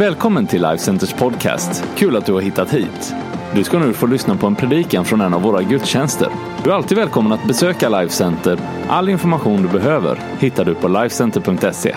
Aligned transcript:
Välkommen 0.00 0.46
till 0.46 0.62
Life 0.62 0.78
Centers 0.78 1.12
podcast. 1.12 1.84
Kul 1.96 2.16
att 2.16 2.26
du 2.26 2.32
har 2.32 2.40
hittat 2.40 2.74
hit. 2.74 3.12
Du 3.54 3.64
ska 3.64 3.78
nu 3.78 3.94
få 3.94 4.06
lyssna 4.06 4.36
på 4.36 4.46
en 4.46 4.56
predikan 4.56 5.04
från 5.04 5.20
en 5.20 5.34
av 5.34 5.42
våra 5.42 5.62
gudstjänster. 5.62 6.28
Du 6.64 6.70
är 6.70 6.74
alltid 6.74 6.98
välkommen 6.98 7.32
att 7.32 7.46
besöka 7.46 7.88
Life 7.88 8.14
Center. 8.14 8.58
All 8.88 9.08
information 9.08 9.62
du 9.62 9.68
behöver 9.68 10.16
hittar 10.16 10.64
du 10.64 10.74
på 10.74 10.88
lifecenter.se. 10.88 11.96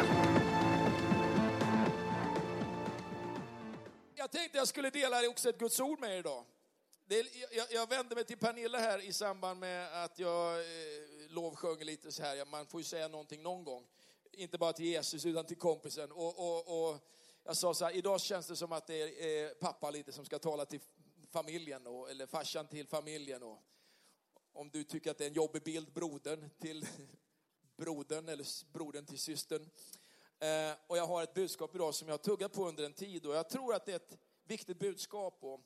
Jag 4.16 4.32
tänkte 4.32 4.58
jag 4.58 4.68
skulle 4.68 4.90
dela 4.90 5.28
också 5.30 5.50
ett 5.50 5.60
Guds 5.60 5.80
ord 5.80 6.00
med 6.00 6.16
er 6.16 6.20
idag. 6.20 6.44
Det 7.10 7.20
är, 7.20 7.26
jag, 7.58 7.66
jag 7.72 7.90
vände 7.90 8.16
mig 8.16 8.24
till 8.24 8.38
Pernilla 8.38 8.78
här 8.78 9.08
i 9.10 9.14
samband 9.14 9.60
med 9.60 10.04
att 10.04 10.20
jag 10.20 10.52
eh, 10.52 10.66
lovsjöng 11.30 11.80
lite 11.80 12.12
så 12.12 12.24
här. 12.24 12.46
Man 12.52 12.66
får 12.66 12.80
ju 12.80 12.84
säga 12.84 13.08
någonting 13.08 13.44
någon 13.44 13.64
gång. 13.64 13.84
Inte 14.32 14.58
bara 14.58 14.74
till 14.74 14.86
Jesus 14.86 15.26
utan 15.26 15.46
till 15.46 15.58
kompisen. 15.58 16.12
Och, 16.12 16.40
och, 16.40 16.88
och 16.90 17.00
jag 17.46 17.58
sa 17.58 17.74
så 17.74 17.86
här, 17.86 17.92
idag 17.92 18.22
känns 18.22 18.48
det 18.48 18.56
som 18.56 18.72
att 18.72 18.88
det 18.88 18.96
är 18.96 19.46
eh, 19.46 19.50
pappa 19.54 19.90
lite 19.90 20.12
som 20.12 20.26
ska 20.26 20.40
tala 20.40 20.66
till 20.66 20.80
familjen, 21.30 21.88
och, 21.88 22.10
eller 22.10 22.26
farsan 22.26 22.68
till 22.68 22.88
familjen. 22.88 23.44
Och, 23.44 23.64
om 24.54 24.70
du 24.70 24.84
tycker 24.84 25.12
att 25.12 25.18
det 25.18 25.24
är 25.24 25.28
en 25.28 25.34
jobbig 25.34 25.64
bild, 25.64 25.94
brodern 25.94 26.50
till 26.60 26.88
brodern 27.78 28.30
eller 28.30 28.74
brodern 28.74 29.06
till 29.06 29.20
systern. 29.20 29.70
Eh, 30.40 30.74
och 30.88 30.98
jag 30.98 31.08
har 31.08 31.24
ett 31.24 31.34
budskap 31.34 31.76
idag 31.76 31.96
som 31.96 32.08
jag 32.08 32.14
har 32.14 32.24
tuggat 32.24 32.54
på 32.54 32.68
under 32.68 32.86
en 32.86 32.94
tid 32.94 33.26
och 33.26 33.36
jag 33.36 33.50
tror 33.50 33.74
att 33.74 33.86
det 33.86 33.92
är 33.92 33.96
ett 33.96 34.18
viktigt 34.44 34.80
budskap. 34.80 35.38
Och, 35.42 35.60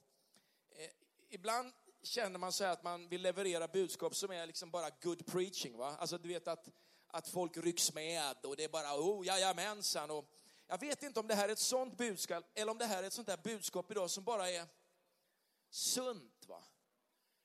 eh, 0.70 0.90
ibland 1.30 1.74
känner 2.04 2.40
man 2.40 2.52
så 2.52 2.64
att 2.64 2.84
man 2.84 3.10
vill 3.10 3.22
leverera 3.22 3.68
budskap 3.68 4.16
som 4.16 4.32
är 4.32 4.46
liksom 4.46 4.72
bara 4.72 4.90
good 5.02 5.26
preaching. 5.26 5.78
Va? 5.78 5.96
Alltså 6.00 6.18
du 6.18 6.28
vet 6.28 6.48
att, 6.48 6.70
att 7.08 7.28
folk 7.28 7.58
rycks 7.58 7.94
med 7.94 8.46
och 8.46 8.56
det 8.56 8.64
är 8.64 8.70
bara 8.70 9.00
oh 9.00 9.26
jajamensan. 9.26 10.12
Och 10.12 10.37
jag 10.68 10.80
vet 10.80 11.04
inte 11.04 11.20
om 11.20 11.28
det 11.28 11.36
här 11.36 11.50
är 11.50 11.54
ett 11.54 11.60
sånt 11.60 11.98
budskap 11.98 12.46
eller 12.56 12.72
om 12.72 12.78
det 12.78 12.86
här 12.86 13.04
är 13.04 13.08
ett 13.08 13.14
sånt 13.14 13.28
där 13.28 13.38
budskap 13.38 13.92
idag 13.92 14.10
som 14.10 14.24
bara 14.24 14.50
är 14.50 14.66
sunt, 15.70 16.46
va? 16.48 16.64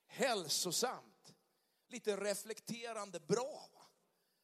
hälsosamt, 0.06 1.34
lite 1.88 2.16
reflekterande 2.16 3.20
bra. 3.20 3.68
Va? 3.74 3.86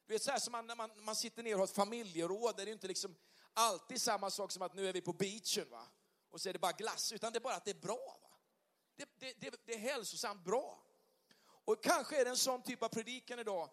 Du 0.07 0.12
vet 0.12 0.23
så 0.23 0.31
här 0.31 0.39
som 0.39 0.53
man, 0.53 0.67
när 0.67 0.77
man, 0.77 0.91
man 0.97 1.17
sitter 1.17 1.43
ner 1.43 1.53
och 1.53 1.59
har 1.59 1.65
ett 1.65 1.70
familjeråd, 1.70 2.57
det 2.57 2.62
är 2.62 2.67
inte 2.67 2.89
liksom 2.89 3.17
alltid 3.53 4.01
samma 4.01 4.31
sak 4.31 4.53
som 4.53 4.62
att 4.62 4.75
nu 4.75 4.89
är 4.89 4.92
vi 4.92 5.01
på 5.01 5.13
beachen 5.13 5.70
va? 5.70 5.87
och 6.31 6.41
så 6.41 6.48
är 6.48 6.53
det 6.53 6.59
bara 6.59 6.73
glass, 6.73 7.13
utan 7.13 7.33
det 7.33 7.39
är 7.39 7.41
bara 7.41 7.55
att 7.55 7.65
det 7.65 7.70
är 7.70 7.81
bra. 7.81 8.19
Va? 8.23 8.31
Det, 8.97 9.09
det, 9.19 9.41
det, 9.41 9.61
det 9.65 9.75
är 9.75 9.79
hälsosamt 9.79 10.45
bra. 10.45 10.83
Och 11.41 11.83
kanske 11.83 12.20
är 12.20 12.25
det 12.25 12.31
en 12.31 12.37
sån 12.37 12.63
typ 12.63 12.83
av 12.83 12.89
predikan 12.89 13.39
idag 13.39 13.70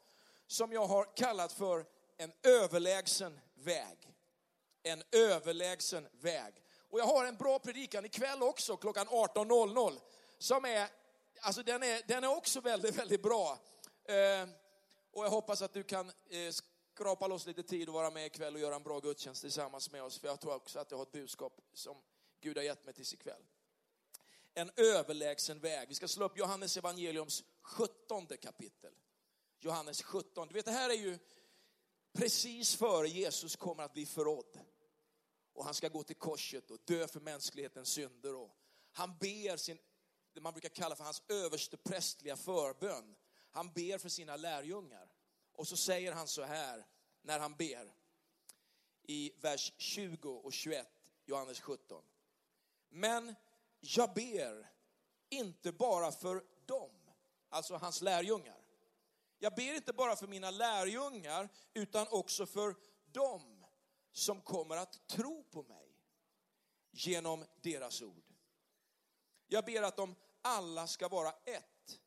som 0.48 0.72
jag 0.72 0.88
har 0.88 1.18
kallat 1.18 1.54
för 1.54 1.86
en 2.18 2.34
överlägsen 2.44 3.40
väg 3.54 4.15
en 4.86 5.04
överlägsen 5.12 6.08
väg. 6.12 6.54
Och 6.90 7.00
jag 7.00 7.06
har 7.06 7.26
en 7.26 7.36
bra 7.36 7.60
predikan 7.60 8.06
ikväll 8.06 8.44
också 8.44 8.78
klockan 8.78 9.08
18.00 9.08 10.00
som 10.38 10.66
är, 10.66 10.88
alltså 11.42 11.64
den 11.64 11.84
är, 11.84 12.02
den 12.08 12.24
är 12.24 12.36
också 12.38 12.62
väldigt, 12.62 12.96
väldigt 12.96 13.22
bra. 13.22 13.60
Eh, 14.04 14.50
och 15.12 15.26
jag 15.26 15.30
hoppas 15.30 15.62
att 15.62 15.74
du 15.74 15.84
kan 15.84 16.12
eh, 16.30 16.52
skrapa 16.94 17.28
loss 17.28 17.46
lite 17.46 17.64
tid 17.64 17.88
och 17.90 17.94
vara 17.94 18.10
med 18.10 18.26
ikväll 18.26 18.54
och 18.54 18.60
göra 18.60 18.76
en 18.76 18.84
bra 18.84 19.00
gudstjänst 19.00 19.42
tillsammans 19.42 19.92
med 19.92 20.04
oss. 20.04 20.20
För 20.20 20.28
jag 20.28 20.40
tror 20.40 20.56
också 20.56 20.80
att 20.80 20.92
jag 20.92 20.98
har 20.98 21.04
ett 21.04 21.12
budskap 21.12 21.62
som 21.74 21.98
Gud 22.42 22.58
har 22.58 22.64
gett 22.64 22.86
mig 22.86 22.94
tills 22.94 23.14
ikväll. 23.14 23.42
En 24.54 24.72
överlägsen 24.76 25.60
väg. 25.60 25.90
Vi 25.90 25.96
ska 25.96 26.08
slå 26.08 26.26
upp 26.26 26.38
Johannes 26.38 26.78
evangeliums 26.78 27.44
17 27.62 28.28
kapitel. 28.28 28.94
Johannes 29.60 30.02
17. 30.02 30.48
Du 30.48 30.54
vet, 30.54 30.66
det 30.66 30.72
här 30.72 30.90
är 30.90 30.94
ju 30.94 31.20
precis 32.14 32.76
före 32.76 33.08
Jesus 33.08 33.56
kommer 33.56 33.84
att 33.84 33.94
bli 33.94 34.06
förrådd 34.06 34.60
och 35.56 35.66
han 35.66 35.74
ska 35.74 35.90
gå 35.90 36.04
till 36.04 36.16
korset 36.16 36.72
och 36.72 36.80
dö 36.86 37.08
för 37.08 37.20
mänsklighetens 37.20 37.90
synder. 37.90 38.36
Och 38.36 38.58
han 38.92 39.18
ber 39.18 39.58
sin, 39.58 39.78
det 40.34 40.42
man 40.42 40.54
brukar 40.54 40.70
kalla 40.70 40.96
för 40.96 41.04
hans 41.04 41.24
överste 41.30 41.78
prästliga 41.78 42.38
förbön. 42.38 43.16
Han 43.52 43.72
ber 43.74 43.98
för 43.98 44.10
sina 44.10 44.36
lärjungar. 44.36 45.12
Och 45.52 45.68
så 45.68 45.78
säger 45.78 46.12
han 46.12 46.28
så 46.28 46.44
här 46.44 46.86
när 47.22 47.40
han 47.40 47.56
ber 47.56 47.94
i 49.04 49.32
vers 49.42 49.74
20 49.78 50.30
och 50.30 50.54
21, 50.54 50.88
Johannes 51.26 51.60
17. 51.60 52.04
Men 52.90 53.36
jag 53.80 54.14
ber 54.14 54.72
inte 55.30 55.72
bara 55.72 56.12
för 56.12 56.44
dem, 56.66 56.92
alltså 57.50 57.76
hans 57.76 58.02
lärjungar. 58.02 58.66
Jag 59.40 59.56
ber 59.56 59.76
inte 59.76 59.94
bara 59.94 60.16
för 60.16 60.28
mina 60.28 60.52
lärjungar, 60.52 61.50
utan 61.74 62.08
också 62.08 62.46
för 62.46 62.76
dem 63.06 63.55
som 64.16 64.42
kommer 64.42 64.78
att 64.78 65.08
tro 65.08 65.44
på 65.44 65.64
mig 65.64 65.96
genom 66.92 67.46
deras 67.62 68.02
ord. 68.02 68.34
Jag 69.48 69.66
ber 69.66 69.82
att 69.82 69.98
de 69.98 70.16
alla 70.42 70.88
ska 70.88 71.08
vara 71.08 71.30
ett 71.46 72.00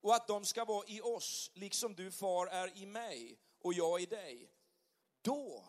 och 0.00 0.14
att 0.14 0.28
de 0.28 0.44
ska 0.44 0.64
vara 0.64 0.86
i 0.86 1.00
oss, 1.00 1.50
liksom 1.54 1.94
du 1.94 2.10
far 2.10 2.46
är 2.46 2.76
i 2.76 2.86
mig 2.86 3.38
och 3.58 3.74
jag 3.74 4.00
i 4.00 4.06
dig. 4.06 4.52
Då 5.22 5.64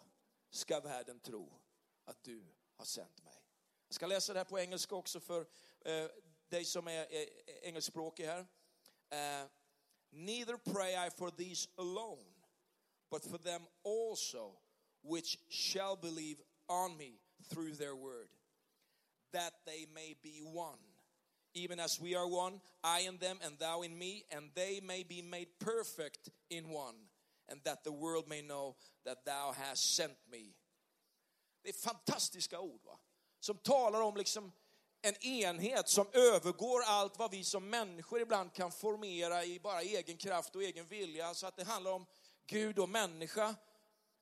ska 0.50 0.80
världen 0.80 1.20
tro 1.20 1.54
att 2.06 2.24
du 2.24 2.46
har 2.76 2.86
sänt 2.86 3.24
mig. 3.24 3.44
Jag 3.88 3.96
ska 3.96 4.08
läsa 4.08 4.34
det 4.34 4.40
här 4.40 4.46
på 4.46 4.60
engelska 4.60 4.96
också 4.96 5.20
för 5.20 5.42
eh, 5.86 6.10
dig 6.50 6.66
som 6.66 6.88
är 6.88 7.08
eh, 7.14 7.28
engelskspråkig 7.62 8.26
här. 8.26 8.48
Eh, 9.10 9.50
Neither 10.10 10.58
pray 10.58 11.08
I 11.08 11.10
for 11.10 11.30
these 11.30 11.70
alone, 11.76 12.34
but 13.10 13.26
for 13.26 13.38
them 13.38 13.68
also 13.86 14.61
which 15.04 15.38
shall 15.50 15.96
believe 15.96 16.38
on 16.70 16.98
me 16.98 17.20
through 17.50 17.74
their 17.74 17.96
word, 17.96 18.30
that 19.34 19.54
they 19.66 19.86
may 19.94 20.16
be 20.22 20.42
one. 20.44 20.78
Even 21.54 21.80
as 21.80 22.00
we 22.00 22.16
are 22.16 22.28
one, 22.28 22.62
I 22.84 23.02
in 23.02 23.18
them 23.18 23.38
and 23.44 23.58
thou 23.60 23.82
in 23.82 23.98
me, 23.98 24.24
and 24.32 24.50
they 24.56 24.80
may 24.84 25.04
be 25.04 25.22
made 25.22 25.48
perfect 25.60 26.30
in 26.50 26.70
one, 26.70 26.96
and 27.50 27.60
that 27.66 27.84
the 27.84 27.92
world 27.92 28.28
may 28.30 28.42
know 28.42 28.76
that 29.06 29.26
thou 29.26 29.54
hast 29.58 29.96
sent 29.96 30.18
me. 30.32 30.56
Det 31.64 31.70
är 31.70 31.74
fantastiska 31.74 32.60
ord 32.60 32.82
va? 32.86 33.00
som 33.40 33.58
talar 33.58 34.02
om 34.02 34.18
liksom 34.18 34.52
en 35.02 35.26
enhet 35.26 35.90
som 35.90 36.08
övergår 36.14 36.82
allt 36.82 37.20
vad 37.20 37.32
vi 37.32 37.44
som 37.44 37.70
människor 37.70 38.22
ibland 38.22 38.54
kan 38.54 38.72
formera 38.72 39.46
i 39.46 39.60
bara 39.60 39.82
egen 39.82 40.18
kraft 40.18 40.56
och 40.56 40.64
egen 40.64 40.88
vilja. 40.88 41.34
Så 41.34 41.48
att 41.48 41.56
det 41.56 41.64
handlar 41.64 41.92
om 41.92 42.06
Gud 42.48 42.80
och 42.80 42.90
människa 42.90 43.56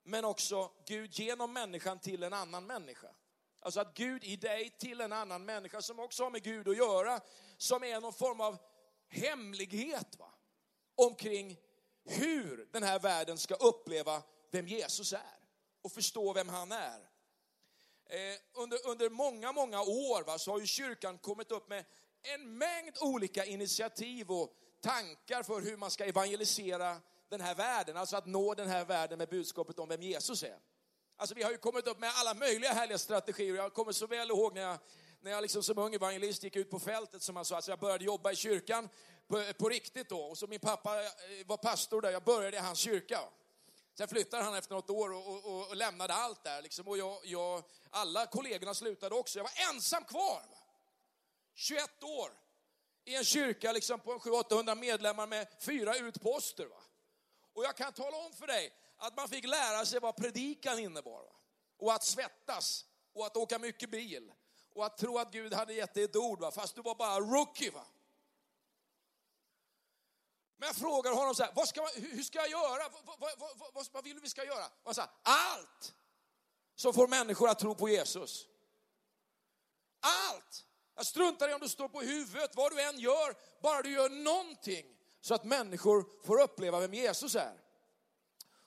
men 0.03 0.25
också 0.25 0.71
Gud 0.85 1.19
genom 1.19 1.53
människan 1.53 1.99
till 1.99 2.23
en 2.23 2.33
annan 2.33 2.65
människa. 2.65 3.07
Alltså 3.61 3.79
att 3.79 3.93
Gud 3.93 4.23
i 4.23 4.35
dig 4.35 4.69
till 4.69 5.01
en 5.01 5.13
annan 5.13 5.45
människa 5.45 5.81
som 5.81 5.99
också 5.99 6.23
har 6.23 6.31
med 6.31 6.43
Gud 6.43 6.67
att 6.67 6.77
göra, 6.77 7.21
som 7.57 7.83
är 7.83 8.01
någon 8.01 8.13
form 8.13 8.41
av 8.41 8.57
hemlighet 9.09 10.15
va? 10.19 10.33
omkring 10.95 11.57
hur 12.05 12.69
den 12.71 12.83
här 12.83 12.99
världen 12.99 13.37
ska 13.37 13.55
uppleva 13.55 14.23
vem 14.51 14.67
Jesus 14.67 15.13
är 15.13 15.39
och 15.81 15.91
förstå 15.91 16.33
vem 16.33 16.49
han 16.49 16.71
är. 16.71 17.09
Eh, 18.05 18.35
under, 18.53 18.87
under 18.87 19.09
många, 19.09 19.51
många 19.51 19.81
år 19.81 20.23
va, 20.23 20.37
så 20.37 20.51
har 20.51 20.59
ju 20.59 20.65
kyrkan 20.65 21.17
kommit 21.17 21.51
upp 21.51 21.69
med 21.69 21.85
en 22.21 22.57
mängd 22.57 22.97
olika 23.01 23.45
initiativ 23.45 24.31
och 24.31 24.53
tankar 24.81 25.43
för 25.43 25.61
hur 25.61 25.77
man 25.77 25.91
ska 25.91 26.05
evangelisera 26.05 27.01
den 27.29 27.41
här 27.41 27.55
världen, 27.55 27.97
alltså 27.97 28.17
att 28.17 28.25
nå 28.25 28.53
den 28.53 28.69
här 28.69 28.85
världen 28.85 29.17
med 29.17 29.29
budskapet 29.29 29.79
om 29.79 29.89
vem 29.89 30.01
Jesus 30.01 30.43
är. 30.43 30.57
Alltså 31.17 31.35
vi 31.35 31.43
har 31.43 31.51
ju 31.51 31.57
kommit 31.57 31.87
upp 31.87 31.99
med 31.99 32.11
alla 32.15 32.33
möjliga 32.33 32.73
härliga 32.73 32.97
strategier. 32.97 33.55
Jag 33.55 33.73
kommer 33.73 33.91
så 33.91 34.07
väl 34.07 34.29
ihåg 34.29 34.53
när 34.55 34.61
jag, 34.61 34.77
när 35.21 35.31
jag 35.31 35.41
liksom 35.41 35.63
som 35.63 35.77
ung 35.77 35.93
evangelist 35.93 36.43
gick 36.43 36.55
ut 36.55 36.69
på 36.69 36.79
fältet 36.79 37.21
som 37.21 37.33
man 37.33 37.45
sa, 37.45 37.55
alltså 37.55 37.71
jag 37.71 37.79
började 37.79 38.05
jobba 38.05 38.31
i 38.31 38.35
kyrkan 38.35 38.89
på, 39.27 39.43
på 39.57 39.69
riktigt 39.69 40.09
då. 40.09 40.19
Och 40.19 40.37
så 40.37 40.47
min 40.47 40.59
pappa 40.59 41.03
eh, 41.03 41.09
var 41.45 41.57
pastor 41.57 42.01
där, 42.01 42.11
jag 42.11 42.23
började 42.23 42.57
i 42.57 42.59
hans 42.59 42.79
kyrka. 42.79 43.19
Sen 43.97 44.07
flyttade 44.07 44.43
han 44.43 44.55
efter 44.55 44.75
något 44.75 44.89
år 44.89 45.13
och, 45.13 45.45
och, 45.45 45.69
och 45.69 45.75
lämnade 45.75 46.13
allt 46.13 46.43
där. 46.43 46.61
Liksom. 46.61 46.87
Och 46.87 46.97
jag, 46.97 47.17
jag, 47.23 47.63
alla 47.89 48.25
kollegorna 48.25 48.73
slutade 48.73 49.15
också. 49.15 49.39
Jag 49.39 49.43
var 49.43 49.73
ensam 49.73 50.03
kvar. 50.03 50.43
21 51.55 52.03
år 52.03 52.31
i 53.05 53.15
en 53.15 53.23
kyrka 53.23 53.71
liksom 53.71 53.99
på 53.99 54.17
700-800 54.17 54.75
medlemmar 54.75 55.27
med 55.27 55.47
fyra 55.59 55.97
utposter. 55.97 56.65
Va? 56.65 56.81
Och 57.59 57.65
jag 57.65 57.77
kan 57.77 57.93
tala 57.93 58.17
om 58.17 58.33
för 58.33 58.47
dig 58.47 58.73
att 58.97 59.17
man 59.17 59.29
fick 59.29 59.45
lära 59.45 59.85
sig 59.85 59.99
vad 59.99 60.15
predikan 60.15 60.79
innebar. 60.79 61.23
Va? 61.23 61.35
Och 61.77 61.93
att 61.93 62.03
svettas 62.03 62.85
och 63.13 63.25
att 63.25 63.37
åka 63.37 63.59
mycket 63.59 63.89
bil. 63.89 64.31
Och 64.73 64.85
att 64.85 64.97
tro 64.97 65.17
att 65.17 65.31
Gud 65.31 65.53
hade 65.53 65.73
gett 65.73 65.93
dig 65.93 66.03
ett 66.03 66.15
ord, 66.15 66.39
va? 66.39 66.51
fast 66.51 66.75
du 66.75 66.81
var 66.81 66.95
bara 66.95 67.19
rookie. 67.19 67.71
Va? 67.71 67.85
Men 70.57 70.67
jag 70.67 70.75
frågar 70.75 71.11
honom 71.11 71.35
så 71.35 71.43
här, 71.43 71.51
vad 71.55 71.67
ska 71.67 71.81
man, 71.81 71.89
hur 71.95 72.23
ska 72.23 72.39
jag 72.39 72.49
göra? 72.49 72.89
Vad, 73.05 73.19
vad, 73.19 73.53
vad, 73.73 73.87
vad 73.91 74.03
vill 74.03 74.15
du 74.15 74.21
vi 74.21 74.29
ska 74.29 74.43
göra? 74.43 74.65
Och 74.83 74.95
sa, 74.95 75.09
allt 75.23 75.93
som 76.75 76.93
får 76.93 77.07
människor 77.07 77.49
att 77.49 77.59
tro 77.59 77.75
på 77.75 77.89
Jesus. 77.89 78.47
Allt! 79.99 80.65
Jag 80.95 81.05
struntar 81.05 81.49
i 81.49 81.53
om 81.53 81.61
du 81.61 81.69
står 81.69 81.89
på 81.89 82.01
huvudet, 82.01 82.55
vad 82.55 82.71
du 82.71 82.81
än 82.81 82.99
gör, 82.99 83.35
bara 83.61 83.81
du 83.81 83.91
gör 83.91 84.09
någonting 84.09 84.98
så 85.21 85.33
att 85.33 85.43
människor 85.43 86.05
får 86.23 86.41
uppleva 86.41 86.79
vem 86.79 86.93
Jesus 86.93 87.35
är. 87.35 87.61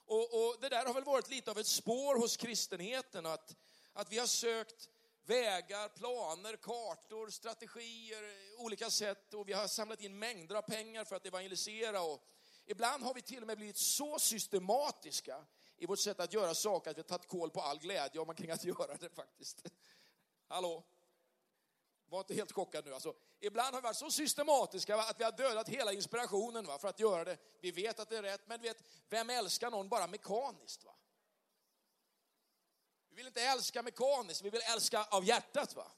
Och, 0.07 0.35
och, 0.35 0.57
det 0.61 0.69
där 0.69 0.87
har 0.87 0.95
väl 0.95 1.05
varit 1.05 1.31
lite 1.31 1.51
av 1.51 1.59
ett 1.59 1.67
spår 1.67 2.19
hos 2.19 2.37
kristenheten, 2.37 3.27
att, 3.27 3.57
att 3.93 4.13
vi 4.13 4.19
har 4.19 4.27
sökt 4.27 4.89
vägar, 5.25 5.89
planer, 5.89 6.57
kartor, 6.57 7.29
strategier, 7.29 8.25
olika 8.59 8.91
sätt 8.91 9.35
och 9.35 9.49
vi 9.49 9.53
har 9.53 9.67
samlat 9.67 10.01
in 10.01 10.19
mängder 10.19 10.55
av 10.55 10.63
pengar 10.63 11.05
för 11.05 11.17
att 11.17 11.27
evangelisera 11.27 12.03
och 12.03 12.25
ibland 12.67 13.05
har 13.05 13.15
vi 13.15 13.23
till 13.23 13.41
och 13.41 13.47
med 13.47 13.57
blivit 13.57 13.77
så 13.77 14.19
systematiska 14.19 15.45
i 15.77 15.87
vårt 15.87 15.99
sätt 15.99 16.21
att 16.21 16.33
göra 16.33 16.55
saker 16.55 16.91
att 16.91 16.97
vi 16.97 17.01
har 17.01 17.09
tagit 17.09 17.29
koll 17.29 17.51
på 17.51 17.61
all 17.61 17.79
glädje 17.79 18.21
om 18.21 18.27
man 18.27 18.37
kring 18.37 18.51
att 18.51 18.65
göra 18.65 18.97
det 18.97 19.11
faktiskt. 19.11 19.67
Hallå? 20.49 20.85
Var 22.12 22.20
inte 22.20 22.35
helt 22.35 22.53
chockad 22.53 22.85
nu 22.85 22.94
alltså. 22.94 23.14
Ibland 23.41 23.75
har 23.75 23.81
vi 23.81 23.85
varit 23.85 23.97
så 23.97 24.11
systematiska 24.11 24.97
att 24.97 25.20
vi 25.20 25.25
har 25.25 25.32
dödat 25.32 25.69
hela 25.69 25.93
inspirationen 25.93 26.67
va, 26.67 26.79
för 26.79 26.88
att 26.88 27.00
göra 27.00 27.25
det. 27.25 27.38
Vi 27.61 27.70
vet 27.70 27.99
att 27.99 28.09
det 28.09 28.17
är 28.17 28.23
rätt, 28.23 28.41
men 28.47 28.61
vet, 28.61 28.82
vem 29.09 29.31
älskar 29.31 29.70
någon 29.70 29.88
bara 29.88 30.06
mekaniskt? 30.06 30.85
Va? 30.85 30.94
Vi 33.09 33.17
vill 33.17 33.26
inte 33.26 33.43
älska 33.43 33.82
mekaniskt, 33.82 34.43
vi 34.43 34.50
vill 34.50 34.61
älska 34.75 35.05
av 35.05 35.25
hjärtat. 35.25 35.76
Va? 35.76 35.93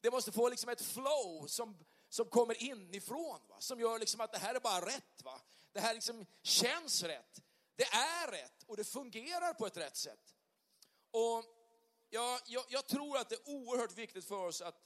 Det 0.00 0.10
måste 0.10 0.32
få 0.32 0.48
liksom 0.48 0.70
ett 0.70 0.82
flow 0.82 1.46
som, 1.46 1.76
som 2.08 2.26
kommer 2.26 2.62
inifrån, 2.62 3.40
va? 3.48 3.56
som 3.58 3.80
gör 3.80 3.98
liksom 3.98 4.20
att 4.20 4.32
det 4.32 4.38
här 4.38 4.54
är 4.54 4.60
bara 4.60 4.86
rätt. 4.86 5.22
Va? 5.22 5.40
Det 5.72 5.80
här 5.80 5.94
liksom 5.94 6.26
känns 6.42 7.02
rätt. 7.02 7.42
Det 7.76 7.86
är 7.86 8.30
rätt 8.30 8.64
och 8.66 8.76
det 8.76 8.84
fungerar 8.84 9.54
på 9.54 9.66
ett 9.66 9.76
rätt 9.76 9.96
sätt. 9.96 10.34
Och 11.10 11.44
jag, 12.10 12.40
jag, 12.46 12.64
jag 12.68 12.86
tror 12.86 13.18
att 13.18 13.28
det 13.28 13.34
är 13.34 13.48
oerhört 13.48 13.92
viktigt 13.92 14.24
för 14.24 14.46
oss 14.46 14.60
att, 14.60 14.84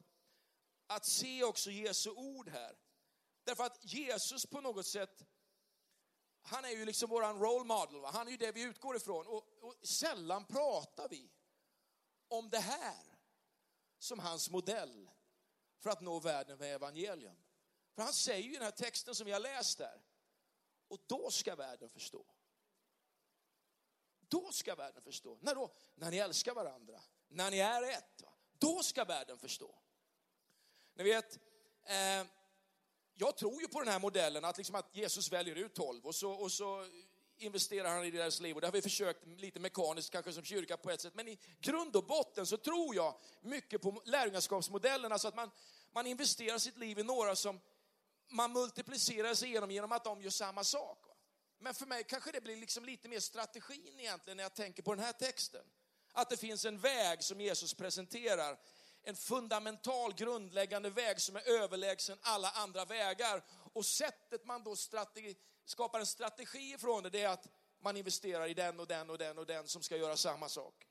att 0.88 1.06
se 1.06 1.44
också 1.44 1.70
Jesu 1.70 2.10
ord 2.10 2.48
här. 2.48 2.78
Därför 3.44 3.64
att 3.64 3.84
Jesus 3.84 4.46
på 4.46 4.60
något 4.60 4.86
sätt, 4.86 5.24
han 6.42 6.64
är 6.64 6.70
ju 6.70 6.84
liksom 6.84 7.10
våran 7.10 7.38
role 7.38 7.64
model, 7.64 8.00
va? 8.00 8.10
han 8.10 8.26
är 8.26 8.30
ju 8.30 8.36
det 8.36 8.52
vi 8.52 8.62
utgår 8.62 8.96
ifrån. 8.96 9.26
Och, 9.26 9.44
och 9.60 9.74
sällan 9.82 10.44
pratar 10.44 11.08
vi 11.08 11.30
om 12.28 12.48
det 12.50 12.58
här 12.58 13.18
som 13.98 14.18
hans 14.18 14.50
modell 14.50 15.10
för 15.80 15.90
att 15.90 16.00
nå 16.00 16.20
världen 16.20 16.58
med 16.58 16.74
evangelium. 16.74 17.36
För 17.94 18.02
han 18.02 18.12
säger 18.12 18.44
ju 18.44 18.50
i 18.50 18.54
den 18.54 18.62
här 18.62 18.70
texten 18.70 19.14
som 19.14 19.26
vi 19.26 19.32
har 19.32 19.40
läst 19.40 19.78
där, 19.78 20.02
och 20.88 20.98
då 21.06 21.30
ska 21.30 21.56
världen 21.56 21.90
förstå. 21.90 22.26
Då 24.20 24.52
ska 24.52 24.74
världen 24.74 25.02
förstå. 25.02 25.38
När 25.40 25.54
då? 25.54 25.74
När 25.94 26.10
ni 26.10 26.16
älskar 26.16 26.54
varandra. 26.54 27.02
När 27.28 27.50
ni 27.50 27.58
är 27.58 27.82
ett. 27.82 28.22
Va? 28.22 28.32
Då 28.52 28.82
ska 28.82 29.04
världen 29.04 29.38
förstå. 29.38 29.78
Ni 30.98 31.04
vet, 31.04 31.38
eh, 31.84 32.26
jag 33.14 33.36
tror 33.36 33.60
ju 33.60 33.68
på 33.68 33.80
den 33.80 33.88
här 33.88 33.98
modellen 33.98 34.44
att, 34.44 34.56
liksom 34.56 34.74
att 34.74 34.96
Jesus 34.96 35.32
väljer 35.32 35.56
ut 35.56 35.74
tolv 35.74 36.06
och 36.06 36.14
så, 36.14 36.30
och 36.30 36.52
så 36.52 36.86
investerar 37.36 37.88
han 37.88 38.04
i 38.04 38.10
deras 38.10 38.40
liv. 38.40 38.54
Och 38.54 38.60
det 38.60 38.66
har 38.66 38.72
vi 38.72 38.82
försökt 38.82 39.26
lite 39.26 39.60
mekaniskt, 39.60 40.10
kanske 40.10 40.32
som 40.32 40.44
kyrka 40.44 40.76
på 40.76 40.90
ett 40.90 41.00
sätt. 41.00 41.14
Men 41.14 41.28
i 41.28 41.38
grund 41.60 41.96
och 41.96 42.04
botten 42.04 42.46
så 42.46 42.56
tror 42.56 42.94
jag 42.94 43.14
mycket 43.42 43.82
på 43.82 44.02
lärjungaskapsmodellen. 44.04 45.12
Alltså 45.12 45.28
att 45.28 45.36
man, 45.36 45.50
man 45.92 46.06
investerar 46.06 46.58
sitt 46.58 46.78
liv 46.78 46.98
i 46.98 47.02
några 47.02 47.36
som 47.36 47.60
man 48.28 48.52
multiplicerar 48.52 49.34
sig 49.34 49.48
igenom 49.48 49.70
genom 49.70 49.92
att 49.92 50.04
de 50.04 50.22
gör 50.22 50.30
samma 50.30 50.64
sak. 50.64 51.04
Men 51.58 51.74
för 51.74 51.86
mig 51.86 52.04
kanske 52.04 52.32
det 52.32 52.40
blir 52.40 52.56
liksom 52.56 52.84
lite 52.84 53.08
mer 53.08 53.20
strategin 53.20 54.00
egentligen 54.00 54.36
när 54.36 54.44
jag 54.44 54.54
tänker 54.54 54.82
på 54.82 54.94
den 54.94 55.04
här 55.04 55.12
texten. 55.12 55.64
Att 56.12 56.30
det 56.30 56.36
finns 56.36 56.64
en 56.64 56.78
väg 56.78 57.22
som 57.22 57.40
Jesus 57.40 57.74
presenterar, 57.74 58.58
en 59.08 59.16
fundamental 59.16 60.14
grundläggande 60.14 60.90
väg 60.90 61.20
som 61.20 61.36
är 61.36 61.48
överlägsen 61.48 62.18
alla 62.22 62.50
andra 62.50 62.84
vägar. 62.84 63.44
Och 63.72 63.86
sättet 63.86 64.44
man 64.44 64.64
då 64.64 64.76
strategi, 64.76 65.36
skapar 65.64 66.00
en 66.00 66.06
strategi 66.06 66.72
ifrån 66.72 67.02
det, 67.02 67.10
det 67.10 67.22
är 67.22 67.28
att 67.28 67.48
man 67.80 67.96
investerar 67.96 68.48
i 68.48 68.54
den 68.54 68.80
och 68.80 68.86
den 68.86 69.10
och 69.10 69.18
den 69.18 69.38
och 69.38 69.46
den 69.46 69.68
som 69.68 69.82
ska 69.82 69.96
göra 69.96 70.16
samma 70.16 70.48
sak. 70.48 70.86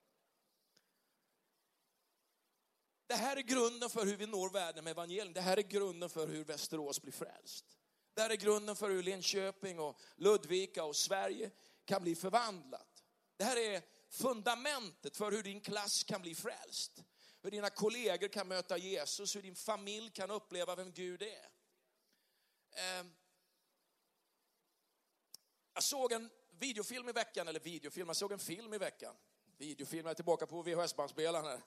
Det 3.07 3.15
här 3.15 3.37
är 3.37 3.41
grunden 3.41 3.89
för 3.89 4.05
hur 4.05 4.17
vi 4.17 4.27
når 4.27 4.49
världen 4.49 4.83
med 4.83 4.91
evangelium. 4.91 5.33
Det 5.33 5.41
här 5.41 5.57
är 5.57 5.61
grunden 5.61 6.09
för 6.09 6.27
hur 6.27 6.43
Västerås 6.43 7.01
blir 7.01 7.13
frälst. 7.13 7.65
Det 8.13 8.21
här 8.21 8.29
är 8.29 8.35
grunden 8.35 8.75
för 8.75 8.89
hur 8.89 9.03
Linköping 9.03 9.79
och 9.79 9.99
Ludvika 10.15 10.83
och 10.83 10.95
Sverige 10.95 11.51
kan 11.85 12.03
bli 12.03 12.15
förvandlat. 12.15 13.03
Det 13.37 13.43
här 13.43 13.57
är 13.57 13.81
fundamentet 14.09 15.17
för 15.17 15.31
hur 15.31 15.43
din 15.43 15.61
klass 15.61 16.03
kan 16.03 16.21
bli 16.21 16.35
frälst. 16.35 17.03
Hur 17.47 17.51
dina 17.51 17.69
kollegor 17.69 18.27
kan 18.27 18.47
möta 18.47 18.77
Jesus, 18.77 19.35
hur 19.35 19.41
din 19.41 19.55
familj 19.55 20.09
kan 20.09 20.31
uppleva 20.31 20.75
vem 20.75 20.91
Gud 20.91 21.21
är. 21.21 21.49
Ehm, 22.71 23.11
jag 25.73 25.83
såg 25.83 26.11
en 26.11 26.29
videofilm 26.59 27.09
i 27.09 27.11
veckan, 27.11 27.47
eller 27.47 27.59
videofilm, 27.59 28.07
jag 28.07 28.15
såg 28.15 28.31
en 28.31 28.39
film 28.39 28.73
i 28.73 28.77
veckan. 28.77 29.15
Videofilm, 29.57 30.05
jag 30.05 30.11
är 30.11 30.15
tillbaka 30.15 30.47
på 30.47 30.63
VHS-bandspelaren. 30.63 31.61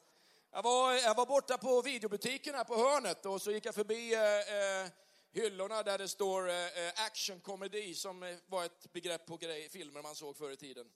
Jag 0.51 0.63
var, 0.63 0.93
jag 0.95 1.15
var 1.15 1.27
borta 1.27 1.59
på 1.59 1.83
videobutiken 1.83 2.55
här 2.55 2.65
på 2.65 2.77
hörnet 2.77 3.27
och 3.27 3.43
så 3.43 3.51
gick 3.51 3.67
jag 3.67 3.75
förbi 3.75 4.15
eh, 4.15 4.85
eh 4.85 4.91
hyllorna 5.33 5.83
där 5.83 5.99
det 5.99 6.09
står 6.09 6.49
eh, 6.49 6.55
eh 6.55 6.93
actionkomedi 7.07 7.95
som 7.95 8.23
eh, 8.23 8.37
var 8.47 8.65
ett 8.65 8.93
begrepp 8.93 9.27
på 9.27 9.37
grej, 9.37 9.69
filmer 9.69 10.03
man 10.03 10.15
såg 10.15 10.37
förr 10.37 10.51
i 10.51 10.57
tiden. 10.57 10.91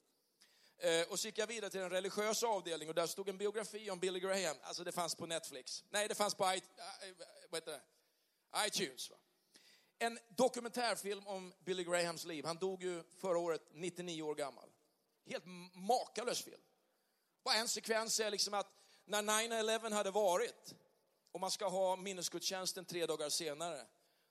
Eh, 0.85 1.03
och 1.09 1.21
så 1.21 1.29
gick 1.29 1.39
jag 1.39 1.47
vidare 1.47 1.71
till 1.71 1.81
en 1.81 1.91
religiös 1.91 2.43
avdelning 2.43 2.89
och 2.89 2.95
där 2.95 3.07
stod 3.07 3.29
en 3.29 3.39
biografi 3.39 3.91
om 3.91 3.99
Billy 3.99 4.21
Graham. 4.21 4.57
Alltså 4.63 4.85
det 4.85 4.93
fanns 4.93 5.15
på 5.15 5.27
Netflix. 5.27 5.85
Nej, 5.91 6.09
det 6.09 6.15
fanns 6.15 6.35
på 6.35 6.45
I, 6.45 6.47
eh, 6.47 7.09
eh, 7.09 7.15
vad 7.51 7.61
heter 7.61 7.73
det? 7.73 7.81
iTunes. 8.67 9.11
Va? 9.11 9.17
En 9.99 10.19
dokumentärfilm 10.29 11.27
om 11.27 11.55
Billy 11.65 11.85
Grahams 11.85 12.25
liv. 12.25 12.45
Han 12.45 12.57
dog 12.57 12.83
ju 12.83 13.03
förra 13.21 13.39
året 13.39 13.63
99 13.73 14.23
år 14.23 14.35
gammal. 14.35 14.71
Helt 15.27 15.45
makalös 15.73 16.43
film. 16.43 16.61
Bara 17.45 17.55
en 17.55 17.69
sekvens 17.69 18.21
är 18.21 18.31
liksom 18.31 18.55
att 18.55 18.73
när 19.05 19.23
9-11 19.23 19.93
hade 19.93 20.11
varit 20.11 20.75
och 21.33 21.41
man 21.41 21.51
ska 21.51 21.69
ha 21.69 21.97
minnesgudstjänsten 21.97 22.85
tre 22.85 23.07
dagar 23.07 23.29
senare 23.29 23.87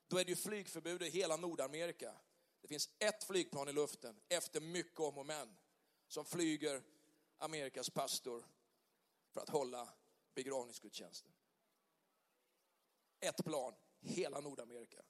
då 0.08 0.18
är 0.18 0.26
det 0.26 0.30
ju 0.30 0.36
flygförbud 0.36 1.02
i 1.02 1.10
hela 1.10 1.38
Nordamerika. 1.38 2.14
Det 2.62 2.68
finns 2.68 2.90
ett 3.00 3.24
flygplan 3.24 3.70
i 3.70 3.74
luften 3.74 4.16
efter 4.30 4.62
mycket 4.62 5.00
om 5.00 5.18
och 5.18 5.26
men 5.26 5.56
som 6.08 6.26
flyger 6.26 6.82
Amerikas 7.38 7.90
pastor 7.90 8.46
för 9.32 9.42
att 9.42 9.50
hålla 9.50 9.90
begravningsgudstjänsten. 10.36 11.32
Ett 13.20 13.46
plan, 13.46 13.74
hela 14.00 14.40
Nordamerika. 14.40 15.02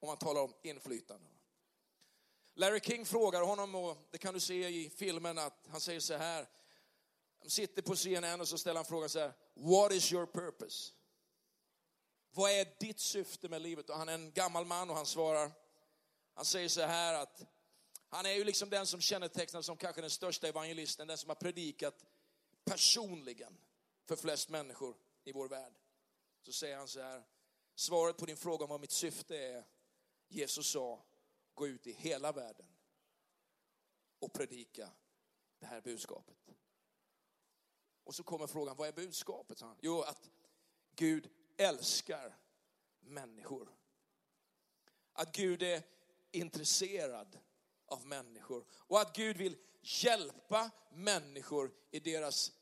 Om 0.00 0.06
man 0.06 0.16
talar 0.16 0.42
om 0.42 0.54
inflytande. 0.62 1.26
Larry 2.54 2.80
King 2.80 3.06
frågar 3.06 3.42
honom, 3.42 3.74
och 3.74 3.96
det 4.10 4.18
kan 4.18 4.34
du 4.34 4.40
se 4.40 4.68
i 4.68 4.90
filmen, 4.90 5.38
att 5.38 5.66
han 5.70 5.80
säger 5.80 6.00
så 6.00 6.14
här. 6.14 6.48
Han 7.40 7.50
sitter 7.50 7.82
på 7.82 7.96
CNN 7.96 8.40
och 8.40 8.48
så 8.48 8.58
ställer 8.58 8.78
han 8.78 8.84
frågan 8.84 9.08
så 9.08 9.18
här. 9.18 9.32
What 9.54 9.92
is 9.92 10.12
your 10.12 10.26
purpose? 10.26 10.92
Vad 12.30 12.50
är 12.50 12.74
ditt 12.80 13.00
syfte 13.00 13.48
med 13.48 13.62
livet? 13.62 13.90
Och 13.90 13.96
han 13.96 14.08
är 14.08 14.14
en 14.14 14.32
gammal 14.32 14.64
man 14.64 14.90
och 14.90 14.96
han 14.96 15.06
svarar, 15.06 15.52
han 16.34 16.44
säger 16.44 16.68
så 16.68 16.80
här 16.80 17.14
att 17.14 17.46
han 18.08 18.26
är 18.26 18.32
ju 18.32 18.44
liksom 18.44 18.70
den 18.70 18.86
som 18.86 19.00
kännetecknas 19.00 19.66
som 19.66 19.76
kanske 19.76 20.00
den 20.00 20.10
största 20.10 20.48
evangelisten, 20.48 21.08
den 21.08 21.18
som 21.18 21.30
har 21.30 21.34
predikat 21.34 22.04
personligen 22.64 23.58
för 24.04 24.16
flest 24.16 24.48
människor 24.48 24.96
i 25.24 25.32
vår 25.32 25.48
värld. 25.48 25.72
Så 26.42 26.52
säger 26.52 26.76
han 26.76 26.88
så 26.88 27.00
här, 27.00 27.22
svaret 27.74 28.16
på 28.16 28.26
din 28.26 28.36
fråga 28.36 28.64
om 28.64 28.70
vad 28.70 28.80
mitt 28.80 28.90
syfte 28.90 29.36
är, 29.38 29.64
Jesus 30.28 30.70
sa, 30.70 31.04
gå 31.54 31.66
ut 31.66 31.86
i 31.86 31.92
hela 31.92 32.32
världen 32.32 32.66
och 34.18 34.32
predika 34.32 34.90
det 35.58 35.66
här 35.66 35.80
budskapet. 35.80 36.36
Och 38.04 38.14
så 38.14 38.22
kommer 38.22 38.46
frågan, 38.46 38.76
vad 38.76 38.88
är 38.88 38.92
budskapet? 38.92 39.62
Jo, 39.80 40.02
att 40.02 40.30
Gud 40.94 41.30
älskar 41.56 42.36
människor. 43.00 43.68
Att 45.12 45.32
Gud 45.32 45.62
är 45.62 45.82
intresserad 46.30 47.38
av 47.88 48.06
människor 48.06 48.64
och 48.70 49.00
att 49.00 49.16
Gud 49.16 49.36
vill 49.36 49.56
hjälpa 49.82 50.70
människor 50.92 51.72
i 51.90 52.00
deras 52.00 52.52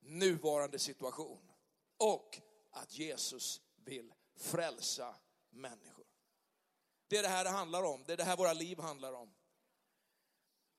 nuvarande 0.00 0.78
situation. 0.78 1.50
Och 1.96 2.40
att 2.70 2.98
Jesus 2.98 3.60
vill 3.76 4.14
frälsa 4.36 5.14
människor. 5.50 6.06
Det 7.08 7.16
är 7.16 7.22
det 7.22 7.28
här 7.28 7.44
det 7.44 7.50
handlar 7.50 7.82
om, 7.82 8.04
det 8.06 8.12
är 8.12 8.16
det 8.16 8.24
här 8.24 8.36
våra 8.36 8.52
liv 8.52 8.78
handlar 8.78 9.12
om. 9.12 9.34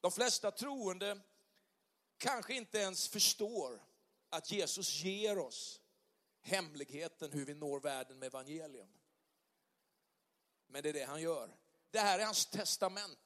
De 0.01 0.11
flesta 0.11 0.51
troende 0.51 1.21
kanske 2.17 2.53
inte 2.53 2.77
ens 2.77 3.07
förstår 3.07 3.83
att 4.29 4.51
Jesus 4.51 5.03
ger 5.03 5.37
oss 5.37 5.81
hemligheten 6.41 7.31
hur 7.31 7.45
vi 7.45 7.53
når 7.53 7.79
världen 7.79 8.19
med 8.19 8.27
evangelium. 8.27 8.89
Men 10.67 10.83
det 10.83 10.89
är 10.89 10.93
det 10.93 11.03
han 11.03 11.21
gör. 11.21 11.57
Det 11.91 11.99
här 11.99 12.19
är 12.19 12.25
hans 12.25 12.45
testamente. 12.45 13.24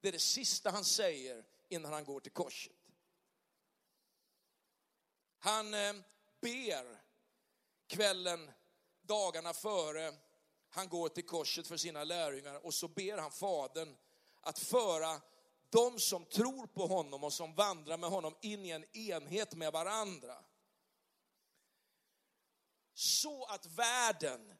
Det 0.00 0.08
är 0.08 0.12
det 0.12 0.18
sista 0.18 0.70
han 0.70 0.84
säger 0.84 1.44
innan 1.68 1.92
han 1.92 2.04
går 2.04 2.20
till 2.20 2.32
korset. 2.32 2.72
Han 5.38 5.74
eh, 5.74 5.94
ber 6.40 7.02
kvällen, 7.86 8.50
dagarna 9.02 9.52
före 9.52 10.14
han 10.70 10.88
går 10.88 11.08
till 11.08 11.26
korset 11.26 11.66
för 11.66 11.76
sina 11.76 12.04
lärjungar 12.04 12.66
och 12.66 12.74
så 12.74 12.88
ber 12.88 13.18
han 13.18 13.30
Fadern 13.30 13.96
att 14.40 14.58
föra 14.58 15.20
de 15.68 16.00
som 16.00 16.24
tror 16.24 16.66
på 16.66 16.86
honom 16.86 17.24
och 17.24 17.32
som 17.32 17.54
vandrar 17.54 17.98
med 17.98 18.10
honom 18.10 18.36
in 18.40 18.64
i 18.64 18.70
en 18.70 18.96
enhet 18.96 19.54
med 19.54 19.72
varandra. 19.72 20.44
så 22.98 23.44
att 23.44 23.66
världen 23.66 24.54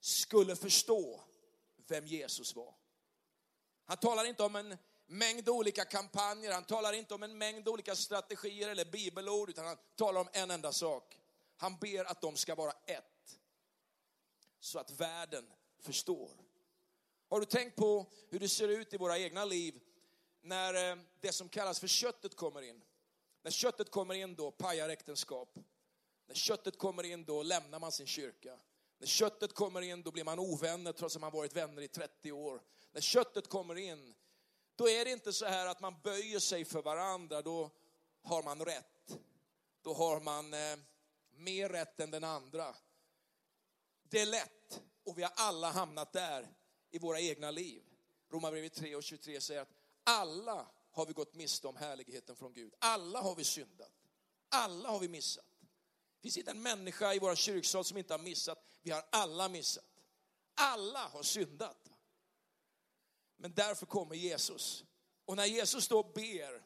skulle 0.00 0.56
förstå 0.56 1.24
vem 1.86 2.06
Jesus 2.06 2.54
var. 2.56 2.74
Han 3.86 3.96
talar 3.96 4.24
inte 4.24 4.42
om 4.42 4.56
en 4.56 4.76
mängd 5.06 5.48
olika 5.48 5.84
kampanjer, 5.84 6.52
han 6.52 6.64
talar 6.64 6.92
inte 6.92 7.14
om 7.14 7.22
en 7.22 7.38
mängd 7.38 7.68
olika 7.68 7.96
strategier 7.96 8.68
eller 8.68 8.84
bibelord, 8.84 9.50
utan 9.50 9.66
han 9.66 9.76
talar 9.96 10.20
om 10.20 10.28
en 10.32 10.50
enda 10.50 10.72
sak. 10.72 11.20
Han 11.56 11.76
ber 11.76 12.04
att 12.04 12.20
de 12.20 12.36
ska 12.36 12.54
vara 12.54 12.72
ett. 12.86 13.38
Så 14.60 14.78
att 14.78 14.90
världen 14.90 15.52
förstår. 15.80 16.30
Har 17.28 17.40
du 17.40 17.46
tänkt 17.46 17.76
på 17.76 18.06
hur 18.30 18.40
det 18.40 18.48
ser 18.48 18.68
ut 18.68 18.94
i 18.94 18.96
våra 18.96 19.18
egna 19.18 19.44
liv 19.44 19.80
när 20.40 20.90
eh, 20.90 20.96
det 21.20 21.32
som 21.32 21.48
kallas 21.48 21.80
för 21.80 21.88
köttet 21.88 22.36
kommer 22.36 22.62
in? 22.62 22.84
När 23.42 23.50
köttet 23.50 23.90
kommer 23.90 24.14
in 24.14 24.34
då 24.34 24.50
pajar 24.50 24.88
äktenskap. 24.88 25.58
När 26.26 26.34
köttet 26.34 26.78
kommer 26.78 27.02
in 27.02 27.24
då 27.24 27.42
lämnar 27.42 27.78
man 27.78 27.92
sin 27.92 28.06
kyrka. 28.06 28.58
När 28.98 29.06
köttet 29.06 29.54
kommer 29.54 29.82
in 29.82 30.02
då 30.02 30.10
blir 30.10 30.24
man 30.24 30.38
ovänner 30.38 30.92
trots 30.92 31.16
att 31.16 31.20
man 31.20 31.32
varit 31.32 31.56
vänner 31.56 31.82
i 31.82 31.88
30 31.88 32.32
år. 32.32 32.62
När 32.96 33.00
köttet 33.00 33.48
kommer 33.48 33.78
in 33.78 34.14
då 34.76 34.88
är 34.88 35.04
det 35.04 35.10
inte 35.10 35.32
så 35.32 35.46
här 35.46 35.66
att 35.66 35.80
man 35.80 36.00
böjer 36.02 36.38
sig 36.38 36.64
för 36.64 36.82
varandra, 36.82 37.42
då 37.42 37.70
har 38.22 38.42
man 38.42 38.64
rätt. 38.64 39.18
Då 39.82 39.94
har 39.94 40.20
man 40.20 40.54
eh, 40.54 40.76
mer 41.30 41.68
rätt 41.68 42.00
än 42.00 42.10
den 42.10 42.24
andra. 42.24 42.76
Det 44.02 44.20
är 44.20 44.26
lätt 44.26 44.82
och 45.04 45.18
vi 45.18 45.22
har 45.22 45.32
alla 45.36 45.70
hamnat 45.70 46.12
där 46.12 46.48
i 46.90 46.98
våra 46.98 47.20
egna 47.20 47.50
liv. 47.50 47.82
Romarbrevet 48.30 48.74
3 48.74 48.96
och 48.96 49.02
23 49.02 49.40
säger 49.40 49.60
att 49.60 49.74
alla 50.04 50.66
har 50.90 51.06
vi 51.06 51.12
gått 51.12 51.34
miste 51.34 51.68
om 51.68 51.76
härligheten 51.76 52.36
från 52.36 52.52
Gud. 52.52 52.74
Alla 52.78 53.20
har 53.20 53.34
vi 53.34 53.44
syndat. 53.44 53.92
Alla 54.48 54.88
har 54.88 54.98
vi 54.98 55.08
missat. 55.08 55.44
Det 56.16 56.22
finns 56.22 56.36
inte 56.36 56.50
en 56.50 56.62
människa 56.62 57.14
i 57.14 57.18
våra 57.18 57.36
kyrksal 57.36 57.84
som 57.84 57.98
inte 57.98 58.14
har 58.14 58.18
missat. 58.18 58.64
Vi 58.82 58.90
har 58.90 59.04
alla 59.10 59.48
missat. 59.48 59.84
Alla 60.54 61.08
har 61.08 61.22
syndat. 61.22 61.90
Men 63.36 63.54
därför 63.54 63.86
kommer 63.86 64.14
Jesus. 64.14 64.84
Och 65.24 65.36
när 65.36 65.46
Jesus 65.46 65.88
då 65.88 66.02
ber 66.02 66.62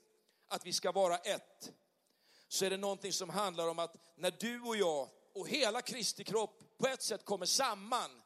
att 0.49 0.67
vi 0.67 0.73
ska 0.73 0.93
vara 0.93 1.19
ett, 1.19 1.73
så 2.49 2.65
är 2.65 2.71
det 2.71 2.77
någonting 2.77 3.13
som 3.13 3.31
handlar 3.31 3.69
om 3.69 3.79
att 3.79 3.97
när 4.17 4.31
du 4.31 4.61
och 4.61 4.77
jag 4.77 5.09
och 5.35 5.49
hela 5.49 5.83
Kristi 5.83 6.25
kropp 6.25 6.79
på 6.79 6.87
ett 6.87 7.03
sätt 7.03 7.25
kommer 7.25 7.47
samman 7.47 8.23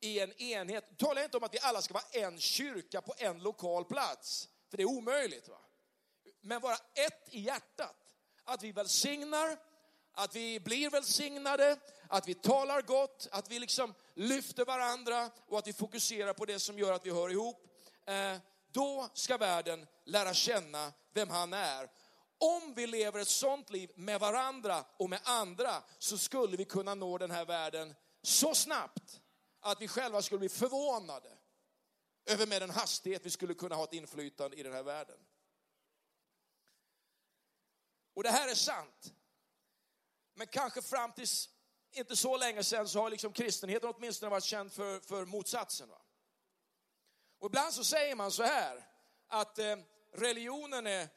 i 0.00 0.20
en 0.20 0.32
enhet. 0.32 0.98
Tala 0.98 1.24
inte 1.24 1.36
om 1.36 1.44
att 1.44 1.54
vi 1.54 1.58
alla 1.62 1.82
ska 1.82 1.94
vara 1.94 2.04
en 2.12 2.38
kyrka 2.38 3.00
på 3.00 3.14
en 3.18 3.38
lokal 3.38 3.84
plats, 3.84 4.48
för 4.70 4.76
det 4.76 4.82
är 4.82 4.88
omöjligt. 4.88 5.48
Va? 5.48 5.58
Men 6.40 6.60
vara 6.60 6.76
ett 6.94 7.28
i 7.28 7.40
hjärtat. 7.40 7.96
Att 8.44 8.62
vi 8.62 8.72
välsignar, 8.72 9.58
att 10.12 10.36
vi 10.36 10.60
blir 10.60 10.90
välsignade, 10.90 11.76
att 12.08 12.28
vi 12.28 12.34
talar 12.34 12.82
gott, 12.82 13.28
att 13.30 13.50
vi 13.50 13.58
liksom 13.58 13.94
lyfter 14.14 14.64
varandra 14.64 15.30
och 15.46 15.58
att 15.58 15.66
vi 15.66 15.72
fokuserar 15.72 16.32
på 16.32 16.44
det 16.44 16.58
som 16.58 16.78
gör 16.78 16.92
att 16.92 17.06
vi 17.06 17.10
hör 17.10 17.30
ihop. 17.30 17.71
Eh, 18.06 18.38
då 18.72 19.08
ska 19.14 19.36
världen 19.36 19.86
lära 20.04 20.34
känna 20.34 20.92
vem 21.12 21.30
han 21.30 21.52
är. 21.52 21.90
Om 22.38 22.74
vi 22.74 22.86
lever 22.86 23.20
ett 23.20 23.28
sånt 23.28 23.70
liv 23.70 23.90
med 23.94 24.20
varandra 24.20 24.84
och 24.96 25.10
med 25.10 25.20
andra 25.24 25.82
så 25.98 26.18
skulle 26.18 26.56
vi 26.56 26.64
kunna 26.64 26.94
nå 26.94 27.18
den 27.18 27.30
här 27.30 27.44
världen 27.44 27.94
så 28.22 28.54
snabbt 28.54 29.20
att 29.60 29.80
vi 29.80 29.88
själva 29.88 30.22
skulle 30.22 30.38
bli 30.38 30.48
förvånade 30.48 31.38
över 32.26 32.46
med 32.46 32.62
den 32.62 32.70
hastighet 32.70 33.26
vi 33.26 33.30
skulle 33.30 33.54
kunna 33.54 33.74
ha 33.74 33.84
ett 33.84 33.92
inflytande 33.92 34.56
i 34.56 34.62
den 34.62 34.72
här 34.72 34.82
världen. 34.82 35.18
Och 38.14 38.22
det 38.22 38.30
här 38.30 38.48
är 38.48 38.54
sant. 38.54 39.12
Men 40.34 40.46
kanske 40.46 40.82
fram 40.82 41.12
till 41.12 41.26
inte 41.92 42.16
så 42.16 42.36
länge 42.36 42.64
sedan 42.64 42.88
så 42.88 43.00
har 43.00 43.10
liksom 43.10 43.32
kristenheten 43.32 43.92
åtminstone 43.96 44.30
varit 44.30 44.44
känd 44.44 44.72
för, 44.72 45.00
för 45.00 45.24
motsatsen. 45.24 45.88
Va? 45.88 46.01
Och 47.42 47.46
ibland 47.46 47.74
så 47.74 47.84
säger 47.84 48.14
man 48.14 48.32
så 48.32 48.42
här, 48.42 48.84
att 49.28 49.58
eh, 49.58 49.76
religionen 50.12 50.86
är 50.86 51.08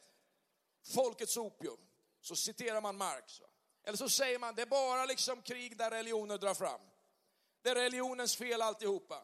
folkets 0.94 1.36
opium. 1.36 1.78
Så 2.20 2.36
citerar 2.36 2.80
man 2.80 2.96
Marx. 2.96 3.42
Eller 3.84 3.96
så 3.96 4.08
säger 4.08 4.38
man, 4.38 4.54
det 4.54 4.62
är 4.62 4.66
bara 4.66 5.04
liksom 5.04 5.42
krig 5.42 5.76
där 5.76 5.90
religioner 5.90 6.38
drar 6.38 6.54
fram. 6.54 6.80
Det 7.62 7.70
är 7.70 7.74
religionens 7.74 8.36
fel 8.36 8.62
alltihopa. 8.62 9.22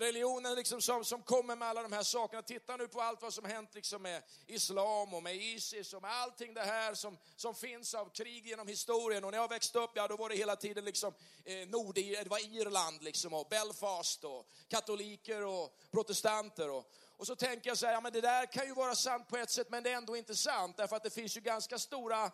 Religionen 0.00 0.54
liksom 0.54 0.82
som, 0.82 1.04
som 1.04 1.22
kommer 1.22 1.56
med 1.56 1.68
alla 1.68 1.82
de 1.82 1.92
här 1.92 2.02
sakerna. 2.02 2.42
Titta 2.42 2.76
nu 2.76 2.88
på 2.88 3.00
allt 3.00 3.22
vad 3.22 3.34
som 3.34 3.44
hänt 3.44 3.74
liksom 3.74 4.02
med 4.02 4.22
islam 4.46 5.14
och 5.14 5.22
med 5.22 5.36
Isis 5.36 5.94
och 5.94 6.02
med 6.02 6.10
allting 6.10 6.54
det 6.54 6.60
här 6.60 6.94
som, 6.94 7.18
som 7.36 7.54
finns 7.54 7.94
av 7.94 8.10
krig 8.14 8.46
genom 8.46 8.68
historien. 8.68 9.24
Och 9.24 9.30
när 9.30 9.38
jag 9.38 9.48
växte 9.48 9.78
upp, 9.78 9.90
ja 9.94 10.08
då 10.08 10.16
var 10.16 10.28
det 10.28 10.36
hela 10.36 10.56
tiden 10.56 10.84
liksom 10.84 11.14
eh, 11.44 11.68
Nord, 11.68 11.94
det 11.94 12.30
var 12.30 12.54
Irland 12.54 13.02
liksom 13.02 13.34
och 13.34 13.46
Belfast 13.50 14.24
och 14.24 14.50
katoliker 14.68 15.44
och 15.44 15.78
protestanter. 15.90 16.70
Och, 16.70 16.92
och 17.16 17.26
så 17.26 17.36
tänker 17.36 17.70
jag 17.70 17.78
så 17.78 17.86
här, 17.86 17.92
ja 17.92 18.00
men 18.00 18.12
det 18.12 18.20
där 18.20 18.46
kan 18.52 18.66
ju 18.66 18.74
vara 18.74 18.94
sant 18.94 19.28
på 19.28 19.36
ett 19.36 19.50
sätt 19.50 19.70
men 19.70 19.82
det 19.82 19.90
är 19.90 19.96
ändå 19.96 20.16
inte 20.16 20.36
sant 20.36 20.76
därför 20.76 20.96
att 20.96 21.02
det 21.02 21.10
finns 21.10 21.36
ju 21.36 21.40
ganska 21.40 21.78
stora 21.78 22.30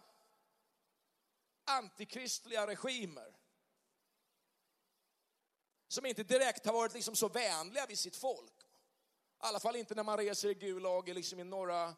antikristliga 1.64 2.66
regimer 2.66 3.44
som 5.88 6.07
inte 6.07 6.23
direkt 6.23 6.67
har 6.67 6.73
varit 6.73 6.95
liksom 6.95 7.17
så 7.17 7.29
vänliga 7.29 7.87
vid 7.87 7.99
sitt 7.99 8.17
folk. 8.17 8.53
I 8.62 9.47
alla 9.47 9.61
fall 9.61 9.76
inte 9.76 9.95
när 9.95 10.03
man 10.03 10.19
reser 10.19 10.49
i 10.49 10.55
Gulag, 10.55 11.09
liksom 11.09 11.41
i 11.41 11.45
norra 11.45 11.95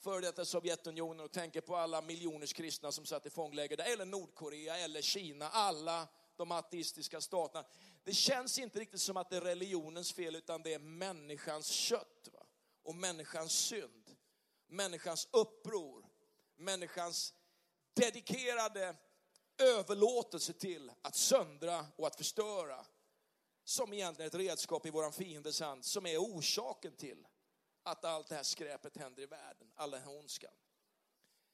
före 0.00 0.20
detta 0.20 0.44
Sovjetunionen 0.44 1.24
och 1.24 1.32
tänker 1.32 1.60
på 1.60 1.76
alla 1.76 2.02
miljoners 2.02 2.52
kristna 2.52 2.92
som 2.92 3.06
satt 3.06 3.26
i 3.26 3.30
fångläger 3.30 3.76
där, 3.76 3.92
eller 3.92 4.04
Nordkorea 4.04 4.78
eller 4.78 5.02
Kina, 5.02 5.48
alla 5.48 6.08
de 6.36 6.52
ateistiska 6.52 7.20
staterna. 7.20 7.64
Det 8.04 8.12
känns 8.12 8.58
inte 8.58 8.80
riktigt 8.80 9.00
som 9.00 9.16
att 9.16 9.30
det 9.30 9.36
är 9.36 9.40
religionens 9.40 10.12
fel 10.12 10.36
utan 10.36 10.62
det 10.62 10.74
är 10.74 10.78
människans 10.78 11.66
kött 11.66 12.28
va? 12.32 12.46
och 12.82 12.94
människans 12.94 13.52
synd, 13.52 14.16
människans 14.66 15.28
uppror, 15.30 16.06
människans 16.56 17.34
dedikerade 17.94 18.96
överlåtelse 19.58 20.52
till 20.52 20.92
att 21.02 21.14
söndra 21.14 21.86
och 21.96 22.06
att 22.06 22.16
förstöra. 22.16 22.86
Som 23.64 23.92
egentligen 23.92 24.26
är 24.26 24.34
ett 24.34 24.46
redskap 24.46 24.86
i 24.86 24.90
våran 24.90 25.12
fiendes 25.12 25.60
hand, 25.60 25.84
som 25.84 26.06
är 26.06 26.18
orsaken 26.18 26.96
till 26.96 27.26
att 27.82 28.04
allt 28.04 28.28
det 28.28 28.34
här 28.34 28.42
skräpet 28.42 28.96
händer 28.96 29.22
i 29.22 29.26
världen, 29.26 29.72
all 29.74 29.90
den 29.90 30.02
här 30.02 30.18
ondskan. 30.18 30.52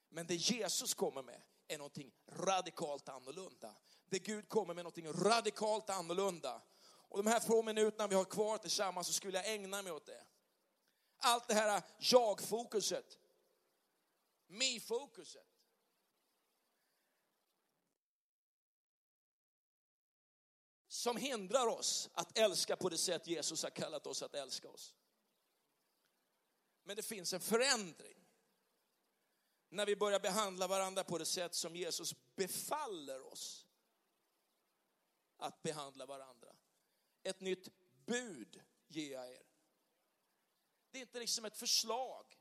Men 0.09 0.27
det 0.27 0.35
Jesus 0.35 0.95
kommer 0.95 1.23
med 1.23 1.43
är 1.69 1.79
någonting 1.79 2.13
radikalt 2.29 3.09
annorlunda. 3.09 3.75
Det 4.09 4.19
Gud 4.19 4.49
kommer 4.49 4.75
med 4.75 4.85
någonting 4.85 5.13
radikalt 5.13 5.91
annorlunda. 5.91 6.63
Och 7.09 7.25
de 7.25 7.31
här 7.31 7.41
få 7.41 7.63
minuterna 7.63 8.07
vi 8.07 8.15
har 8.15 8.25
kvar 8.25 8.59
tillsammans 8.59 9.07
så 9.07 9.13
skulle 9.13 9.39
jag 9.39 9.55
ägna 9.55 9.83
mig 9.83 9.93
åt 9.93 10.07
det. 10.07 10.25
Allt 11.17 11.49
det 11.49 11.55
här 11.55 11.83
jag-fokuset, 11.99 13.19
me-fokuset. 14.47 15.54
Som 21.05 21.17
hindrar 21.17 21.67
oss 21.67 22.11
att 22.15 22.39
älska 22.39 22.77
på 22.77 22.89
det 22.89 22.99
sätt 22.99 23.27
Jesus 23.27 23.63
har 23.63 23.71
kallat 23.71 24.07
oss 24.07 24.23
att 24.23 24.35
älska 24.35 24.69
oss. 24.69 24.95
Men 26.85 26.97
det 26.97 27.03
finns 27.03 27.33
en 27.33 27.41
förändring 27.41 28.19
när 29.69 29.87
vi 29.87 29.97
börjar 29.97 30.21
behandla 30.21 30.67
varandra 30.67 31.05
på 31.05 31.19
det 31.19 31.27
sätt 31.27 31.55
som 31.55 31.77
Jesus 31.77 32.15
befaller 32.37 33.33
oss 33.33 33.67
att 35.37 35.63
behandla 35.63 36.07
varandra. 36.07 36.57
Ett 37.23 37.41
nytt 37.41 37.69
bud 38.07 38.63
ger 38.89 39.13
jag 39.13 39.33
er. 39.33 39.47
Det 40.91 40.99
är 40.99 41.03
inte 41.03 41.19
liksom 41.19 41.45
ett 41.45 41.57
förslag. 41.57 42.39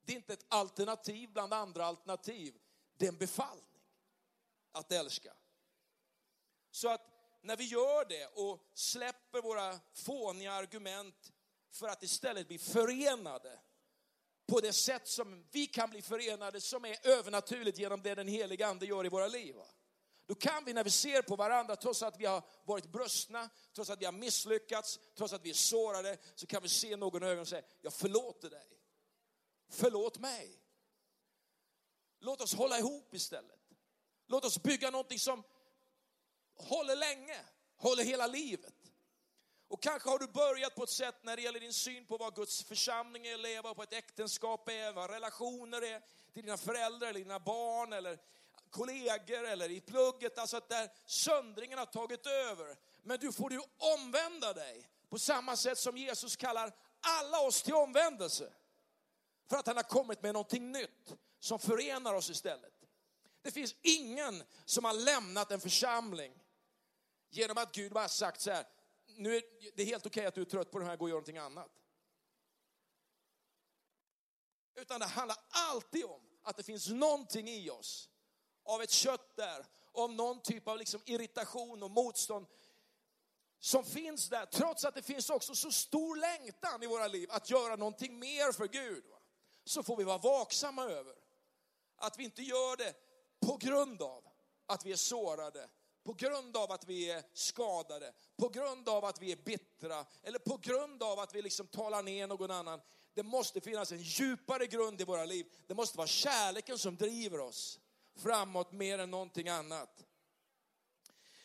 Det 0.00 0.12
är 0.12 0.16
inte 0.16 0.32
ett 0.32 0.46
alternativ 0.48 1.32
bland 1.32 1.54
andra 1.54 1.86
alternativ. 1.86 2.58
Det 2.96 3.04
är 3.04 3.12
en 3.12 3.18
befallning 3.18 3.82
att 4.72 4.92
älska. 4.92 5.36
Så 6.70 6.88
att 6.88 7.11
när 7.42 7.56
vi 7.56 7.64
gör 7.64 8.04
det 8.04 8.26
och 8.26 8.60
släpper 8.74 9.42
våra 9.42 9.80
fåniga 9.94 10.52
argument 10.52 11.32
för 11.72 11.88
att 11.88 12.02
istället 12.02 12.48
bli 12.48 12.58
förenade 12.58 13.58
på 14.46 14.60
det 14.60 14.72
sätt 14.72 15.08
som 15.08 15.46
vi 15.50 15.66
kan 15.66 15.90
bli 15.90 16.02
förenade, 16.02 16.60
som 16.60 16.84
är 16.84 17.06
övernaturligt 17.06 17.78
genom 17.78 18.02
det 18.02 18.14
den 18.14 18.28
heliga 18.28 18.66
ande 18.66 18.86
gör 18.86 19.06
i 19.06 19.08
våra 19.08 19.28
liv. 19.28 19.56
Då 20.26 20.34
kan 20.34 20.64
vi 20.64 20.72
när 20.72 20.84
vi 20.84 20.90
ser 20.90 21.22
på 21.22 21.36
varandra, 21.36 21.76
trots 21.76 22.02
att 22.02 22.20
vi 22.20 22.26
har 22.26 22.42
varit 22.64 22.92
brustna, 22.92 23.50
trots 23.74 23.90
att 23.90 24.00
vi 24.00 24.04
har 24.04 24.12
misslyckats, 24.12 25.00
trots 25.14 25.32
att 25.32 25.44
vi 25.44 25.50
är 25.50 25.54
sårade, 25.54 26.18
så 26.34 26.46
kan 26.46 26.62
vi 26.62 26.68
se 26.68 26.96
någon 26.96 27.22
i 27.22 27.26
ögonen 27.26 27.40
och 27.40 27.48
säga, 27.48 27.62
jag 27.80 27.92
förlåter 27.92 28.50
dig. 28.50 28.78
Förlåt 29.68 30.18
mig. 30.18 30.62
Låt 32.20 32.40
oss 32.40 32.54
hålla 32.54 32.78
ihop 32.78 33.14
istället. 33.14 33.60
Låt 34.26 34.44
oss 34.44 34.62
bygga 34.62 34.90
någonting 34.90 35.18
som 35.18 35.42
håller 36.56 36.96
länge, 36.96 37.40
håller 37.76 38.04
hela 38.04 38.26
livet. 38.26 38.74
Och 39.68 39.82
kanske 39.82 40.10
har 40.10 40.18
du 40.18 40.26
börjat 40.26 40.74
på 40.74 40.82
ett 40.82 40.90
sätt 40.90 41.14
när 41.22 41.36
det 41.36 41.42
gäller 41.42 41.60
din 41.60 41.72
syn 41.72 42.06
på 42.06 42.16
vad 42.16 42.34
Guds 42.34 42.64
församling 42.64 43.26
är, 43.26 43.36
leva 43.36 43.74
på 43.74 43.82
ett 43.82 43.92
äktenskap 43.92 44.68
är, 44.68 44.92
vad 44.92 45.10
relationer 45.10 45.82
är 45.82 46.00
till 46.32 46.42
dina 46.42 46.56
föräldrar 46.56 47.08
eller 47.08 47.20
dina 47.20 47.38
barn 47.38 47.92
eller 47.92 48.18
kollegor 48.70 49.44
eller 49.44 49.70
i 49.70 49.80
plugget, 49.80 50.38
alltså 50.38 50.56
att 50.56 50.68
där 50.68 50.90
söndringen 51.06 51.78
har 51.78 51.86
tagit 51.86 52.26
över. 52.26 52.76
Men 53.02 53.18
du 53.18 53.32
får 53.32 53.50
du 53.50 53.62
omvända 53.78 54.52
dig 54.52 54.88
på 55.08 55.18
samma 55.18 55.56
sätt 55.56 55.78
som 55.78 55.96
Jesus 55.96 56.36
kallar 56.36 56.72
alla 57.00 57.40
oss 57.40 57.62
till 57.62 57.74
omvändelse. 57.74 58.52
För 59.48 59.56
att 59.56 59.66
han 59.66 59.76
har 59.76 59.82
kommit 59.82 60.22
med 60.22 60.32
någonting 60.32 60.72
nytt 60.72 61.14
som 61.40 61.58
förenar 61.58 62.14
oss 62.14 62.30
istället. 62.30 62.72
Det 63.42 63.50
finns 63.50 63.74
ingen 63.82 64.42
som 64.64 64.84
har 64.84 64.92
lämnat 64.94 65.50
en 65.50 65.60
församling 65.60 66.41
genom 67.32 67.58
att 67.58 67.74
Gud 67.74 67.92
bara 67.92 68.08
sagt 68.08 68.40
så 68.40 68.50
här, 68.50 68.66
nu 69.06 69.36
är 69.36 69.42
det 69.74 69.84
helt 69.84 70.06
okej 70.06 70.20
okay 70.20 70.28
att 70.28 70.34
du 70.34 70.40
är 70.40 70.44
trött 70.44 70.70
på 70.70 70.78
det 70.78 70.84
här, 70.84 70.96
gå 70.96 71.04
och 71.04 71.08
gör 71.08 71.14
någonting 71.14 71.38
annat. 71.38 71.70
Utan 74.74 75.00
det 75.00 75.06
handlar 75.06 75.36
alltid 75.50 76.04
om 76.04 76.20
att 76.42 76.56
det 76.56 76.62
finns 76.62 76.88
någonting 76.88 77.48
i 77.48 77.70
oss 77.70 78.10
av 78.64 78.82
ett 78.82 78.90
kött 78.90 79.36
där, 79.36 79.66
om 79.92 80.16
någon 80.16 80.42
typ 80.42 80.68
av 80.68 80.78
liksom 80.78 81.00
irritation 81.04 81.82
och 81.82 81.90
motstånd 81.90 82.46
som 83.58 83.84
finns 83.84 84.28
där, 84.28 84.46
trots 84.46 84.84
att 84.84 84.94
det 84.94 85.02
finns 85.02 85.30
också 85.30 85.54
så 85.54 85.72
stor 85.72 86.16
längtan 86.16 86.82
i 86.82 86.86
våra 86.86 87.08
liv 87.08 87.30
att 87.30 87.50
göra 87.50 87.76
någonting 87.76 88.18
mer 88.18 88.52
för 88.52 88.68
Gud. 88.68 89.04
Så 89.64 89.82
får 89.82 89.96
vi 89.96 90.04
vara 90.04 90.18
vaksamma 90.18 90.84
över 90.84 91.14
att 91.96 92.18
vi 92.18 92.24
inte 92.24 92.42
gör 92.42 92.76
det 92.76 92.94
på 93.46 93.56
grund 93.56 94.02
av 94.02 94.24
att 94.66 94.86
vi 94.86 94.92
är 94.92 94.96
sårade, 94.96 95.68
på 96.04 96.12
grund 96.12 96.56
av 96.56 96.72
att 96.72 96.88
vi 96.88 97.10
är 97.10 97.22
skadade, 97.32 98.12
på 98.36 98.48
grund 98.48 98.88
av 98.88 99.04
att 99.04 99.22
vi 99.22 99.32
är 99.32 99.36
bittra 99.36 100.06
eller 100.22 100.38
på 100.38 100.56
grund 100.56 101.02
av 101.02 101.18
att 101.18 101.34
vi 101.34 101.42
liksom 101.42 101.66
talar 101.66 102.02
ner 102.02 102.26
någon 102.26 102.50
annan. 102.50 102.80
Det 103.14 103.22
måste 103.22 103.60
finnas 103.60 103.92
en 103.92 104.02
djupare 104.02 104.66
grund 104.66 105.00
i 105.00 105.04
våra 105.04 105.24
liv. 105.24 105.46
Det 105.66 105.74
måste 105.74 105.98
vara 105.98 106.08
kärleken 106.08 106.78
som 106.78 106.96
driver 106.96 107.40
oss 107.40 107.80
framåt 108.14 108.72
mer 108.72 108.98
än 108.98 109.10
någonting 109.10 109.48
annat. 109.48 110.04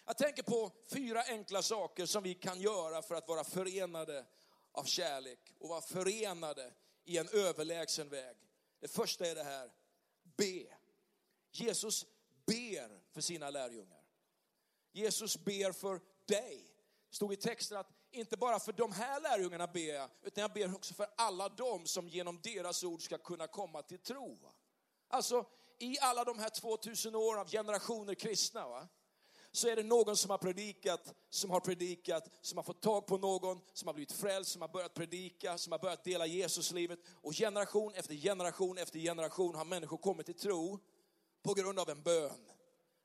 Jag 0.05 0.17
tänker 0.17 0.43
på 0.43 0.71
fyra 0.93 1.23
enkla 1.23 1.61
saker 1.61 2.05
som 2.05 2.23
vi 2.23 2.33
kan 2.33 2.61
göra 2.61 3.01
för 3.01 3.15
att 3.15 3.27
vara 3.27 3.43
förenade 3.43 4.25
av 4.71 4.83
kärlek 4.83 5.53
och 5.59 5.69
vara 5.69 5.81
förenade 5.81 6.73
i 7.05 7.17
en 7.17 7.29
överlägsen 7.29 8.09
väg. 8.09 8.35
Det 8.79 8.87
första 8.87 9.25
är 9.25 9.35
det 9.35 9.43
här, 9.43 9.71
be. 10.23 10.77
Jesus 11.51 12.05
ber 12.45 13.13
för 13.13 13.21
sina 13.21 13.49
lärjungar. 13.49 13.96
Jesus 14.97 15.37
ber 15.37 15.71
för 15.71 16.01
dig. 16.25 16.73
Det 17.09 17.15
stod 17.15 17.33
i 17.33 17.35
texten 17.35 17.77
att 17.77 17.89
inte 18.11 18.37
bara 18.37 18.59
för 18.59 18.73
de 18.73 18.91
här 18.91 19.21
lärjungarna 19.21 19.67
ber 19.67 19.93
jag, 19.93 20.09
utan 20.23 20.41
jag 20.41 20.53
ber 20.53 20.75
också 20.75 20.93
för 20.93 21.07
alla 21.17 21.49
dem 21.49 21.85
som 21.85 22.09
genom 22.09 22.39
deras 22.43 22.83
ord 22.83 23.01
ska 23.01 23.17
kunna 23.17 23.47
komma 23.47 23.81
till 23.81 23.99
tro. 23.99 24.39
Alltså 25.07 25.45
i 25.79 25.99
alla 25.99 26.23
de 26.23 26.39
här 26.39 26.49
2000 26.49 27.15
år 27.15 27.39
av 27.39 27.49
generationer 27.49 28.13
kristna, 28.13 28.67
va? 28.67 28.87
så 29.51 29.67
är 29.67 29.75
det 29.75 29.83
någon 29.83 30.17
som 30.17 30.31
har 30.31 30.37
predikat, 30.37 31.13
som 31.29 31.51
har 31.51 31.59
predikat, 31.59 32.29
som 32.41 32.57
har 32.57 32.63
fått 32.63 32.81
tag 32.81 33.07
på 33.07 33.17
någon, 33.17 33.61
som 33.73 33.87
har 33.87 33.93
blivit 33.93 34.11
frälst, 34.11 34.51
som 34.51 34.61
har 34.61 34.69
börjat 34.69 34.93
predika, 34.93 35.57
som 35.57 35.71
har 35.71 35.79
börjat 35.79 36.03
dela 36.03 36.25
Jesuslivet. 36.25 36.99
Och 37.09 37.33
generation 37.33 37.93
efter 37.93 38.15
generation 38.15 38.77
efter 38.77 38.99
generation 38.99 39.55
har 39.55 39.65
människor 39.65 39.97
kommit 39.97 40.25
till 40.25 40.35
tro 40.35 40.79
på 41.43 41.53
grund 41.53 41.79
av 41.79 41.89
en 41.89 42.01
bön. 42.01 42.49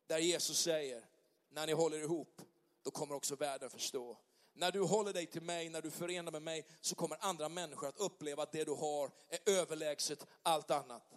Där 0.07 0.19
Jesus 0.19 0.59
säger, 0.59 1.05
när 1.53 1.67
ni 1.67 1.73
håller 1.73 1.99
ihop, 1.99 2.43
då 2.83 2.91
kommer 2.91 3.15
också 3.15 3.37
världen 3.37 3.71
förstå. 3.71 4.19
När 4.55 4.73
du 4.73 4.81
håller 4.81 5.13
dig 5.13 5.27
till 5.27 5.43
mig, 5.43 5.69
när 5.69 5.83
du 5.83 5.91
förenar 5.91 6.33
med 6.33 6.43
mig, 6.43 6.67
så 6.81 6.95
kommer 6.95 7.17
andra 7.21 7.49
människor 7.49 7.89
att 7.89 8.01
uppleva 8.01 8.43
att 8.43 8.53
det 8.53 8.65
du 8.65 8.73
har 8.73 9.11
är 9.29 9.39
överlägset 9.47 10.27
allt 10.43 10.71
annat. 10.71 11.15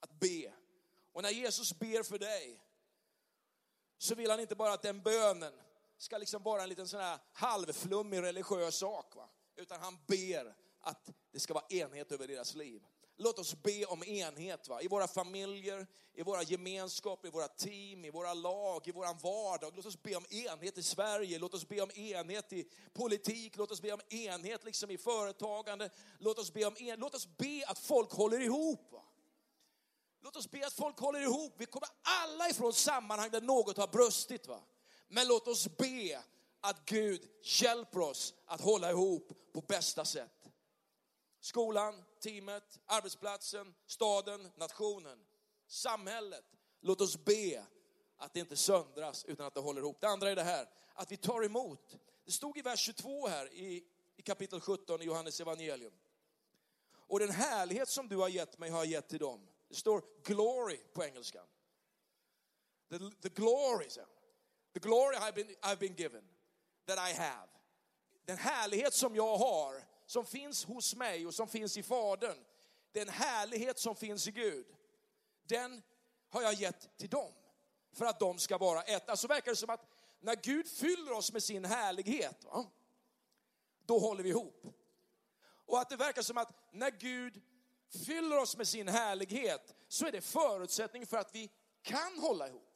Att 0.00 0.20
be. 0.20 0.52
Och 1.12 1.22
när 1.22 1.30
Jesus 1.30 1.78
ber 1.78 2.02
för 2.02 2.18
dig, 2.18 2.60
så 3.98 4.14
vill 4.14 4.30
han 4.30 4.40
inte 4.40 4.54
bara 4.54 4.72
att 4.72 4.82
den 4.82 5.02
bönen 5.02 5.52
ska 5.96 6.18
liksom 6.18 6.42
vara 6.42 6.62
en 6.62 6.68
liten 6.68 6.88
sån 6.88 7.00
här 7.00 7.18
halvflummig 7.32 8.22
religiös 8.22 8.76
sak. 8.76 9.16
Va? 9.16 9.28
Utan 9.56 9.80
han 9.80 9.98
ber 10.06 10.56
att 10.80 11.10
det 11.30 11.40
ska 11.40 11.54
vara 11.54 11.66
enhet 11.68 12.12
över 12.12 12.28
deras 12.28 12.54
liv. 12.54 12.86
Låt 13.22 13.38
oss 13.38 13.62
be 13.62 13.84
om 13.84 14.02
enhet 14.02 14.68
va? 14.68 14.82
i 14.82 14.88
våra 14.88 15.08
familjer, 15.08 15.86
i 16.14 16.22
våra 16.22 16.42
gemenskaper, 16.42 17.28
i 17.28 17.30
våra 17.30 17.48
team, 17.48 18.04
i 18.04 18.10
våra 18.10 18.34
lag, 18.34 18.88
i 18.88 18.92
våran 18.92 19.18
vardag. 19.18 19.72
Låt 19.76 19.86
oss 19.86 20.02
be 20.02 20.16
om 20.16 20.26
enhet 20.30 20.78
i 20.78 20.82
Sverige, 20.82 21.38
låt 21.38 21.54
oss 21.54 21.68
be 21.68 21.80
om 21.80 21.90
enhet 21.90 22.52
i 22.52 22.68
politik, 22.92 23.56
låt 23.56 23.70
oss 23.70 23.80
be 23.80 23.92
om 23.92 24.00
enhet 24.08 24.64
liksom 24.64 24.90
i 24.90 24.98
företagande. 24.98 25.90
Låt 26.18 26.38
oss 26.38 26.52
be, 26.52 26.64
om 26.64 26.76
en... 26.78 27.00
låt 27.00 27.14
oss 27.14 27.36
be 27.36 27.64
att 27.66 27.78
folk 27.78 28.12
håller 28.12 28.40
ihop. 28.40 28.92
Va? 28.92 29.02
Låt 30.22 30.36
oss 30.36 30.50
be 30.50 30.66
att 30.66 30.72
folk 30.72 30.98
håller 30.98 31.20
ihop. 31.20 31.54
Vi 31.56 31.66
kommer 31.66 31.88
alla 32.02 32.48
ifrån 32.48 32.72
sammanhang 32.72 33.30
där 33.30 33.40
något 33.40 33.76
har 33.76 33.88
brustit. 33.88 34.46
Va? 34.46 34.60
Men 35.08 35.28
låt 35.28 35.48
oss 35.48 35.68
be 35.76 36.22
att 36.60 36.84
Gud 36.84 37.28
hjälper 37.42 38.00
oss 38.00 38.34
att 38.46 38.60
hålla 38.60 38.90
ihop 38.90 39.52
på 39.52 39.60
bästa 39.60 40.04
sätt. 40.04 40.48
Skolan, 41.40 42.04
teamet, 42.22 42.80
arbetsplatsen, 42.86 43.74
staden, 43.86 44.50
nationen, 44.56 45.24
samhället. 45.66 46.44
Låt 46.80 47.00
oss 47.00 47.24
be 47.24 47.66
att 48.16 48.34
det 48.34 48.40
inte 48.40 48.56
söndras 48.56 49.24
utan 49.24 49.46
att 49.46 49.54
det 49.54 49.60
håller 49.60 49.80
ihop. 49.80 50.00
Det 50.00 50.08
andra 50.08 50.30
är 50.30 50.36
det 50.36 50.42
här, 50.42 50.68
att 50.94 51.12
vi 51.12 51.16
tar 51.16 51.44
emot. 51.44 51.96
Det 52.24 52.32
stod 52.32 52.58
i 52.58 52.62
vers 52.62 52.80
22 52.80 53.28
här 53.28 53.52
i, 53.52 53.84
i 54.16 54.22
kapitel 54.22 54.60
17 54.60 55.02
i 55.02 55.04
Johannes 55.04 55.40
evangelium. 55.40 55.92
Och 56.92 57.18
den 57.18 57.30
härlighet 57.30 57.88
som 57.88 58.08
du 58.08 58.16
har 58.16 58.28
gett 58.28 58.58
mig 58.58 58.70
har 58.70 58.78
jag 58.78 58.86
gett 58.86 59.08
till 59.08 59.18
dem. 59.18 59.48
Det 59.68 59.74
står 59.74 60.02
glory 60.24 60.76
på 60.92 61.04
engelskan. 61.04 61.46
The, 62.90 62.98
the 62.98 63.28
glory, 63.28 63.88
the 64.72 64.80
glory 64.80 65.16
I've 65.16 65.34
been, 65.34 65.56
I've 65.62 65.78
been 65.78 65.94
given, 65.94 66.24
that 66.86 67.10
I 67.10 67.12
have. 67.12 67.48
Den 68.24 68.38
härlighet 68.38 68.94
som 68.94 69.16
jag 69.16 69.36
har 69.36 69.91
som 70.12 70.26
finns 70.26 70.64
hos 70.64 70.94
mig 70.94 71.26
och 71.26 71.34
som 71.34 71.48
finns 71.48 71.76
i 71.76 71.82
Fadern, 71.82 72.44
den 72.92 73.08
härlighet 73.08 73.78
som 73.78 73.96
finns 73.96 74.28
i 74.28 74.30
Gud, 74.30 74.66
den 75.42 75.82
har 76.28 76.42
jag 76.42 76.54
gett 76.54 76.98
till 76.98 77.08
dem. 77.08 77.32
För 77.92 78.06
att 78.06 78.20
de 78.20 78.38
ska 78.38 78.58
vara 78.58 78.82
ett. 78.82 79.08
Alltså 79.08 79.26
verkar 79.26 79.52
det 79.52 79.56
som 79.56 79.70
att 79.70 79.86
när 80.20 80.36
Gud 80.36 80.68
fyller 80.68 81.12
oss 81.12 81.32
med 81.32 81.42
sin 81.42 81.64
härlighet, 81.64 82.44
va, 82.44 82.66
då 83.86 83.98
håller 83.98 84.22
vi 84.22 84.28
ihop. 84.28 84.66
Och 85.44 85.80
att 85.80 85.90
det 85.90 85.96
verkar 85.96 86.22
som 86.22 86.38
att 86.38 86.72
när 86.72 86.90
Gud 86.90 87.42
fyller 88.06 88.38
oss 88.38 88.56
med 88.56 88.68
sin 88.68 88.88
härlighet 88.88 89.74
så 89.88 90.06
är 90.06 90.12
det 90.12 90.20
förutsättning 90.20 91.06
för 91.06 91.16
att 91.16 91.34
vi 91.34 91.50
kan 91.82 92.18
hålla 92.18 92.48
ihop. 92.48 92.68